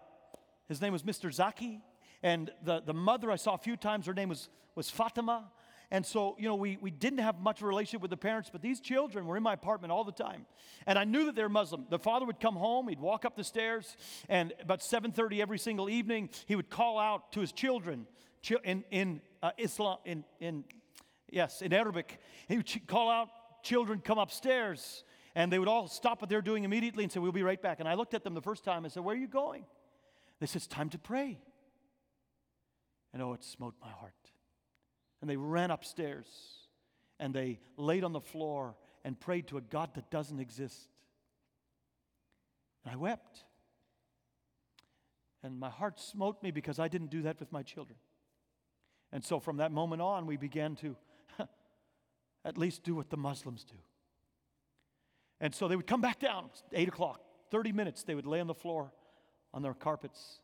his 0.68 0.80
name 0.80 0.92
was 0.92 1.02
Mr. 1.02 1.32
Zaki. 1.32 1.80
And 2.22 2.50
the, 2.64 2.80
the 2.80 2.94
mother 2.94 3.30
I 3.30 3.36
saw 3.36 3.54
a 3.54 3.58
few 3.58 3.76
times, 3.76 4.06
her 4.06 4.14
name 4.14 4.30
was, 4.30 4.48
was 4.74 4.90
Fatima. 4.90 5.50
And 5.90 6.04
so, 6.04 6.34
you 6.38 6.48
know, 6.48 6.56
we, 6.56 6.78
we 6.80 6.90
didn't 6.90 7.20
have 7.20 7.38
much 7.38 7.62
relationship 7.62 8.02
with 8.02 8.10
the 8.10 8.16
parents, 8.16 8.50
but 8.50 8.60
these 8.60 8.80
children 8.80 9.26
were 9.26 9.36
in 9.36 9.42
my 9.42 9.52
apartment 9.52 9.92
all 9.92 10.02
the 10.02 10.12
time. 10.12 10.46
And 10.86 10.98
I 10.98 11.04
knew 11.04 11.26
that 11.26 11.36
they 11.36 11.42
were 11.42 11.48
Muslim. 11.48 11.86
The 11.88 11.98
father 11.98 12.26
would 12.26 12.40
come 12.40 12.56
home, 12.56 12.88
he'd 12.88 13.00
walk 13.00 13.24
up 13.24 13.36
the 13.36 13.44
stairs, 13.44 13.96
and 14.28 14.52
about 14.60 14.80
7.30 14.80 15.40
every 15.40 15.58
single 15.58 15.88
evening, 15.88 16.30
he 16.46 16.56
would 16.56 16.70
call 16.70 16.98
out 16.98 17.32
to 17.32 17.40
his 17.40 17.52
children 17.52 18.06
in, 18.64 18.84
in 18.90 19.20
uh, 19.42 19.50
Islam, 19.58 19.98
in, 20.04 20.24
in, 20.40 20.64
yes, 21.30 21.62
in 21.62 21.72
Arabic. 21.72 22.18
He 22.48 22.56
would 22.56 22.86
call 22.88 23.08
out, 23.08 23.28
children 23.62 24.00
come 24.00 24.18
upstairs. 24.18 25.04
And 25.36 25.52
they 25.52 25.58
would 25.58 25.68
all 25.68 25.86
stop 25.86 26.22
what 26.22 26.30
they're 26.30 26.40
doing 26.40 26.64
immediately 26.64 27.04
and 27.04 27.12
say, 27.12 27.20
We'll 27.20 27.30
be 27.30 27.42
right 27.42 27.60
back. 27.60 27.78
And 27.78 27.86
I 27.86 27.92
looked 27.92 28.14
at 28.14 28.24
them 28.24 28.32
the 28.32 28.40
first 28.40 28.64
time 28.64 28.84
and 28.84 28.92
said, 28.92 29.04
Where 29.04 29.14
are 29.14 29.18
you 29.18 29.28
going? 29.28 29.66
They 30.40 30.46
said, 30.46 30.56
It's 30.56 30.66
time 30.66 30.88
to 30.90 30.98
pray. 30.98 31.38
And 33.12 33.22
oh, 33.22 33.34
it 33.34 33.44
smote 33.44 33.74
my 33.82 33.90
heart. 33.90 34.14
And 35.26 35.30
they 35.32 35.36
ran 35.36 35.72
upstairs 35.72 36.28
and 37.18 37.34
they 37.34 37.58
laid 37.76 38.04
on 38.04 38.12
the 38.12 38.20
floor 38.20 38.76
and 39.04 39.18
prayed 39.18 39.48
to 39.48 39.56
a 39.56 39.60
God 39.60 39.90
that 39.96 40.08
doesn't 40.08 40.38
exist. 40.38 40.88
And 42.84 42.92
I 42.92 42.96
wept. 42.96 43.42
And 45.42 45.58
my 45.58 45.68
heart 45.68 45.98
smote 45.98 46.40
me 46.44 46.52
because 46.52 46.78
I 46.78 46.86
didn't 46.86 47.10
do 47.10 47.22
that 47.22 47.40
with 47.40 47.50
my 47.50 47.64
children. 47.64 47.98
And 49.10 49.24
so 49.24 49.40
from 49.40 49.56
that 49.56 49.72
moment 49.72 50.00
on, 50.00 50.26
we 50.26 50.36
began 50.36 50.76
to 50.76 50.96
at 52.44 52.56
least 52.56 52.84
do 52.84 52.94
what 52.94 53.10
the 53.10 53.16
Muslims 53.16 53.64
do. 53.64 53.78
And 55.40 55.52
so 55.52 55.66
they 55.66 55.74
would 55.74 55.88
come 55.88 56.00
back 56.00 56.20
down, 56.20 56.50
8 56.72 56.86
o'clock, 56.86 57.20
30 57.50 57.72
minutes, 57.72 58.04
they 58.04 58.14
would 58.14 58.28
lay 58.28 58.38
on 58.38 58.46
the 58.46 58.54
floor 58.54 58.92
on 59.52 59.62
their 59.62 59.74
carpets 59.74 60.38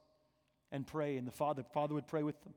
and 0.73 0.85
pray, 0.85 1.19
and 1.19 1.25
the 1.29 1.31
father, 1.31 1.63
father 1.73 1.95
would 1.95 2.09
pray 2.09 2.25
with 2.25 2.43
them. 2.43 2.55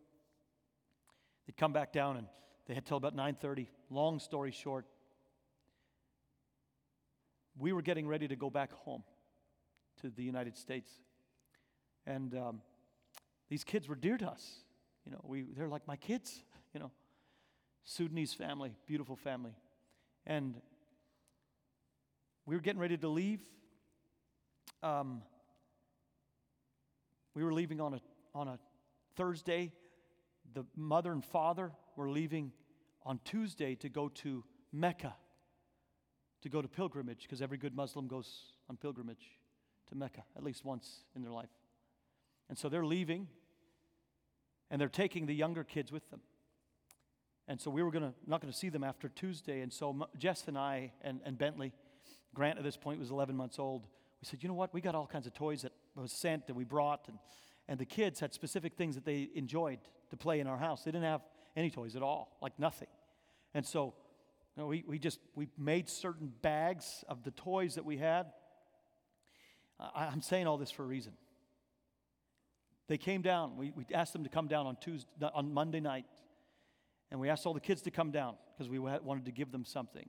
They'd 1.46 1.58
come 1.58 1.74
back 1.74 1.92
down 1.94 2.18
and 2.18 2.28
they 2.68 2.74
had 2.74 2.86
till 2.86 2.98
about 2.98 3.16
9:30. 3.16 3.68
Long 3.90 4.20
story 4.20 4.52
short, 4.52 4.86
we 7.58 7.72
were 7.74 7.82
getting 7.82 8.08
ready 8.08 8.28
to 8.28 8.36
go 8.36 8.50
back 8.50 8.72
home 8.74 9.04
to 10.02 10.10
the 10.10 10.24
United 10.24 10.58
States, 10.58 10.92
and 12.06 12.36
um, 12.36 12.62
these 13.50 13.64
kids 13.64 13.88
were 13.88 13.96
dear 13.96 14.18
to 14.18 14.28
us. 14.28 14.64
You 15.06 15.12
know, 15.12 15.22
we 15.24 15.44
they're 15.44 15.70
like 15.70 15.88
my 15.88 15.98
kids. 15.98 16.44
You 16.74 16.82
know, 16.82 16.92
Sudanese 17.86 18.34
family, 18.34 18.76
beautiful 18.86 19.16
family, 19.16 19.54
and 20.26 20.56
we 22.46 22.54
were 22.54 22.62
getting 22.62 22.82
ready 22.82 22.98
to 22.98 23.08
leave. 23.08 23.40
Um, 24.84 25.22
we 27.34 27.46
were 27.46 27.54
leaving 27.54 27.80
on 27.80 27.94
a 27.94 28.02
on 28.34 28.50
a 28.50 28.60
Thursday 29.16 29.72
the 30.56 30.66
mother 30.76 31.12
and 31.12 31.24
father 31.24 31.72
were 31.96 32.10
leaving 32.10 32.52
on 33.06 33.20
Tuesday 33.24 33.76
to 33.76 33.90
go 33.90 34.10
to 34.10 34.44
Mecca, 34.72 35.14
to 36.42 36.50
go 36.50 36.62
to 36.62 36.68
pilgrimage, 36.68 37.24
because 37.24 37.42
every 37.42 37.58
good 37.58 37.76
Muslim 37.76 38.08
goes 38.08 38.54
on 38.70 38.78
pilgrimage 38.78 39.38
to 39.90 39.96
Mecca 39.96 40.24
at 40.36 40.44
least 40.44 40.66
once 40.66 41.04
in 41.16 41.22
their 41.22 41.32
life. 41.32 41.50
And 42.50 42.58
so 42.58 42.70
they're 42.70 42.86
leaving, 42.86 43.28
and 44.72 44.80
they're 44.80 44.88
taking 44.88 45.26
the 45.26 45.36
younger 45.36 45.64
kids 45.64 45.92
with 45.92 46.10
them. 46.10 46.22
And 47.48 47.62
so 47.62 47.70
we 47.70 47.84
were 47.84 47.92
gonna, 47.92 48.14
not 48.26 48.42
going 48.42 48.52
to 48.52 48.58
see 48.58 48.70
them 48.70 48.84
after 48.84 49.10
Tuesday. 49.10 49.62
And 49.62 49.72
so 49.72 50.08
Jess 50.18 50.48
and 50.48 50.58
I 50.58 50.94
and, 51.02 51.20
and 51.26 51.38
Bentley, 51.38 51.74
Grant 52.34 52.58
at 52.58 52.64
this 52.64 52.78
point 52.78 53.00
was 53.00 53.12
11 53.12 53.36
months 53.36 53.60
old, 53.60 53.84
we 54.22 54.26
said, 54.26 54.42
you 54.42 54.50
know 54.50 54.56
what? 54.56 54.74
We 54.74 54.82
got 54.82 54.96
all 54.96 55.06
kinds 55.06 55.28
of 55.28 55.34
toys 55.34 55.62
that 55.62 55.74
was 55.96 56.12
sent 56.12 56.48
that 56.48 56.56
we 56.56 56.64
brought. 56.64 57.08
And, 57.08 57.20
and 57.68 57.80
the 57.80 57.86
kids 57.86 58.20
had 58.20 58.34
specific 58.34 58.76
things 58.76 58.96
that 58.96 59.06
they 59.06 59.30
enjoyed 59.36 59.80
to 60.10 60.18
play 60.18 60.40
in 60.40 60.48
our 60.48 60.58
house. 60.58 60.84
They 60.84 60.92
didn't 60.92 61.06
have 61.06 61.22
any 61.56 61.70
toys 61.70 61.96
at 61.96 62.04
all, 62.04 62.38
like 62.42 62.58
nothing. 62.60 62.88
And 63.54 63.66
so 63.66 63.94
you 64.56 64.64
know, 64.64 64.68
we, 64.68 64.84
we 64.88 65.00
just 65.00 65.20
we 65.36 65.48
made 65.58 65.90
certain 65.90 66.32
bags 66.42 67.04
of 67.10 67.24
the 67.24 67.32
toys 67.32 67.76
that 67.76 67.86
we 67.86 67.98
had. 67.98 68.28
I, 69.80 70.06
I'm 70.06 70.22
saying 70.22 70.48
all 70.48 70.58
this 70.58 70.72
for 70.72 70.84
a 70.84 70.88
reason. 70.88 71.14
They 72.88 72.98
came 72.98 73.22
down. 73.22 73.58
We, 73.58 73.72
we 73.76 73.86
asked 73.94 74.14
them 74.14 74.24
to 74.24 74.30
come 74.30 74.48
down 74.48 74.68
on 74.68 74.78
Tuesday, 74.80 75.10
on 75.34 75.54
Monday 75.54 75.80
night, 75.80 76.06
and 77.12 77.20
we 77.20 77.30
asked 77.30 77.46
all 77.46 77.54
the 77.54 77.60
kids 77.60 77.82
to 77.84 77.92
come 77.92 78.12
down 78.12 78.36
because 78.54 78.70
we 78.70 78.80
wanted 78.80 79.26
to 79.26 79.32
give 79.32 79.52
them 79.52 79.66
something. 79.66 80.08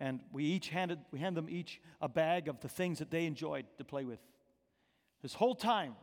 And 0.00 0.20
we 0.32 0.44
each 0.44 0.68
handed 0.68 0.98
we 1.10 1.20
handed 1.20 1.44
them 1.44 1.50
each 1.50 1.80
a 2.00 2.08
bag 2.08 2.48
of 2.48 2.60
the 2.60 2.68
things 2.68 2.98
that 2.98 3.10
they 3.10 3.24
enjoyed 3.24 3.66
to 3.78 3.84
play 3.84 4.04
with. 4.04 4.18
This 5.22 5.34
whole 5.34 5.54
time, 5.54 5.94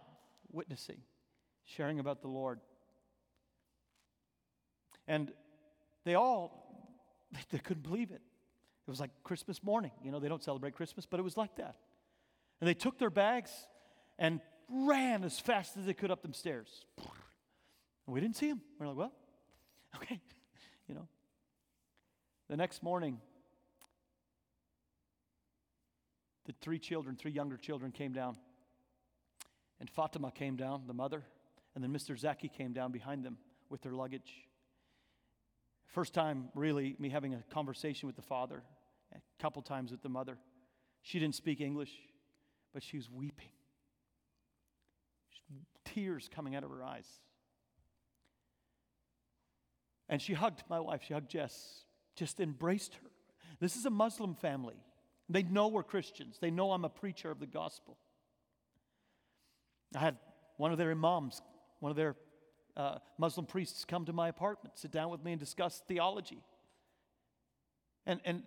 witnessing, 0.51 1.01
sharing 1.65 1.99
about 1.99 2.21
the 2.21 2.27
Lord. 2.27 2.59
And 5.07 5.31
they 6.05 6.15
all, 6.15 6.95
they 7.51 7.59
couldn't 7.59 7.83
believe 7.83 8.11
it. 8.11 8.21
It 8.87 8.89
was 8.89 8.99
like 8.99 9.11
Christmas 9.23 9.63
morning. 9.63 9.91
You 10.03 10.11
know, 10.11 10.19
they 10.19 10.29
don't 10.29 10.43
celebrate 10.43 10.73
Christmas, 10.73 11.05
but 11.05 11.19
it 11.19 11.23
was 11.23 11.37
like 11.37 11.55
that. 11.57 11.75
And 12.59 12.67
they 12.67 12.73
took 12.73 12.97
their 12.97 13.11
bags 13.11 13.51
and 14.17 14.41
ran 14.67 15.23
as 15.23 15.39
fast 15.39 15.77
as 15.77 15.85
they 15.85 15.93
could 15.93 16.11
up 16.11 16.21
them 16.21 16.33
stairs. 16.33 16.85
And 16.97 18.13
we 18.13 18.19
didn't 18.19 18.35
see 18.35 18.49
them. 18.49 18.61
We 18.79 18.85
we're 18.85 18.93
like, 18.93 18.97
well, 18.97 19.13
okay, 19.95 20.19
you 20.87 20.95
know. 20.95 21.07
The 22.49 22.57
next 22.57 22.81
morning, 22.81 23.19
the 26.45 26.53
three 26.61 26.79
children, 26.79 27.15
three 27.15 27.31
younger 27.31 27.57
children 27.57 27.91
came 27.91 28.11
down. 28.11 28.37
And 29.79 29.89
Fatima 29.89 30.31
came 30.31 30.55
down, 30.55 30.83
the 30.87 30.93
mother, 30.93 31.23
and 31.73 31.83
then 31.83 31.93
Mr. 31.93 32.17
Zaki 32.17 32.49
came 32.49 32.73
down 32.73 32.91
behind 32.91 33.23
them 33.23 33.37
with 33.69 33.81
their 33.81 33.93
luggage. 33.93 34.33
First 35.87 36.13
time, 36.13 36.49
really, 36.53 36.95
me 36.99 37.09
having 37.09 37.33
a 37.33 37.43
conversation 37.51 38.07
with 38.07 38.15
the 38.15 38.21
father, 38.21 38.61
a 39.13 39.19
couple 39.41 39.61
times 39.61 39.91
with 39.91 40.01
the 40.01 40.09
mother. 40.09 40.37
She 41.01 41.19
didn't 41.19 41.35
speak 41.35 41.61
English, 41.61 41.91
but 42.73 42.83
she 42.83 42.97
was 42.97 43.09
weeping. 43.09 43.49
Tears 45.85 46.29
coming 46.33 46.55
out 46.55 46.63
of 46.63 46.69
her 46.69 46.83
eyes. 46.83 47.07
And 50.07 50.21
she 50.21 50.33
hugged 50.33 50.63
my 50.69 50.79
wife, 50.79 51.03
she 51.07 51.13
hugged 51.13 51.29
Jess, 51.29 51.85
just 52.15 52.39
embraced 52.39 52.95
her. 52.95 53.09
This 53.59 53.75
is 53.75 53.85
a 53.85 53.89
Muslim 53.89 54.35
family. 54.35 54.75
They 55.29 55.43
know 55.43 55.67
we're 55.67 55.83
Christians, 55.83 56.37
they 56.39 56.51
know 56.51 56.71
I'm 56.71 56.85
a 56.85 56.89
preacher 56.89 57.31
of 57.31 57.39
the 57.39 57.47
gospel. 57.47 57.97
I 59.95 59.99
had 59.99 60.17
one 60.57 60.71
of 60.71 60.77
their 60.77 60.91
imams, 60.91 61.41
one 61.79 61.89
of 61.89 61.95
their 61.95 62.15
uh, 62.77 62.99
Muslim 63.17 63.45
priests 63.45 63.85
come 63.85 64.05
to 64.05 64.13
my 64.13 64.27
apartment, 64.29 64.77
sit 64.77 64.91
down 64.91 65.09
with 65.09 65.23
me, 65.23 65.31
and 65.31 65.39
discuss 65.39 65.81
theology. 65.87 66.43
And, 68.05 68.21
and 68.25 68.43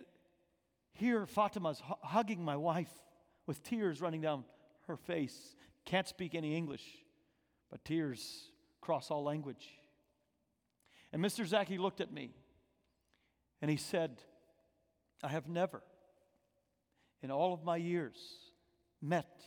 here, 0.93 1.26
Fatima's 1.26 1.82
h- 1.86 1.97
hugging 2.03 2.45
my 2.45 2.57
wife 2.57 2.90
with 3.47 3.62
tears 3.62 4.01
running 4.01 4.20
down 4.20 4.45
her 4.86 4.97
face. 4.97 5.55
Can't 5.84 6.07
speak 6.07 6.34
any 6.34 6.57
English, 6.57 6.84
but 7.70 7.84
tears 7.84 8.51
cross 8.80 9.11
all 9.11 9.22
language. 9.22 9.68
And 11.12 11.22
Mr. 11.22 11.47
Zaki 11.47 11.78
looked 11.78 12.01
at 12.01 12.12
me 12.12 12.30
and 13.61 13.70
he 13.70 13.76
said, 13.76 14.20
I 15.22 15.28
have 15.28 15.49
never, 15.49 15.82
in 17.22 17.30
all 17.30 17.53
of 17.53 17.64
my 17.64 17.76
years, 17.76 18.16
met 19.01 19.43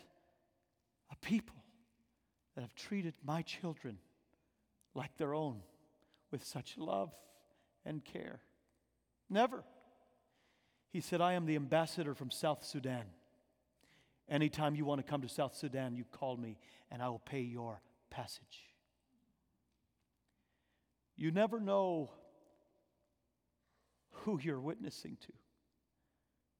a 1.11 1.15
people 1.17 1.55
that 2.55 2.61
have 2.61 2.75
treated 2.75 3.13
my 3.23 3.41
children 3.41 3.97
like 4.93 5.17
their 5.17 5.33
own 5.33 5.61
with 6.31 6.43
such 6.43 6.77
love 6.77 7.11
and 7.85 8.03
care. 8.03 8.39
Never. 9.29 9.63
He 10.91 11.01
said, 11.01 11.19
I 11.21 11.33
am 11.33 11.45
the 11.45 11.55
ambassador 11.55 12.15
from 12.15 12.31
South 12.31 12.63
Sudan. 12.63 13.03
Anytime 14.29 14.75
you 14.75 14.85
want 14.85 15.05
to 15.05 15.09
come 15.09 15.21
to 15.21 15.29
South 15.29 15.55
Sudan, 15.55 15.95
you 15.95 16.05
call 16.05 16.37
me 16.37 16.57
and 16.89 17.01
I 17.01 17.09
will 17.09 17.19
pay 17.19 17.41
your 17.41 17.81
passage. 18.09 18.63
You 21.17 21.31
never 21.31 21.59
know 21.59 22.11
who 24.11 24.39
you're 24.41 24.59
witnessing 24.59 25.17
to. 25.21 25.33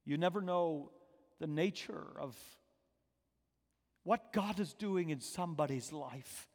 You 0.04 0.18
never 0.18 0.40
know 0.40 0.92
the 1.40 1.46
nature 1.46 2.06
of 2.20 2.36
what 4.06 4.32
God 4.32 4.60
is 4.60 4.72
doing 4.72 5.10
in 5.10 5.20
somebody's 5.20 5.92
life 5.92 6.48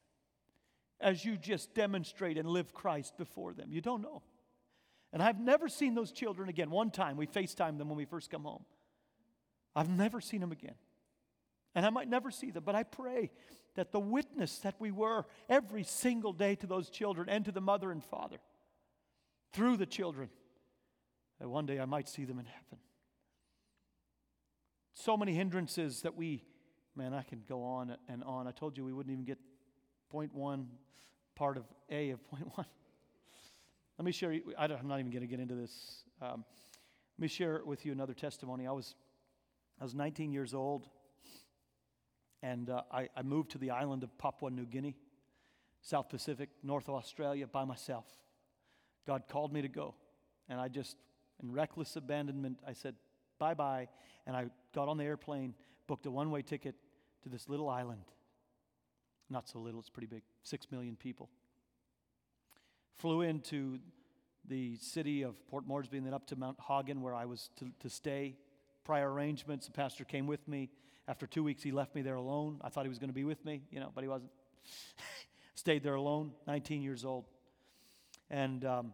as 1.02 1.26
you 1.26 1.36
just 1.36 1.74
demonstrate 1.74 2.38
and 2.38 2.47
live 2.47 2.74
Christ 2.74 3.18
before 3.18 3.54
them. 3.54 3.74
You 3.74 3.82
don't 3.82 4.02
know. 4.02 4.22
And 5.12 5.22
I've 5.22 5.38
never 5.38 5.68
seen 5.68 5.93
those 5.93 6.14
children 6.14 6.47
again. 6.47 6.72
One 6.72 6.91
time 6.91 7.18
we 7.18 7.28
FaceTime 7.28 7.78
them 7.78 7.89
when 7.89 7.97
we 7.97 8.06
first 8.06 8.30
come 8.30 8.43
home. 8.43 8.64
I've 9.76 9.89
never 9.89 10.22
seen 10.22 10.39
them 10.39 10.54
again. 10.54 10.76
And 11.76 11.86
I 11.86 11.89
might 11.89 12.08
never 12.08 12.32
see 12.32 12.52
them, 12.52 12.64
but 12.66 12.74
I 12.74 12.84
pray 12.84 13.32
that 13.76 13.91
the 13.91 13.99
witness 13.99 14.60
that 14.60 14.76
we 14.80 14.91
were 14.91 15.26
every 15.49 15.84
single 15.84 16.32
day 16.32 16.56
to 16.56 16.68
those 16.68 16.89
children 16.89 17.28
and 17.28 17.43
to 17.43 17.52
the 17.52 17.60
mother 17.60 17.91
and 17.91 18.02
father 18.02 18.38
through 19.52 19.76
the 19.76 19.86
children, 19.86 20.30
that 21.41 21.49
one 21.49 21.66
day 21.66 21.82
I 21.82 21.86
might 21.86 22.08
see 22.08 22.24
them 22.24 22.39
in 22.39 22.45
heaven. 22.45 22.80
So 24.93 25.18
many 25.18 25.34
hindrances 25.34 26.04
that 26.04 26.16
we, 26.16 26.45
man, 26.96 27.14
I 27.14 27.24
can 27.24 27.44
go 27.48 27.64
on 27.64 27.96
and 28.08 28.24
on. 28.24 28.48
I 28.48 28.52
told 28.52 28.78
you 28.78 28.86
we 28.86 28.94
wouldn't 28.94 29.12
even 29.12 29.26
get 29.26 29.39
point 30.10 30.34
one 30.34 30.68
part 31.36 31.58
of 31.58 31.64
A 31.89 32.12
of 32.12 32.24
point 32.30 32.46
one. 32.56 32.66
Let 33.98 34.06
me 34.06 34.12
share, 34.12 34.36
I 34.58 34.66
am 34.66 34.88
not 34.88 35.00
even 35.00 35.12
going 35.12 35.22
to 35.22 35.28
get 35.28 35.39
into 35.39 35.56
this. 35.56 36.04
Um, 36.22 36.44
let 37.18 37.24
me 37.24 37.28
share 37.28 37.62
with 37.64 37.86
you 37.86 37.92
another 37.92 38.14
testimony. 38.14 38.66
I 38.66 38.72
was, 38.72 38.96
I 39.80 39.84
was 39.84 39.94
19 39.94 40.34
years 40.34 40.54
old, 40.54 40.88
and 42.42 42.70
uh, 42.70 42.82
I, 42.92 43.10
I 43.16 43.22
moved 43.22 43.52
to 43.52 43.58
the 43.58 43.70
island 43.70 44.04
of 44.04 44.18
Papua 44.18 44.50
New 44.50 44.66
Guinea, 44.66 44.96
South 45.82 46.10
Pacific, 46.10 46.50
North 46.64 46.89
Australia 46.89 47.46
by 47.46 47.64
myself. 47.64 48.06
God 49.06 49.24
called 49.30 49.54
me 49.54 49.62
to 49.62 49.68
go, 49.68 49.94
and 50.50 50.60
I 50.60 50.68
just, 50.68 50.96
in 51.44 51.52
reckless 51.52 51.96
abandonment, 51.96 52.58
I 52.68 52.74
said, 52.74 52.96
bye 53.38 53.54
bye. 53.54 53.88
And 54.26 54.36
I 54.36 54.46
got 54.74 54.88
on 54.88 54.98
the 54.98 55.04
airplane, 55.04 55.54
booked 55.88 56.06
a 56.06 56.12
one 56.12 56.32
way 56.32 56.42
ticket 56.42 56.76
to 57.24 57.30
this 57.30 57.48
little 57.48 57.70
island. 57.70 58.04
Not 59.30 59.48
so 59.48 59.60
little, 59.60 59.80
it's 59.80 59.90
pretty 59.90 60.08
big, 60.08 60.24
six 60.44 60.68
million 60.72 60.96
people. 60.96 61.30
Flew 62.98 63.22
into 63.22 63.80
the 64.48 64.76
city 64.78 65.22
of 65.22 65.36
Port 65.48 65.66
Moresby 65.66 65.98
and 65.98 66.06
then 66.06 66.14
up 66.14 66.28
to 66.28 66.36
Mount 66.36 66.58
Hagen 66.68 67.02
where 67.02 67.16
I 67.16 67.26
was 67.26 67.50
to, 67.60 67.72
to 67.80 67.90
stay. 67.90 68.36
Prior 68.84 69.12
arrangements, 69.12 69.68
the 69.68 69.72
pastor 69.72 70.04
came 70.04 70.28
with 70.28 70.48
me. 70.48 70.70
After 71.08 71.28
two 71.28 71.44
weeks, 71.44 71.64
he 71.64 71.72
left 71.72 71.96
me 71.96 72.02
there 72.02 72.16
alone. 72.16 72.60
I 72.62 72.70
thought 72.70 72.84
he 72.84 72.90
was 72.90 73.00
going 73.00 73.10
to 73.10 73.14
be 73.14 73.24
with 73.24 73.44
me, 73.46 73.62
you 73.72 73.80
know, 73.80 73.92
but 73.94 74.04
he 74.04 74.08
wasn't. 74.08 74.32
Stayed 75.56 75.84
there 75.84 75.96
alone, 75.96 76.32
19 76.48 76.82
years 76.82 77.06
old. 77.06 77.26
And 78.30 78.66
um, 78.66 78.94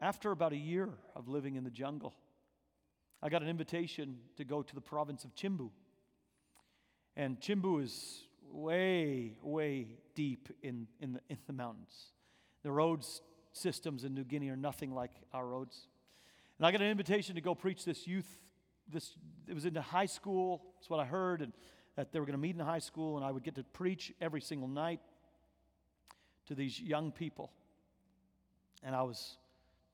after 0.00 0.30
about 0.30 0.52
a 0.52 0.56
year 0.56 0.90
of 1.14 1.28
living 1.28 1.56
in 1.56 1.64
the 1.64 1.70
jungle, 1.70 2.14
I 3.22 3.28
got 3.28 3.42
an 3.42 3.48
invitation 3.48 4.18
to 4.36 4.44
go 4.44 4.62
to 4.62 4.74
the 4.74 4.80
province 4.80 5.24
of 5.24 5.34
Chimbu. 5.34 5.70
And 7.16 7.40
Chimbu 7.40 7.82
is 7.82 8.24
way, 8.52 9.38
way 9.42 9.88
deep 10.14 10.48
in, 10.62 10.86
in, 11.00 11.14
the, 11.14 11.20
in 11.30 11.38
the 11.46 11.52
mountains. 11.52 12.12
The 12.62 12.70
roads 12.70 13.22
systems 13.52 14.04
in 14.04 14.14
New 14.14 14.24
Guinea 14.24 14.50
are 14.50 14.56
nothing 14.56 14.94
like 14.94 15.12
our 15.32 15.46
roads. 15.46 15.88
And 16.58 16.66
I 16.66 16.72
got 16.72 16.82
an 16.82 16.88
invitation 16.88 17.34
to 17.34 17.40
go 17.40 17.54
preach 17.54 17.84
this 17.84 18.06
youth. 18.06 18.28
This 18.88 19.16
it 19.48 19.54
was 19.54 19.64
in 19.64 19.74
the 19.74 19.82
high 19.82 20.06
school. 20.06 20.62
That's 20.76 20.90
what 20.90 21.00
I 21.00 21.04
heard, 21.04 21.42
and 21.42 21.52
that 21.96 22.12
they 22.12 22.20
were 22.20 22.26
going 22.26 22.34
to 22.34 22.40
meet 22.40 22.50
in 22.50 22.58
the 22.58 22.64
high 22.64 22.78
school, 22.78 23.16
and 23.16 23.24
I 23.24 23.30
would 23.30 23.42
get 23.42 23.54
to 23.56 23.64
preach 23.64 24.12
every 24.20 24.40
single 24.40 24.68
night 24.68 25.00
to 26.46 26.54
these 26.54 26.80
young 26.80 27.10
people. 27.10 27.50
And 28.82 28.94
I 28.94 29.02
was 29.02 29.38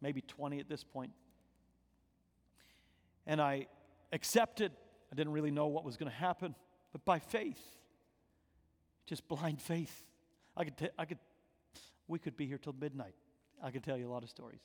maybe 0.01 0.21
20 0.21 0.59
at 0.59 0.69
this 0.69 0.85
point. 0.85 1.13
And 3.27 3.41
I 3.41 3.67
accepted. 4.13 4.73
I 5.13 5.15
didn't 5.15 5.33
really 5.33 5.51
know 5.51 5.67
what 5.67 5.85
was 5.85 5.97
going 5.97 6.11
to 6.11 6.17
happen, 6.17 6.55
but 6.93 7.05
by 7.05 7.19
faith, 7.19 7.61
just 9.07 9.27
blind 9.29 9.61
faith. 9.61 10.05
I 10.57 10.65
could, 10.65 10.77
t- 10.77 10.89
I 10.99 11.05
could, 11.05 11.19
we 12.09 12.19
could 12.19 12.37
be 12.37 12.47
here 12.47 12.59
till 12.59 12.75
midnight. 12.79 13.15
I 13.63 13.71
could 13.71 13.83
tell 13.83 13.97
you 13.97 14.09
a 14.09 14.13
lot 14.13 14.23
of 14.23 14.29
stories. 14.29 14.61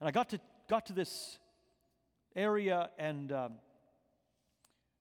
And 0.00 0.08
I 0.08 0.10
got 0.10 0.30
to, 0.30 0.40
got 0.68 0.86
to 0.86 0.92
this 0.92 1.38
area, 2.34 2.90
and 2.98 3.30
um, 3.30 3.52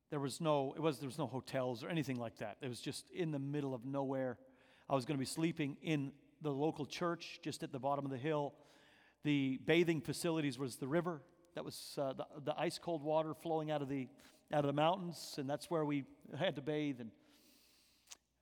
there 0.09 0.19
was 0.19 0.41
no, 0.41 0.73
it 0.75 0.81
was, 0.81 0.99
there 0.99 1.07
was 1.07 1.17
no 1.17 1.27
hotels 1.27 1.83
or 1.83 1.89
anything 1.89 2.17
like 2.17 2.37
that. 2.37 2.57
It 2.61 2.67
was 2.67 2.81
just 2.81 3.09
in 3.11 3.31
the 3.31 3.39
middle 3.39 3.73
of 3.73 3.85
nowhere. 3.85 4.37
I 4.89 4.95
was 4.95 5.05
going 5.05 5.15
to 5.15 5.19
be 5.19 5.25
sleeping 5.25 5.77
in 5.81 6.11
the 6.41 6.51
local 6.51 6.85
church 6.85 7.39
just 7.41 7.63
at 7.63 7.71
the 7.71 7.79
bottom 7.79 8.03
of 8.03 8.11
the 8.11 8.17
hill. 8.17 8.53
The 9.23 9.59
bathing 9.65 10.01
facilities 10.01 10.59
was 10.59 10.75
the 10.75 10.87
river. 10.87 11.21
That 11.55 11.65
was 11.65 11.97
uh, 12.01 12.13
the, 12.13 12.25
the 12.45 12.59
ice 12.59 12.79
cold 12.79 13.03
water 13.03 13.33
flowing 13.33 13.71
out 13.71 13.81
of 13.81 13.89
the 13.89 14.07
out 14.53 14.59
of 14.59 14.67
the 14.67 14.73
mountains, 14.73 15.35
and 15.37 15.49
that's 15.49 15.69
where 15.69 15.85
we 15.85 16.03
had 16.37 16.55
to 16.55 16.61
bathe. 16.61 16.99
And 16.99 17.11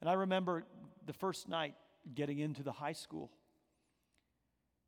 and 0.01 0.09
I 0.09 0.13
remember 0.13 0.63
the 1.05 1.13
first 1.13 1.49
night 1.49 1.75
getting 2.15 2.39
into 2.39 2.63
the 2.63 2.71
high 2.71 2.93
school, 2.93 3.31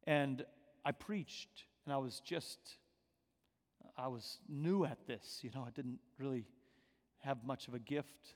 and 0.05 0.45
I 0.86 0.91
preached, 0.91 1.65
and 1.86 1.93
I 1.93 1.97
was 1.97 2.22
just, 2.22 2.59
I 3.97 4.07
was 4.07 4.39
new 4.47 4.86
at 4.86 5.05
this. 5.05 5.39
You 5.41 5.51
know, 5.53 5.63
I 5.67 5.72
didn't 5.72 5.99
really 6.17 6.45
have 7.19 7.43
much 7.43 7.67
of 7.67 7.74
a 7.74 7.80
gift. 7.80 8.36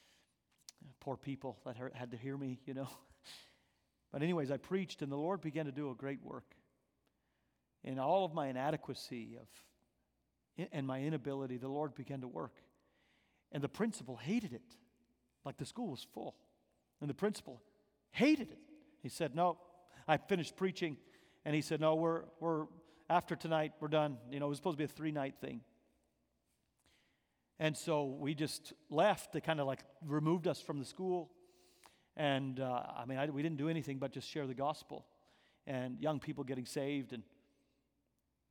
Poor 1.00 1.16
people 1.16 1.58
that 1.64 1.76
had 1.94 2.10
to 2.10 2.16
hear 2.16 2.36
me, 2.36 2.58
you 2.66 2.74
know. 2.74 2.88
But, 4.12 4.24
anyways, 4.24 4.50
I 4.50 4.56
preached, 4.56 5.02
and 5.02 5.12
the 5.12 5.16
Lord 5.16 5.40
began 5.40 5.66
to 5.66 5.70
do 5.70 5.92
a 5.92 5.94
great 5.94 6.20
work. 6.24 6.56
In 7.82 7.98
all 7.98 8.24
of 8.24 8.34
my 8.34 8.48
inadequacy 8.48 9.38
of, 9.40 10.68
and 10.72 10.86
my 10.86 11.00
inability, 11.00 11.56
the 11.56 11.68
Lord 11.68 11.94
began 11.94 12.20
to 12.20 12.28
work. 12.28 12.54
And 13.52 13.62
the 13.62 13.68
principal 13.68 14.16
hated 14.16 14.52
it. 14.52 14.76
Like 15.44 15.56
the 15.56 15.64
school 15.64 15.88
was 15.88 16.06
full. 16.12 16.34
And 17.00 17.08
the 17.08 17.14
principal 17.14 17.62
hated 18.10 18.50
it. 18.50 18.58
He 19.02 19.08
said, 19.08 19.34
No, 19.34 19.58
I 20.06 20.18
finished 20.18 20.56
preaching, 20.56 20.98
and 21.44 21.54
he 21.54 21.62
said, 21.62 21.80
No, 21.80 21.94
we're, 21.94 22.24
we're 22.38 22.66
after 23.08 23.34
tonight, 23.34 23.72
we're 23.80 23.88
done. 23.88 24.18
You 24.30 24.40
know, 24.40 24.46
it 24.46 24.50
was 24.50 24.58
supposed 24.58 24.74
to 24.74 24.78
be 24.78 24.84
a 24.84 24.88
three 24.88 25.12
night 25.12 25.34
thing. 25.40 25.62
And 27.58 27.76
so 27.76 28.04
we 28.04 28.34
just 28.34 28.72
left. 28.88 29.32
They 29.32 29.40
kind 29.40 29.60
of 29.60 29.66
like 29.66 29.80
removed 30.06 30.46
us 30.46 30.60
from 30.60 30.78
the 30.78 30.84
school. 30.84 31.30
And 32.16 32.60
uh, 32.60 32.82
I 32.96 33.04
mean, 33.04 33.18
I, 33.18 33.26
we 33.26 33.42
didn't 33.42 33.58
do 33.58 33.68
anything 33.68 33.98
but 33.98 34.12
just 34.12 34.28
share 34.28 34.46
the 34.46 34.54
gospel 34.54 35.06
and 35.66 36.00
young 36.00 36.20
people 36.20 36.44
getting 36.44 36.66
saved. 36.66 37.12
And 37.12 37.22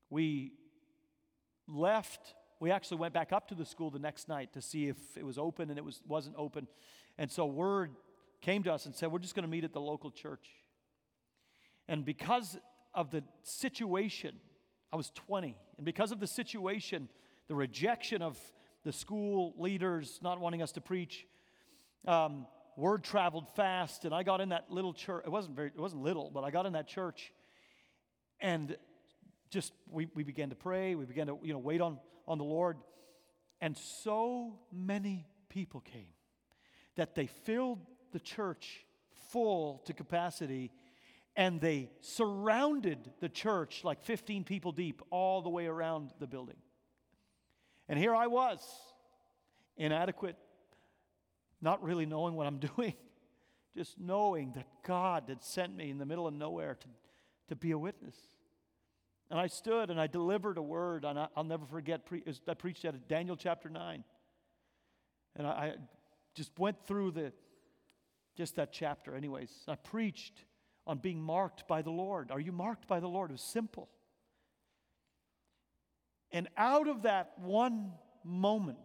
we 0.10 0.54
left. 1.68 2.36
We 2.60 2.72
actually 2.72 2.98
went 2.98 3.14
back 3.14 3.32
up 3.32 3.48
to 3.50 3.56
the 3.56 3.66
school 3.66 3.90
the 3.90 4.00
next 4.00 4.28
night 4.28 4.54
to 4.54 4.62
see 4.62 4.88
if 4.88 4.98
it 5.16 5.26
was 5.26 5.38
open, 5.38 5.70
and 5.70 5.78
it 5.78 5.86
was, 5.86 6.02
wasn't 6.08 6.36
open. 6.38 6.68
And 7.18 7.32
so 7.32 7.46
word 7.46 7.92
came 8.42 8.64
to 8.64 8.74
us 8.74 8.86
and 8.86 8.96
said, 8.96 9.12
We're 9.12 9.20
just 9.20 9.36
going 9.36 9.44
to 9.44 9.50
meet 9.50 9.64
at 9.64 9.74
the 9.74 9.82
local 9.82 10.12
church. 10.12 10.48
And 11.88 12.06
because 12.06 12.58
of 12.94 13.12
the 13.12 13.24
situation, 13.44 14.36
I 14.92 14.96
was 14.96 15.12
20, 15.12 15.58
and 15.78 15.86
because 15.86 16.12
of 16.12 16.20
the 16.20 16.28
situation, 16.28 17.10
the 17.48 17.56
rejection 17.56 18.22
of 18.22 18.38
the 18.84 18.92
school 18.92 19.54
leaders 19.58 20.20
not 20.22 20.40
wanting 20.40 20.62
us 20.62 20.72
to 20.74 20.82
preach, 20.82 21.26
um, 22.08 22.46
word 22.78 23.04
traveled 23.04 23.48
fast, 23.56 24.06
and 24.06 24.14
I 24.14 24.24
got 24.24 24.40
in 24.42 24.50
that 24.50 24.66
little 24.70 24.94
church. 24.94 25.24
It 25.26 25.30
wasn't 25.30 25.56
very, 25.56 25.68
it 25.70 25.80
wasn't 25.80 26.04
little, 26.04 26.32
but 26.34 26.44
I 26.44 26.52
got 26.52 26.66
in 26.66 26.74
that 26.74 26.88
church, 26.88 27.34
and 28.40 28.78
just 29.50 29.74
we, 29.90 30.08
we 30.14 30.24
began 30.24 30.50
to 30.50 30.56
pray. 30.56 30.96
We 30.96 31.06
began 31.06 31.28
to 31.28 31.38
you 31.42 31.54
know 31.54 31.60
wait 31.60 31.82
on 31.82 32.00
on 32.28 32.38
the 32.38 32.44
Lord, 32.44 32.78
and 33.62 33.78
so 33.78 34.60
many 34.72 35.28
people 35.50 35.82
came 35.82 36.14
that 36.96 37.16
they 37.16 37.28
filled 37.28 37.80
the 38.12 38.20
church 38.20 38.86
full 39.30 39.82
to 39.86 39.94
capacity 39.94 40.72
and 41.36 41.62
they 41.62 41.90
surrounded 42.02 43.12
the 43.22 43.30
church 43.30 43.84
like 43.84 44.02
15 44.02 44.44
people 44.44 44.72
deep 44.72 45.02
all 45.10 45.42
the 45.42 45.50
way 45.50 45.68
around 45.68 46.12
the 46.20 46.28
building. 46.28 46.58
And 47.88 47.98
here 47.98 48.14
I 48.14 48.28
was, 48.28 48.60
inadequate, 49.78 50.36
not 51.62 51.82
really 51.82 52.06
knowing 52.06 52.36
what 52.36 52.48
I'm 52.48 52.60
doing, 52.76 52.94
just 53.76 54.00
knowing 54.00 54.52
that 54.54 54.68
God 54.84 55.24
had 55.28 55.42
sent 55.44 55.76
me 55.76 55.90
in 55.90 55.98
the 55.98 56.06
middle 56.06 56.28
of 56.28 56.34
nowhere 56.34 56.76
to, 56.76 56.88
to 57.48 57.56
be 57.56 57.72
a 57.72 57.78
witness. 57.78 58.18
And 59.30 59.40
I 59.40 59.48
stood 59.48 59.90
and 59.90 60.00
I 60.00 60.08
delivered 60.08 60.58
a 60.58 60.62
word, 60.62 61.06
and 61.06 61.20
I, 61.20 61.28
will 61.36 61.44
never 61.44 61.66
forget. 61.66 62.06
Pre- 62.06 62.24
I 62.48 62.54
preached 62.56 62.86
at 62.86 63.08
Daniel 63.08 63.36
chapter 63.36 63.70
9. 63.70 64.04
And 65.36 65.48
I, 65.48 65.52
I 65.52 65.74
just 66.34 66.52
went 66.58 66.84
through 66.86 67.12
the, 67.12 67.32
just 68.36 68.56
that 68.56 68.72
chapter, 68.72 69.16
anyways. 69.16 69.52
I 69.68 69.76
preached 69.76 70.46
on 70.88 70.98
being 70.98 71.22
marked 71.22 71.68
by 71.68 71.82
the 71.82 71.92
Lord. 71.92 72.32
Are 72.32 72.40
you 72.40 72.52
marked 72.52 72.88
by 72.88 73.00
the 73.00 73.08
Lord? 73.08 73.30
It 73.30 73.34
was 73.34 73.42
simple. 73.42 73.90
And 76.32 76.48
out 76.58 76.88
of 76.88 77.04
that 77.04 77.34
one 77.38 77.92
moment 78.24 78.78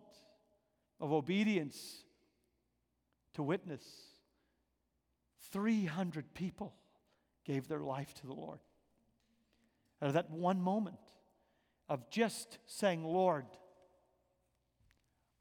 of 1.00 1.12
obedience 1.12 2.04
to 3.34 3.42
witness, 3.42 3.82
300 5.52 6.34
people 6.34 6.74
gave 7.44 7.68
their 7.68 7.80
life 7.80 8.14
to 8.14 8.26
the 8.26 8.32
Lord. 8.32 8.60
That 10.12 10.30
one 10.30 10.60
moment 10.60 10.98
of 11.88 12.10
just 12.10 12.58
saying, 12.66 13.04
Lord, 13.04 13.46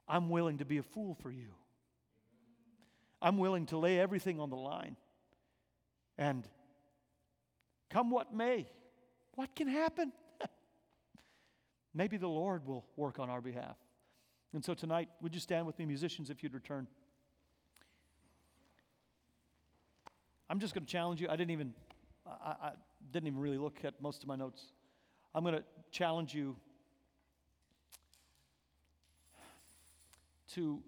I'm 0.08 0.30
willing 0.30 0.58
to 0.58 0.64
be 0.64 0.78
a 0.78 0.82
fool 0.82 1.14
for 1.22 1.30
you. 1.30 1.48
I'm 3.20 3.38
willing 3.38 3.66
to 3.66 3.78
lay 3.78 3.98
everything 3.98 4.40
on 4.40 4.50
the 4.50 4.56
line. 4.56 4.96
And 6.18 6.46
come 7.90 8.10
what 8.10 8.34
may, 8.34 8.66
what 9.34 9.54
can 9.54 9.68
happen? 9.68 10.12
Maybe 11.94 12.16
the 12.16 12.28
Lord 12.28 12.66
will 12.66 12.84
work 12.96 13.18
on 13.18 13.30
our 13.30 13.40
behalf. 13.40 13.76
And 14.52 14.64
so 14.64 14.74
tonight, 14.74 15.08
would 15.20 15.34
you 15.34 15.40
stand 15.40 15.66
with 15.66 15.78
me, 15.78 15.86
musicians, 15.86 16.30
if 16.30 16.42
you'd 16.42 16.54
return? 16.54 16.86
I'm 20.48 20.60
just 20.60 20.74
going 20.74 20.84
to 20.84 20.90
challenge 20.90 21.20
you. 21.20 21.28
I 21.28 21.36
didn't 21.36 21.50
even, 21.50 21.74
I, 22.26 22.54
I 22.62 22.70
didn't 23.14 23.28
even 23.28 23.40
really 23.40 23.58
look 23.58 23.78
at 23.84 23.94
most 24.02 24.22
of 24.22 24.28
my 24.28 24.34
notes. 24.36 24.60
I'm 25.34 25.44
going 25.44 25.54
to 25.54 25.64
challenge 25.90 26.34
you 26.34 26.56
to 30.54 30.82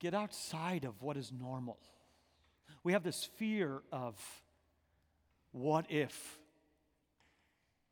get 0.00 0.14
outside 0.14 0.84
of 0.84 1.00
what 1.00 1.16
is 1.16 1.32
normal. 1.32 1.78
We 2.82 2.92
have 2.92 3.04
this 3.04 3.24
fear 3.38 3.82
of 3.92 4.20
what 5.52 5.90
if? 5.90 6.38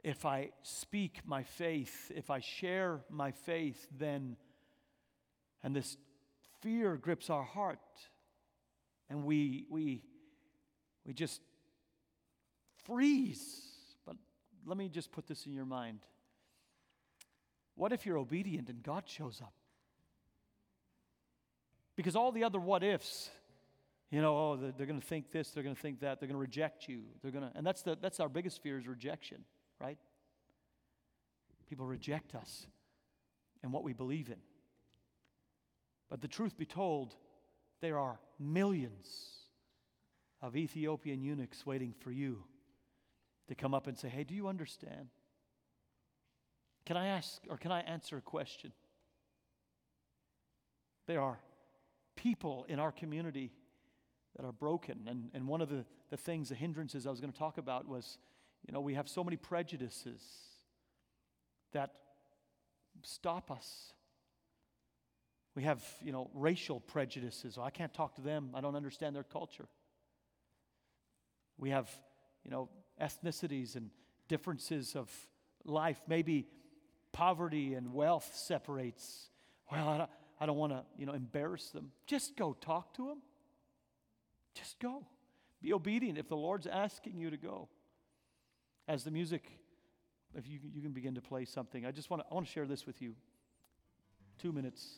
if 0.03 0.25
I 0.25 0.51
speak 0.63 1.21
my 1.27 1.43
faith, 1.43 2.11
if 2.15 2.31
I 2.31 2.41
share 2.41 3.01
my 3.11 3.33
faith, 3.33 3.87
then, 3.99 4.37
and 5.63 5.77
this 5.77 5.97
fear 6.63 6.97
grips 6.97 7.29
our 7.29 7.43
heart, 7.43 7.79
and 9.09 9.25
we, 9.25 9.67
we, 9.69 10.03
we 11.05 11.13
just 11.13 11.43
freeze. 12.85 13.63
But 14.07 14.17
let 14.67 14.77
me 14.77 14.89
just 14.89 15.13
put 15.13 15.27
this 15.27 15.47
in 15.47 15.53
your 15.53 15.65
mind. 15.65 16.01
What 17.75 17.93
if 17.93 18.05
you're 18.05 18.19
obedient 18.19 18.69
and 18.69 18.83
God 18.83 19.05
shows 19.07 19.41
up? 19.41 19.55
Because 21.97 22.17
all 22.17 22.33
the 22.33 22.45
other 22.45 22.59
what 22.59 22.83
ifs, 22.83 23.31
you 24.11 24.21
know, 24.21 24.37
oh, 24.37 24.57
they're, 24.57 24.73
they're 24.73 24.87
going 24.87 25.01
to 25.01 25.07
think 25.07 25.31
this, 25.31 25.51
they're 25.51 25.63
going 25.63 25.75
to 25.75 25.81
think 25.81 26.01
that, 26.01 26.21
they're 26.21 26.29
going 26.29 26.37
to 26.37 26.41
reject 26.41 26.89
you, 26.89 27.03
they're 27.23 27.31
going 27.31 27.45
to, 27.45 27.57
and 27.57 27.67
that's 27.67 27.83
the, 27.83 27.97
that's 28.01 28.21
our 28.21 28.29
biggest 28.29 28.63
fear 28.63 28.79
is 28.79 28.87
rejection 28.87 29.45
right? 29.81 29.99
People 31.69 31.87
reject 31.87 32.35
us 32.35 32.67
and 33.63 33.73
what 33.73 33.83
we 33.83 33.93
believe 33.93 34.29
in. 34.29 34.37
But 36.09 36.21
the 36.21 36.29
truth 36.29 36.57
be 36.57 36.67
told, 36.67 37.15
there 37.81 37.99
are 37.99 38.21
millions 38.39 39.31
of 40.43 40.57
Ethiopian 40.57 41.23
eunuchs 41.23 41.65
waiting 41.65 41.95
for 42.01 42.11
you 42.11 42.45
to 43.51 43.55
come 43.55 43.75
up 43.75 43.87
and 43.87 43.99
say, 43.99 44.09
Hey, 44.09 44.25
do 44.25 44.35
you 44.35 44.49
understand? 44.49 45.09
Can 46.87 46.97
I 46.97 47.09
ask 47.09 47.43
or 47.51 47.57
can 47.57 47.73
I 47.73 47.81
answer 47.81 48.17
a 48.17 48.23
question? 48.23 48.73
There 51.07 51.21
are 51.21 51.39
people 52.17 52.65
in 52.69 52.79
our 52.79 52.93
community 52.93 53.53
that 54.37 54.47
are 54.47 54.53
broken. 54.53 55.01
And, 55.09 55.31
and 55.35 55.49
one 55.49 55.61
of 55.61 55.69
the, 55.69 55.85
the 56.11 56.17
things, 56.17 56.49
the 56.49 56.55
hindrances 56.55 57.07
I 57.07 57.11
was 57.11 57.21
going 57.21 57.33
to 57.33 57.39
talk 57.39 57.59
about 57.59 57.89
was 57.89 58.19
you 58.67 58.73
know, 58.73 58.81
we 58.81 58.95
have 58.95 59.09
so 59.09 59.25
many 59.25 59.37
prejudices 59.37 60.23
that 61.73 61.91
stop 63.03 63.51
us. 63.51 63.93
We 65.57 65.65
have, 65.65 65.83
you 66.03 66.13
know, 66.13 66.31
racial 66.35 66.79
prejudices. 66.79 67.57
Oh, 67.59 67.63
I 67.63 67.71
can't 67.71 67.93
talk 67.93 68.15
to 68.17 68.21
them. 68.21 68.51
I 68.55 68.61
don't 68.61 68.77
understand 68.77 69.17
their 69.17 69.25
culture. 69.25 69.67
We 71.59 71.71
have, 71.71 71.89
you 72.45 72.51
know, 72.51 72.69
ethnicities 73.01 73.77
and 73.77 73.91
differences 74.29 74.95
of 74.95 75.11
life. 75.65 76.01
Maybe 76.07 76.47
poverty 77.13 77.75
and 77.75 77.93
wealth 77.93 78.31
separates. 78.35 79.29
Well, 79.71 79.89
I 79.89 79.99
don't, 79.99 80.47
don't 80.47 80.57
want 80.57 80.73
to, 80.73 80.83
you 80.99 81.07
know, 81.07 81.13
embarrass 81.13 81.71
them. 81.71 81.93
Just 82.07 82.37
go 82.37 82.57
talk 82.61 82.95
to 82.95 83.07
them. 83.07 83.19
Just 84.55 84.79
go. 84.81 85.05
Be 85.63 85.73
obedient 85.73 86.19
if 86.19 86.29
the 86.29 86.37
Lord's 86.37 86.67
asking 86.67 87.19
you 87.19 87.31
to 87.31 87.37
go 87.37 87.69
as 88.91 89.05
the 89.05 89.11
music, 89.13 89.45
if 90.35 90.49
you, 90.49 90.59
you 90.75 90.83
can 90.83 90.91
begin 90.91 91.15
to 91.15 91.21
play 91.21 91.45
something, 91.45 91.87
I 91.87 91.93
just 91.93 92.11
want 92.11 92.23
to, 92.23 92.27
I 92.29 92.35
want 92.35 92.47
to 92.47 92.53
share 92.53 92.67
this 92.67 92.87
with 92.87 93.01
you. 93.01 93.15
Two 94.39 94.51
minutes. 94.51 94.97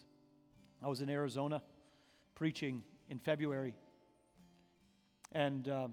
I 0.82 0.88
was 0.88 1.02
in 1.02 1.10
Arizona 1.10 1.62
preaching 2.34 2.82
in 3.10 3.18
February, 3.18 3.74
and 5.32 5.68
um, 5.68 5.92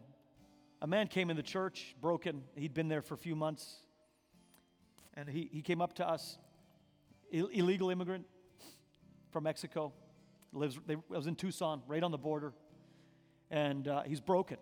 a 0.82 0.88
man 0.88 1.08
came 1.08 1.30
in 1.30 1.36
the 1.36 1.44
church, 1.44 1.96
broken. 2.00 2.44
He'd 2.56 2.74
been 2.74 2.88
there 2.88 3.02
for 3.02 3.14
a 3.14 3.18
few 3.18 3.36
months, 3.36 3.84
and 5.14 5.28
he, 5.28 5.50
he 5.52 5.62
came 5.62 5.82
up 5.82 5.94
to 5.96 6.08
us, 6.08 6.38
Ill- 7.32 7.48
illegal 7.48 7.90
immigrant 7.90 8.26
from 9.32 9.44
Mexico. 9.44 9.94
Lives, 10.54 10.80
they, 10.88 10.96
was 11.10 11.28
in 11.28 11.36
Tucson, 11.36 11.84
right 11.88 12.02
on 12.02 12.12
the 12.12 12.18
border, 12.18 12.54
and 13.52 13.88
uh, 13.88 14.04
he's 14.04 14.22
broken, 14.22 14.58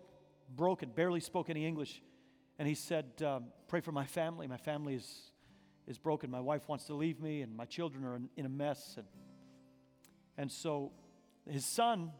broken, 0.54 0.90
barely 0.90 1.20
spoke 1.20 1.48
any 1.50 1.64
English. 1.64 2.02
And 2.58 2.66
he 2.66 2.74
said, 2.74 3.06
um, 3.24 3.46
Pray 3.68 3.80
for 3.80 3.92
my 3.92 4.04
family. 4.04 4.48
My 4.48 4.56
family 4.56 4.94
is, 4.94 5.30
is 5.86 5.98
broken. 5.98 6.30
My 6.30 6.40
wife 6.40 6.68
wants 6.68 6.84
to 6.86 6.94
leave 6.94 7.20
me, 7.20 7.42
and 7.42 7.56
my 7.56 7.64
children 7.64 8.04
are 8.04 8.16
in, 8.16 8.28
in 8.36 8.44
a 8.44 8.50
mess. 8.50 8.96
And, 8.96 9.06
and 10.36 10.52
so 10.52 10.90
his 11.48 11.64
son 11.64 12.10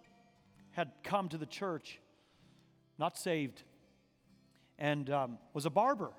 had 0.70 0.92
come 1.02 1.28
to 1.30 1.36
the 1.36 1.46
church, 1.46 2.00
not 2.98 3.18
saved, 3.18 3.64
and 4.78 5.10
um, 5.10 5.38
was 5.52 5.66
a 5.66 5.70
barber. 5.70 6.12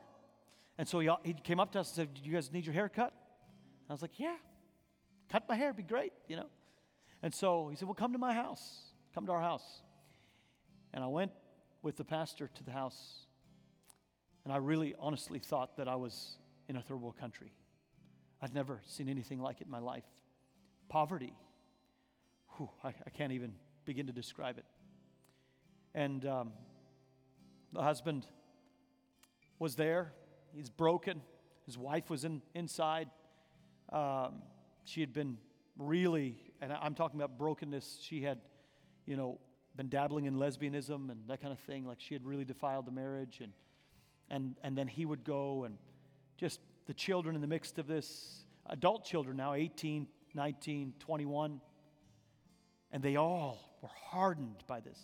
And 0.78 0.88
so 0.88 1.00
he, 1.00 1.10
he 1.24 1.34
came 1.34 1.60
up 1.60 1.72
to 1.74 1.80
us 1.80 1.90
and 1.90 1.96
said, 1.96 2.14
Do 2.14 2.22
you 2.30 2.34
guys 2.34 2.52
need 2.52 2.66
your 2.66 2.74
hair 2.74 2.90
cut? 2.90 3.14
I 3.90 3.94
was 3.94 4.02
like, 4.02 4.20
Yeah, 4.20 4.36
cut 5.30 5.48
my 5.48 5.56
hair, 5.56 5.74
be 5.74 5.84
great, 5.84 6.14
you 6.28 6.36
know. 6.36 6.48
And 7.22 7.34
so 7.34 7.70
he 7.70 7.76
said, 7.76 7.88
Well, 7.88 7.96
come 7.96 8.14
to 8.14 8.20
my 8.20 8.34
house. 8.34 8.84
Come 9.14 9.26
to 9.26 9.32
our 9.32 9.42
house. 9.42 9.82
And 10.94 11.04
I 11.04 11.08
went 11.08 11.32
with 11.82 11.98
the 11.98 12.04
pastor 12.04 12.50
to 12.56 12.64
the 12.64 12.72
house 12.72 13.26
and 14.50 14.54
I 14.54 14.58
really 14.58 14.96
honestly 15.00 15.38
thought 15.38 15.78
that 15.78 15.88
I 15.88 15.96
was 15.96 16.38
in 16.68 16.76
a 16.76 16.82
third 16.82 17.02
world 17.02 17.18
country. 17.20 17.52
I'd 18.42 18.54
never 18.54 18.82
seen 18.88 19.10
anything 19.10 19.40
like 19.40 19.62
it 19.62 19.66
in 19.66 19.72
my 19.72 19.80
life. 19.80 20.06
Poverty. 20.88 21.34
Whew, 22.58 22.70
I, 22.84 22.90
I 22.90 23.10
can't 23.14 23.34
even 23.34 23.54
begin 23.86 24.08
to 24.08 24.12
describe 24.12 24.58
it. 24.58 24.66
And 25.94 26.26
um, 26.26 26.52
the 27.74 27.84
husband 27.84 28.26
was 29.60 29.76
there. 29.76 30.14
He's 30.56 30.70
broken. 30.70 31.22
His 31.66 31.78
wife 31.78 32.10
was 32.10 32.26
in, 32.26 32.42
inside. 32.56 33.10
Um, 33.92 34.42
she 34.86 35.02
had 35.02 35.14
been 35.14 35.38
really, 35.78 36.38
and 36.62 36.74
I'm 36.74 36.96
talking 36.96 37.20
about 37.20 37.38
brokenness. 37.38 38.00
She 38.02 38.24
had, 38.24 38.40
you 39.06 39.16
know, 39.16 39.40
been 39.76 39.90
dabbling 39.90 40.26
in 40.26 40.36
lesbianism 40.36 41.12
and 41.12 41.20
that 41.28 41.42
kind 41.42 41.54
of 41.54 41.60
thing. 41.60 41.86
Like 41.86 42.00
she 42.00 42.16
had 42.16 42.26
really 42.26 42.46
defiled 42.46 42.86
the 42.86 42.92
marriage 42.92 43.40
and 43.42 43.54
and, 44.30 44.56
and 44.64 44.78
then 44.78 44.88
he 44.88 45.06
would 45.06 45.24
go 45.24 45.64
and 45.64 45.78
just 46.38 46.60
the 46.88 46.94
children 46.94 47.36
in 47.36 47.42
the 47.42 47.48
midst 47.48 47.80
of 47.80 47.88
this, 47.88 48.46
adult 48.68 49.06
children 49.06 49.38
now, 49.38 49.54
18, 49.54 50.08
19, 50.34 50.94
21, 51.00 51.62
and 52.92 53.04
they 53.04 53.16
all 53.16 53.78
were 53.82 53.90
hardened 54.10 54.64
by 54.68 54.80
this, 54.80 55.00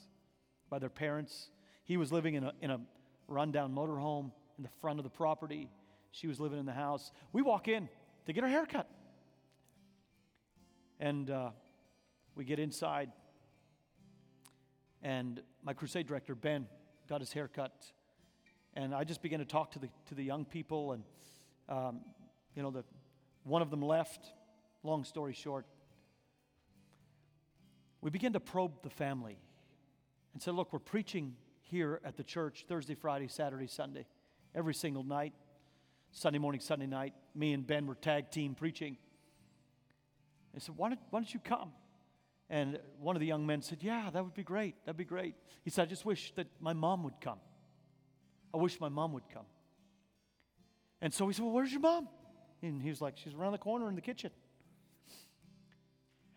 by 0.70 0.80
their 0.80 0.90
parents. 0.90 1.50
He 1.84 1.98
was 1.98 2.12
living 2.12 2.36
in 2.36 2.44
a, 2.44 2.54
in 2.62 2.72
a 2.72 2.80
rundown 3.28 3.74
motorhome 3.74 4.32
in 4.58 4.64
the 4.64 4.70
front 4.82 5.00
of 5.00 5.04
the 5.04 5.10
property. 5.10 5.70
She 6.12 6.28
was 6.28 6.40
living 6.40 6.60
in 6.60 6.66
the 6.66 6.74
house. 6.74 7.12
We 7.34 7.42
walk 7.42 7.68
in 7.68 7.90
to 8.26 8.34
get 8.34 8.44
her 8.44 8.50
hair 8.50 8.66
cut. 8.66 8.90
And 11.00 11.30
uh, 11.30 11.50
we 12.36 12.46
get 12.46 12.58
inside, 12.58 13.12
and 15.02 15.42
my 15.62 15.74
crusade 15.74 16.08
director, 16.08 16.36
Ben, 16.36 16.68
got 17.08 17.20
his 17.20 17.34
hair 17.34 17.50
cut 17.50 17.74
and 18.76 18.94
I 18.94 19.04
just 19.04 19.22
began 19.22 19.40
to 19.40 19.46
talk 19.46 19.72
to 19.72 19.80
the, 19.80 19.90
to 20.08 20.16
the 20.16 20.24
young 20.24 20.46
people, 20.46 20.92
and, 20.92 21.04
um, 21.70 22.02
you 22.56 22.62
know, 22.62 22.72
the, 22.72 22.84
one 23.44 23.62
of 23.62 23.70
them 23.70 23.82
left. 23.82 24.34
Long 24.84 25.04
story 25.04 25.34
short, 25.34 25.66
we 28.02 28.12
began 28.12 28.34
to 28.34 28.40
probe 28.40 28.84
the 28.84 28.90
family 28.90 29.40
and 30.34 30.42
said, 30.42 30.54
Look, 30.54 30.72
we're 30.72 30.80
preaching 30.80 31.36
here 31.64 32.02
at 32.06 32.18
the 32.18 32.24
church 32.24 32.66
Thursday, 32.68 32.94
Friday, 32.94 33.28
Saturday, 33.28 33.66
Sunday, 33.66 34.06
every 34.56 34.74
single 34.74 35.04
night. 35.04 35.34
Sunday 36.12 36.40
morning, 36.40 36.62
Sunday 36.62 36.88
night, 36.88 37.14
me 37.36 37.54
and 37.54 37.68
Ben 37.68 37.86
were 37.86 37.96
tag 37.96 38.32
team 38.32 38.56
preaching. 38.56 38.98
I 40.56 40.60
said, 40.60 40.78
why 40.78 40.90
don't, 40.90 41.00
why 41.10 41.20
don't 41.20 41.34
you 41.34 41.42
come? 41.42 41.72
And 42.50 42.80
one 43.00 43.16
of 43.16 43.20
the 43.20 43.26
young 43.26 43.46
men 43.46 43.62
said, 43.62 43.80
Yeah, 43.82 44.10
that 44.12 44.24
would 44.24 44.36
be 44.36 44.44
great. 44.44 44.76
That'd 44.86 44.98
be 44.98 45.06
great. 45.06 45.36
He 45.64 45.70
said, 45.70 45.84
I 45.84 45.86
just 45.86 46.06
wish 46.06 46.32
that 46.36 46.48
my 46.60 46.74
mom 46.74 47.04
would 47.04 47.20
come. 47.20 47.40
I 48.54 48.58
wish 48.58 48.80
my 48.80 48.90
mom 48.90 49.14
would 49.14 49.28
come. 49.34 49.46
And 51.02 51.14
so 51.14 51.28
he 51.28 51.34
said, 51.34 51.44
Well, 51.44 51.54
where's 51.54 51.72
your 51.72 51.82
mom? 51.82 52.08
And 52.62 52.82
he 52.82 52.90
was 52.90 53.02
like, 53.02 53.18
She's 53.18 53.34
around 53.34 53.54
the 53.54 53.58
corner 53.58 53.90
in 53.90 53.96
the 53.96 54.02
kitchen. 54.02 54.30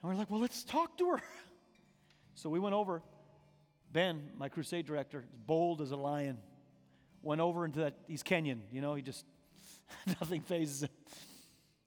And 0.03 0.11
we're 0.11 0.17
like, 0.17 0.31
Well, 0.31 0.41
let's 0.41 0.65
talk 0.65 0.97
to 0.99 1.11
her. 1.11 1.23
So 2.35 2.49
we 2.49 2.61
went 2.61 2.77
over. 2.77 3.03
Ben, 3.93 4.31
my 4.37 4.49
crusade 4.49 4.87
director, 4.87 5.25
bold 5.49 5.81
as 5.81 5.91
a 5.91 5.97
lion, 5.97 6.39
went 7.23 7.41
over 7.41 7.65
into 7.65 7.81
that, 7.81 7.95
he's 8.07 8.23
Kenyan, 8.23 8.61
you 8.71 8.81
know, 8.81 8.95
he 8.95 9.03
just, 9.03 9.25
nothing 10.07 10.41
phases 10.41 10.83
him. 10.83 10.91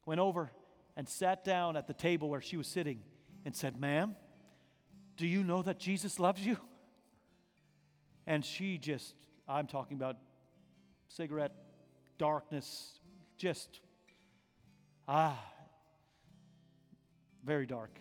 Went 0.06 0.20
over 0.20 0.52
and 0.96 1.08
sat 1.08 1.44
down 1.44 1.78
at 1.78 1.88
the 1.88 1.94
table 1.94 2.30
where 2.30 2.42
she 2.42 2.58
was 2.58 2.68
sitting 2.68 3.02
and 3.46 3.56
said, 3.56 3.80
Ma'am, 3.80 4.16
do 5.18 5.28
you 5.28 5.44
know 5.44 5.62
that 5.62 5.80
Jesus 5.80 6.20
loves 6.20 6.46
you? 6.46 6.58
And 8.28 8.44
she 8.46 8.78
just, 8.78 9.16
I'm 9.48 9.68
talking 9.68 9.98
about 9.98 10.18
cigarette, 11.08 11.54
darkness, 12.18 13.00
just, 13.38 13.80
ah, 15.08 15.40
very 17.44 17.66
dark. 17.66 17.92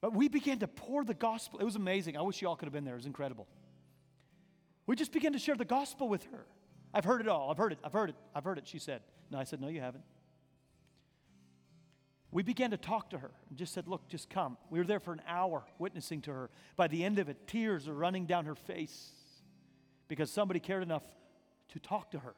But 0.00 0.14
we 0.14 0.28
began 0.28 0.58
to 0.60 0.68
pour 0.68 1.04
the 1.04 1.14
gospel. 1.14 1.58
It 1.60 1.64
was 1.64 1.76
amazing. 1.76 2.16
I 2.16 2.22
wish 2.22 2.42
you 2.42 2.48
all 2.48 2.56
could 2.56 2.66
have 2.66 2.72
been 2.72 2.84
there. 2.84 2.94
It 2.94 2.98
was 2.98 3.06
incredible. 3.06 3.46
We 4.86 4.96
just 4.96 5.12
began 5.12 5.32
to 5.32 5.38
share 5.38 5.56
the 5.56 5.64
gospel 5.64 6.08
with 6.08 6.24
her. 6.26 6.46
I've 6.94 7.04
heard 7.04 7.20
it 7.20 7.28
all. 7.28 7.50
I've 7.50 7.58
heard 7.58 7.72
it. 7.72 7.78
I've 7.84 7.92
heard 7.92 8.10
it. 8.10 8.16
I've 8.34 8.44
heard 8.44 8.58
it. 8.58 8.66
She 8.66 8.78
said. 8.78 9.02
No, 9.30 9.38
I 9.38 9.44
said, 9.44 9.60
No, 9.60 9.68
you 9.68 9.80
haven't. 9.80 10.04
We 12.30 12.42
began 12.42 12.70
to 12.72 12.76
talk 12.76 13.10
to 13.10 13.18
her 13.18 13.30
and 13.48 13.58
just 13.58 13.72
said, 13.72 13.88
Look, 13.88 14.08
just 14.08 14.30
come. 14.30 14.56
We 14.70 14.78
were 14.78 14.84
there 14.84 15.00
for 15.00 15.12
an 15.12 15.22
hour 15.26 15.64
witnessing 15.78 16.22
to 16.22 16.32
her. 16.32 16.50
By 16.76 16.86
the 16.86 17.04
end 17.04 17.18
of 17.18 17.28
it, 17.28 17.46
tears 17.46 17.88
are 17.88 17.94
running 17.94 18.26
down 18.26 18.46
her 18.46 18.54
face 18.54 19.10
because 20.08 20.30
somebody 20.30 20.60
cared 20.60 20.82
enough 20.82 21.04
to 21.70 21.78
talk 21.80 22.12
to 22.12 22.18
her. 22.18 22.34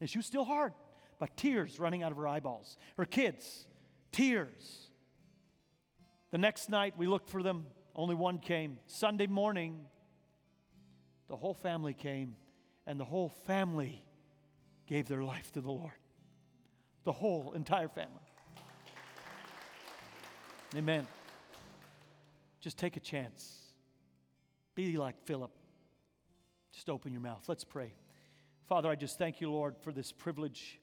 And 0.00 0.08
she 0.08 0.18
was 0.18 0.26
still 0.26 0.44
hard, 0.44 0.72
but 1.18 1.36
tears 1.36 1.80
running 1.80 2.02
out 2.02 2.12
of 2.12 2.18
her 2.18 2.28
eyeballs. 2.28 2.76
Her 2.96 3.04
kids, 3.04 3.66
tears. 4.12 4.88
The 6.30 6.38
next 6.38 6.68
night, 6.68 6.94
we 6.96 7.06
looked 7.06 7.30
for 7.30 7.42
them. 7.42 7.66
Only 7.96 8.14
one 8.14 8.38
came. 8.38 8.78
Sunday 8.86 9.26
morning, 9.26 9.86
the 11.28 11.36
whole 11.36 11.54
family 11.54 11.94
came, 11.94 12.36
and 12.86 12.98
the 12.98 13.04
whole 13.04 13.28
family 13.46 14.02
gave 14.86 15.08
their 15.08 15.22
life 15.22 15.52
to 15.52 15.60
the 15.60 15.70
Lord. 15.70 15.92
The 17.04 17.12
whole 17.12 17.52
entire 17.52 17.88
family. 17.88 18.14
Amen. 20.74 21.06
Just 22.60 22.78
take 22.78 22.96
a 22.96 23.00
chance. 23.00 23.56
Be 24.74 24.96
like 24.96 25.16
Philip. 25.24 25.50
Just 26.72 26.90
open 26.90 27.12
your 27.12 27.22
mouth. 27.22 27.44
Let's 27.46 27.64
pray. 27.64 27.94
Father, 28.68 28.90
I 28.90 28.94
just 28.94 29.18
thank 29.18 29.40
you, 29.40 29.50
Lord, 29.50 29.76
for 29.80 29.92
this 29.92 30.12
privilege, 30.12 30.78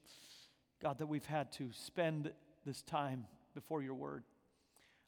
God, 0.81 0.97
that 0.97 1.05
we've 1.05 1.25
had 1.25 1.51
to 1.53 1.69
spend 1.71 2.31
this 2.65 2.81
time 2.81 3.25
before 3.53 3.81
your 3.81 3.93
word. 3.93 4.23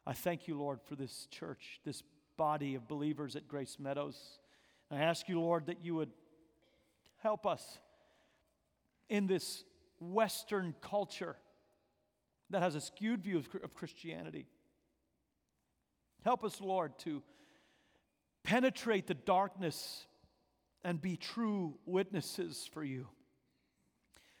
I 0.06 0.12
thank 0.12 0.46
you, 0.48 0.56
Lord, 0.56 0.80
for 0.82 0.94
this 0.94 1.26
church, 1.30 1.80
this 1.84 2.02
body 2.36 2.74
of 2.76 2.86
believers 2.86 3.36
at 3.36 3.48
Grace 3.48 3.78
Meadows. 3.80 4.38
I 4.90 4.96
ask 4.98 5.28
you, 5.28 5.40
Lord, 5.40 5.66
that 5.66 5.84
you 5.84 5.94
would 5.94 6.10
help 7.22 7.46
us 7.46 7.78
in 9.08 9.26
this 9.26 9.64
Western 10.00 10.74
culture 10.80 11.36
that 12.50 12.62
has 12.62 12.74
a 12.74 12.80
skewed 12.80 13.22
view 13.22 13.38
of, 13.38 13.74
Christianity. 13.74 14.46
Help 16.24 16.44
us, 16.44 16.60
Lord, 16.60 16.98
to 17.00 17.22
penetrate 18.42 19.06
the 19.06 19.14
darkness 19.14 20.06
and 20.82 21.00
be 21.00 21.16
true 21.16 21.78
witnesses 21.84 22.68
for 22.72 22.82
you. 22.82 23.08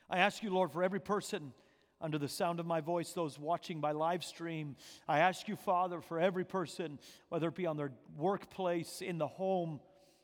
I 0.08 0.18
ask 0.18 0.42
you, 0.42 0.50
Lord, 0.50 0.72
for 0.72 0.82
every 0.82 1.00
person 1.00 1.52
under 2.00 2.16
the 2.16 2.28
sound 2.28 2.60
of 2.60 2.66
my 2.66 2.80
voice, 2.80 3.12
those 3.12 3.38
watching 3.38 3.80
by 3.80 3.92
live 3.92 4.24
stream. 4.24 4.76
I 5.06 5.18
ask 5.18 5.48
you, 5.48 5.56
Father, 5.56 6.00
for 6.00 6.18
every 6.18 6.44
person, 6.44 6.98
whether 7.28 7.48
it 7.48 7.56
be 7.56 7.66
on 7.66 7.76
their 7.76 7.92
workplace, 8.16 9.02
in 9.02 9.18
the 9.18 9.26
home, 9.26 9.80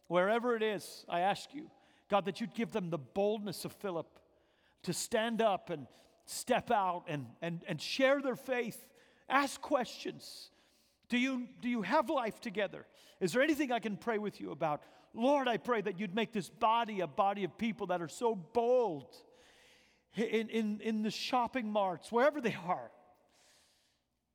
wherever 0.08 0.56
it 0.56 0.62
is, 0.62 1.04
I 1.08 1.20
ask 1.20 1.54
you, 1.54 1.70
God, 2.10 2.26
that 2.26 2.40
you'd 2.40 2.54
give 2.54 2.70
them 2.70 2.90
the 2.90 2.98
boldness 2.98 3.64
of 3.64 3.72
Philip 3.72 4.06
to 4.82 4.92
stand 4.92 5.40
up 5.40 5.70
and 5.70 5.86
step 6.26 6.70
out 6.70 7.04
and, 7.08 7.26
and, 7.42 7.62
and 7.66 7.80
share 7.80 8.20
their 8.20 8.36
faith, 8.36 8.86
ask 9.28 9.60
questions. 9.60 10.50
Do 11.08 11.18
you, 11.18 11.48
do 11.60 11.68
you 11.68 11.82
have 11.82 12.08
life 12.10 12.40
together? 12.40 12.86
Is 13.20 13.32
there 13.32 13.42
anything 13.42 13.72
I 13.72 13.78
can 13.78 13.96
pray 13.96 14.18
with 14.18 14.40
you 14.40 14.50
about? 14.50 14.82
Lord, 15.14 15.48
I 15.48 15.58
pray 15.58 15.80
that 15.80 15.98
you'd 15.98 16.14
make 16.14 16.32
this 16.32 16.50
body 16.50 17.00
a 17.00 17.06
body 17.06 17.44
of 17.44 17.56
people 17.56 17.88
that 17.88 18.02
are 18.02 18.08
so 18.08 18.34
bold 18.34 19.14
in, 20.16 20.48
in, 20.48 20.80
in 20.80 21.02
the 21.02 21.10
shopping 21.10 21.70
marts, 21.70 22.10
wherever 22.10 22.40
they 22.40 22.56
are. 22.66 22.90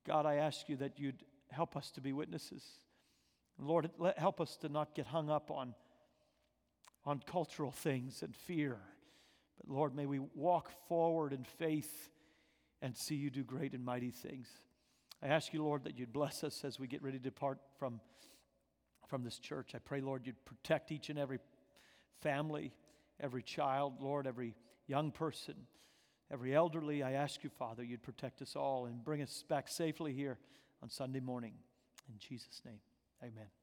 God, 0.06 0.26
I 0.26 0.36
ask 0.36 0.68
you 0.68 0.76
that 0.76 0.98
you'd 0.98 1.22
help 1.50 1.76
us 1.76 1.90
to 1.92 2.00
be 2.00 2.12
witnesses. 2.12 2.64
Lord, 3.62 3.90
let, 3.98 4.18
help 4.18 4.40
us 4.40 4.56
to 4.58 4.68
not 4.68 4.94
get 4.94 5.06
hung 5.06 5.30
up 5.30 5.50
on, 5.50 5.74
on 7.04 7.20
cultural 7.26 7.70
things 7.70 8.22
and 8.22 8.34
fear. 8.34 8.78
But 9.58 9.74
Lord, 9.74 9.94
may 9.94 10.06
we 10.06 10.20
walk 10.34 10.70
forward 10.88 11.32
in 11.32 11.44
faith 11.44 12.10
and 12.82 12.96
see 12.96 13.14
you 13.14 13.30
do 13.30 13.42
great 13.42 13.74
and 13.74 13.84
mighty 13.84 14.10
things. 14.10 14.48
I 15.22 15.28
ask 15.28 15.52
you, 15.52 15.62
Lord, 15.62 15.84
that 15.84 15.98
you'd 15.98 16.12
bless 16.12 16.42
us 16.44 16.64
as 16.64 16.78
we 16.78 16.86
get 16.86 17.02
ready 17.02 17.18
to 17.18 17.24
depart 17.24 17.58
from, 17.78 18.00
from 19.06 19.22
this 19.22 19.38
church. 19.38 19.72
I 19.74 19.78
pray, 19.78 20.00
Lord, 20.00 20.26
you'd 20.26 20.42
protect 20.46 20.90
each 20.92 21.10
and 21.10 21.18
every 21.18 21.38
family, 22.22 22.72
every 23.20 23.42
child, 23.42 23.94
Lord, 24.00 24.26
every 24.26 24.54
young 24.86 25.10
person, 25.10 25.54
every 26.32 26.54
elderly, 26.54 27.02
I 27.02 27.12
ask 27.12 27.44
you, 27.44 27.50
Father, 27.50 27.82
you'd 27.82 28.02
protect 28.02 28.40
us 28.40 28.56
all 28.56 28.86
and 28.86 29.04
bring 29.04 29.20
us 29.20 29.44
back 29.48 29.68
safely 29.68 30.14
here 30.14 30.38
on 30.82 30.88
Sunday 30.88 31.20
morning. 31.20 31.52
In 32.08 32.14
Jesus' 32.18 32.62
name, 32.64 32.80
amen. 33.22 33.59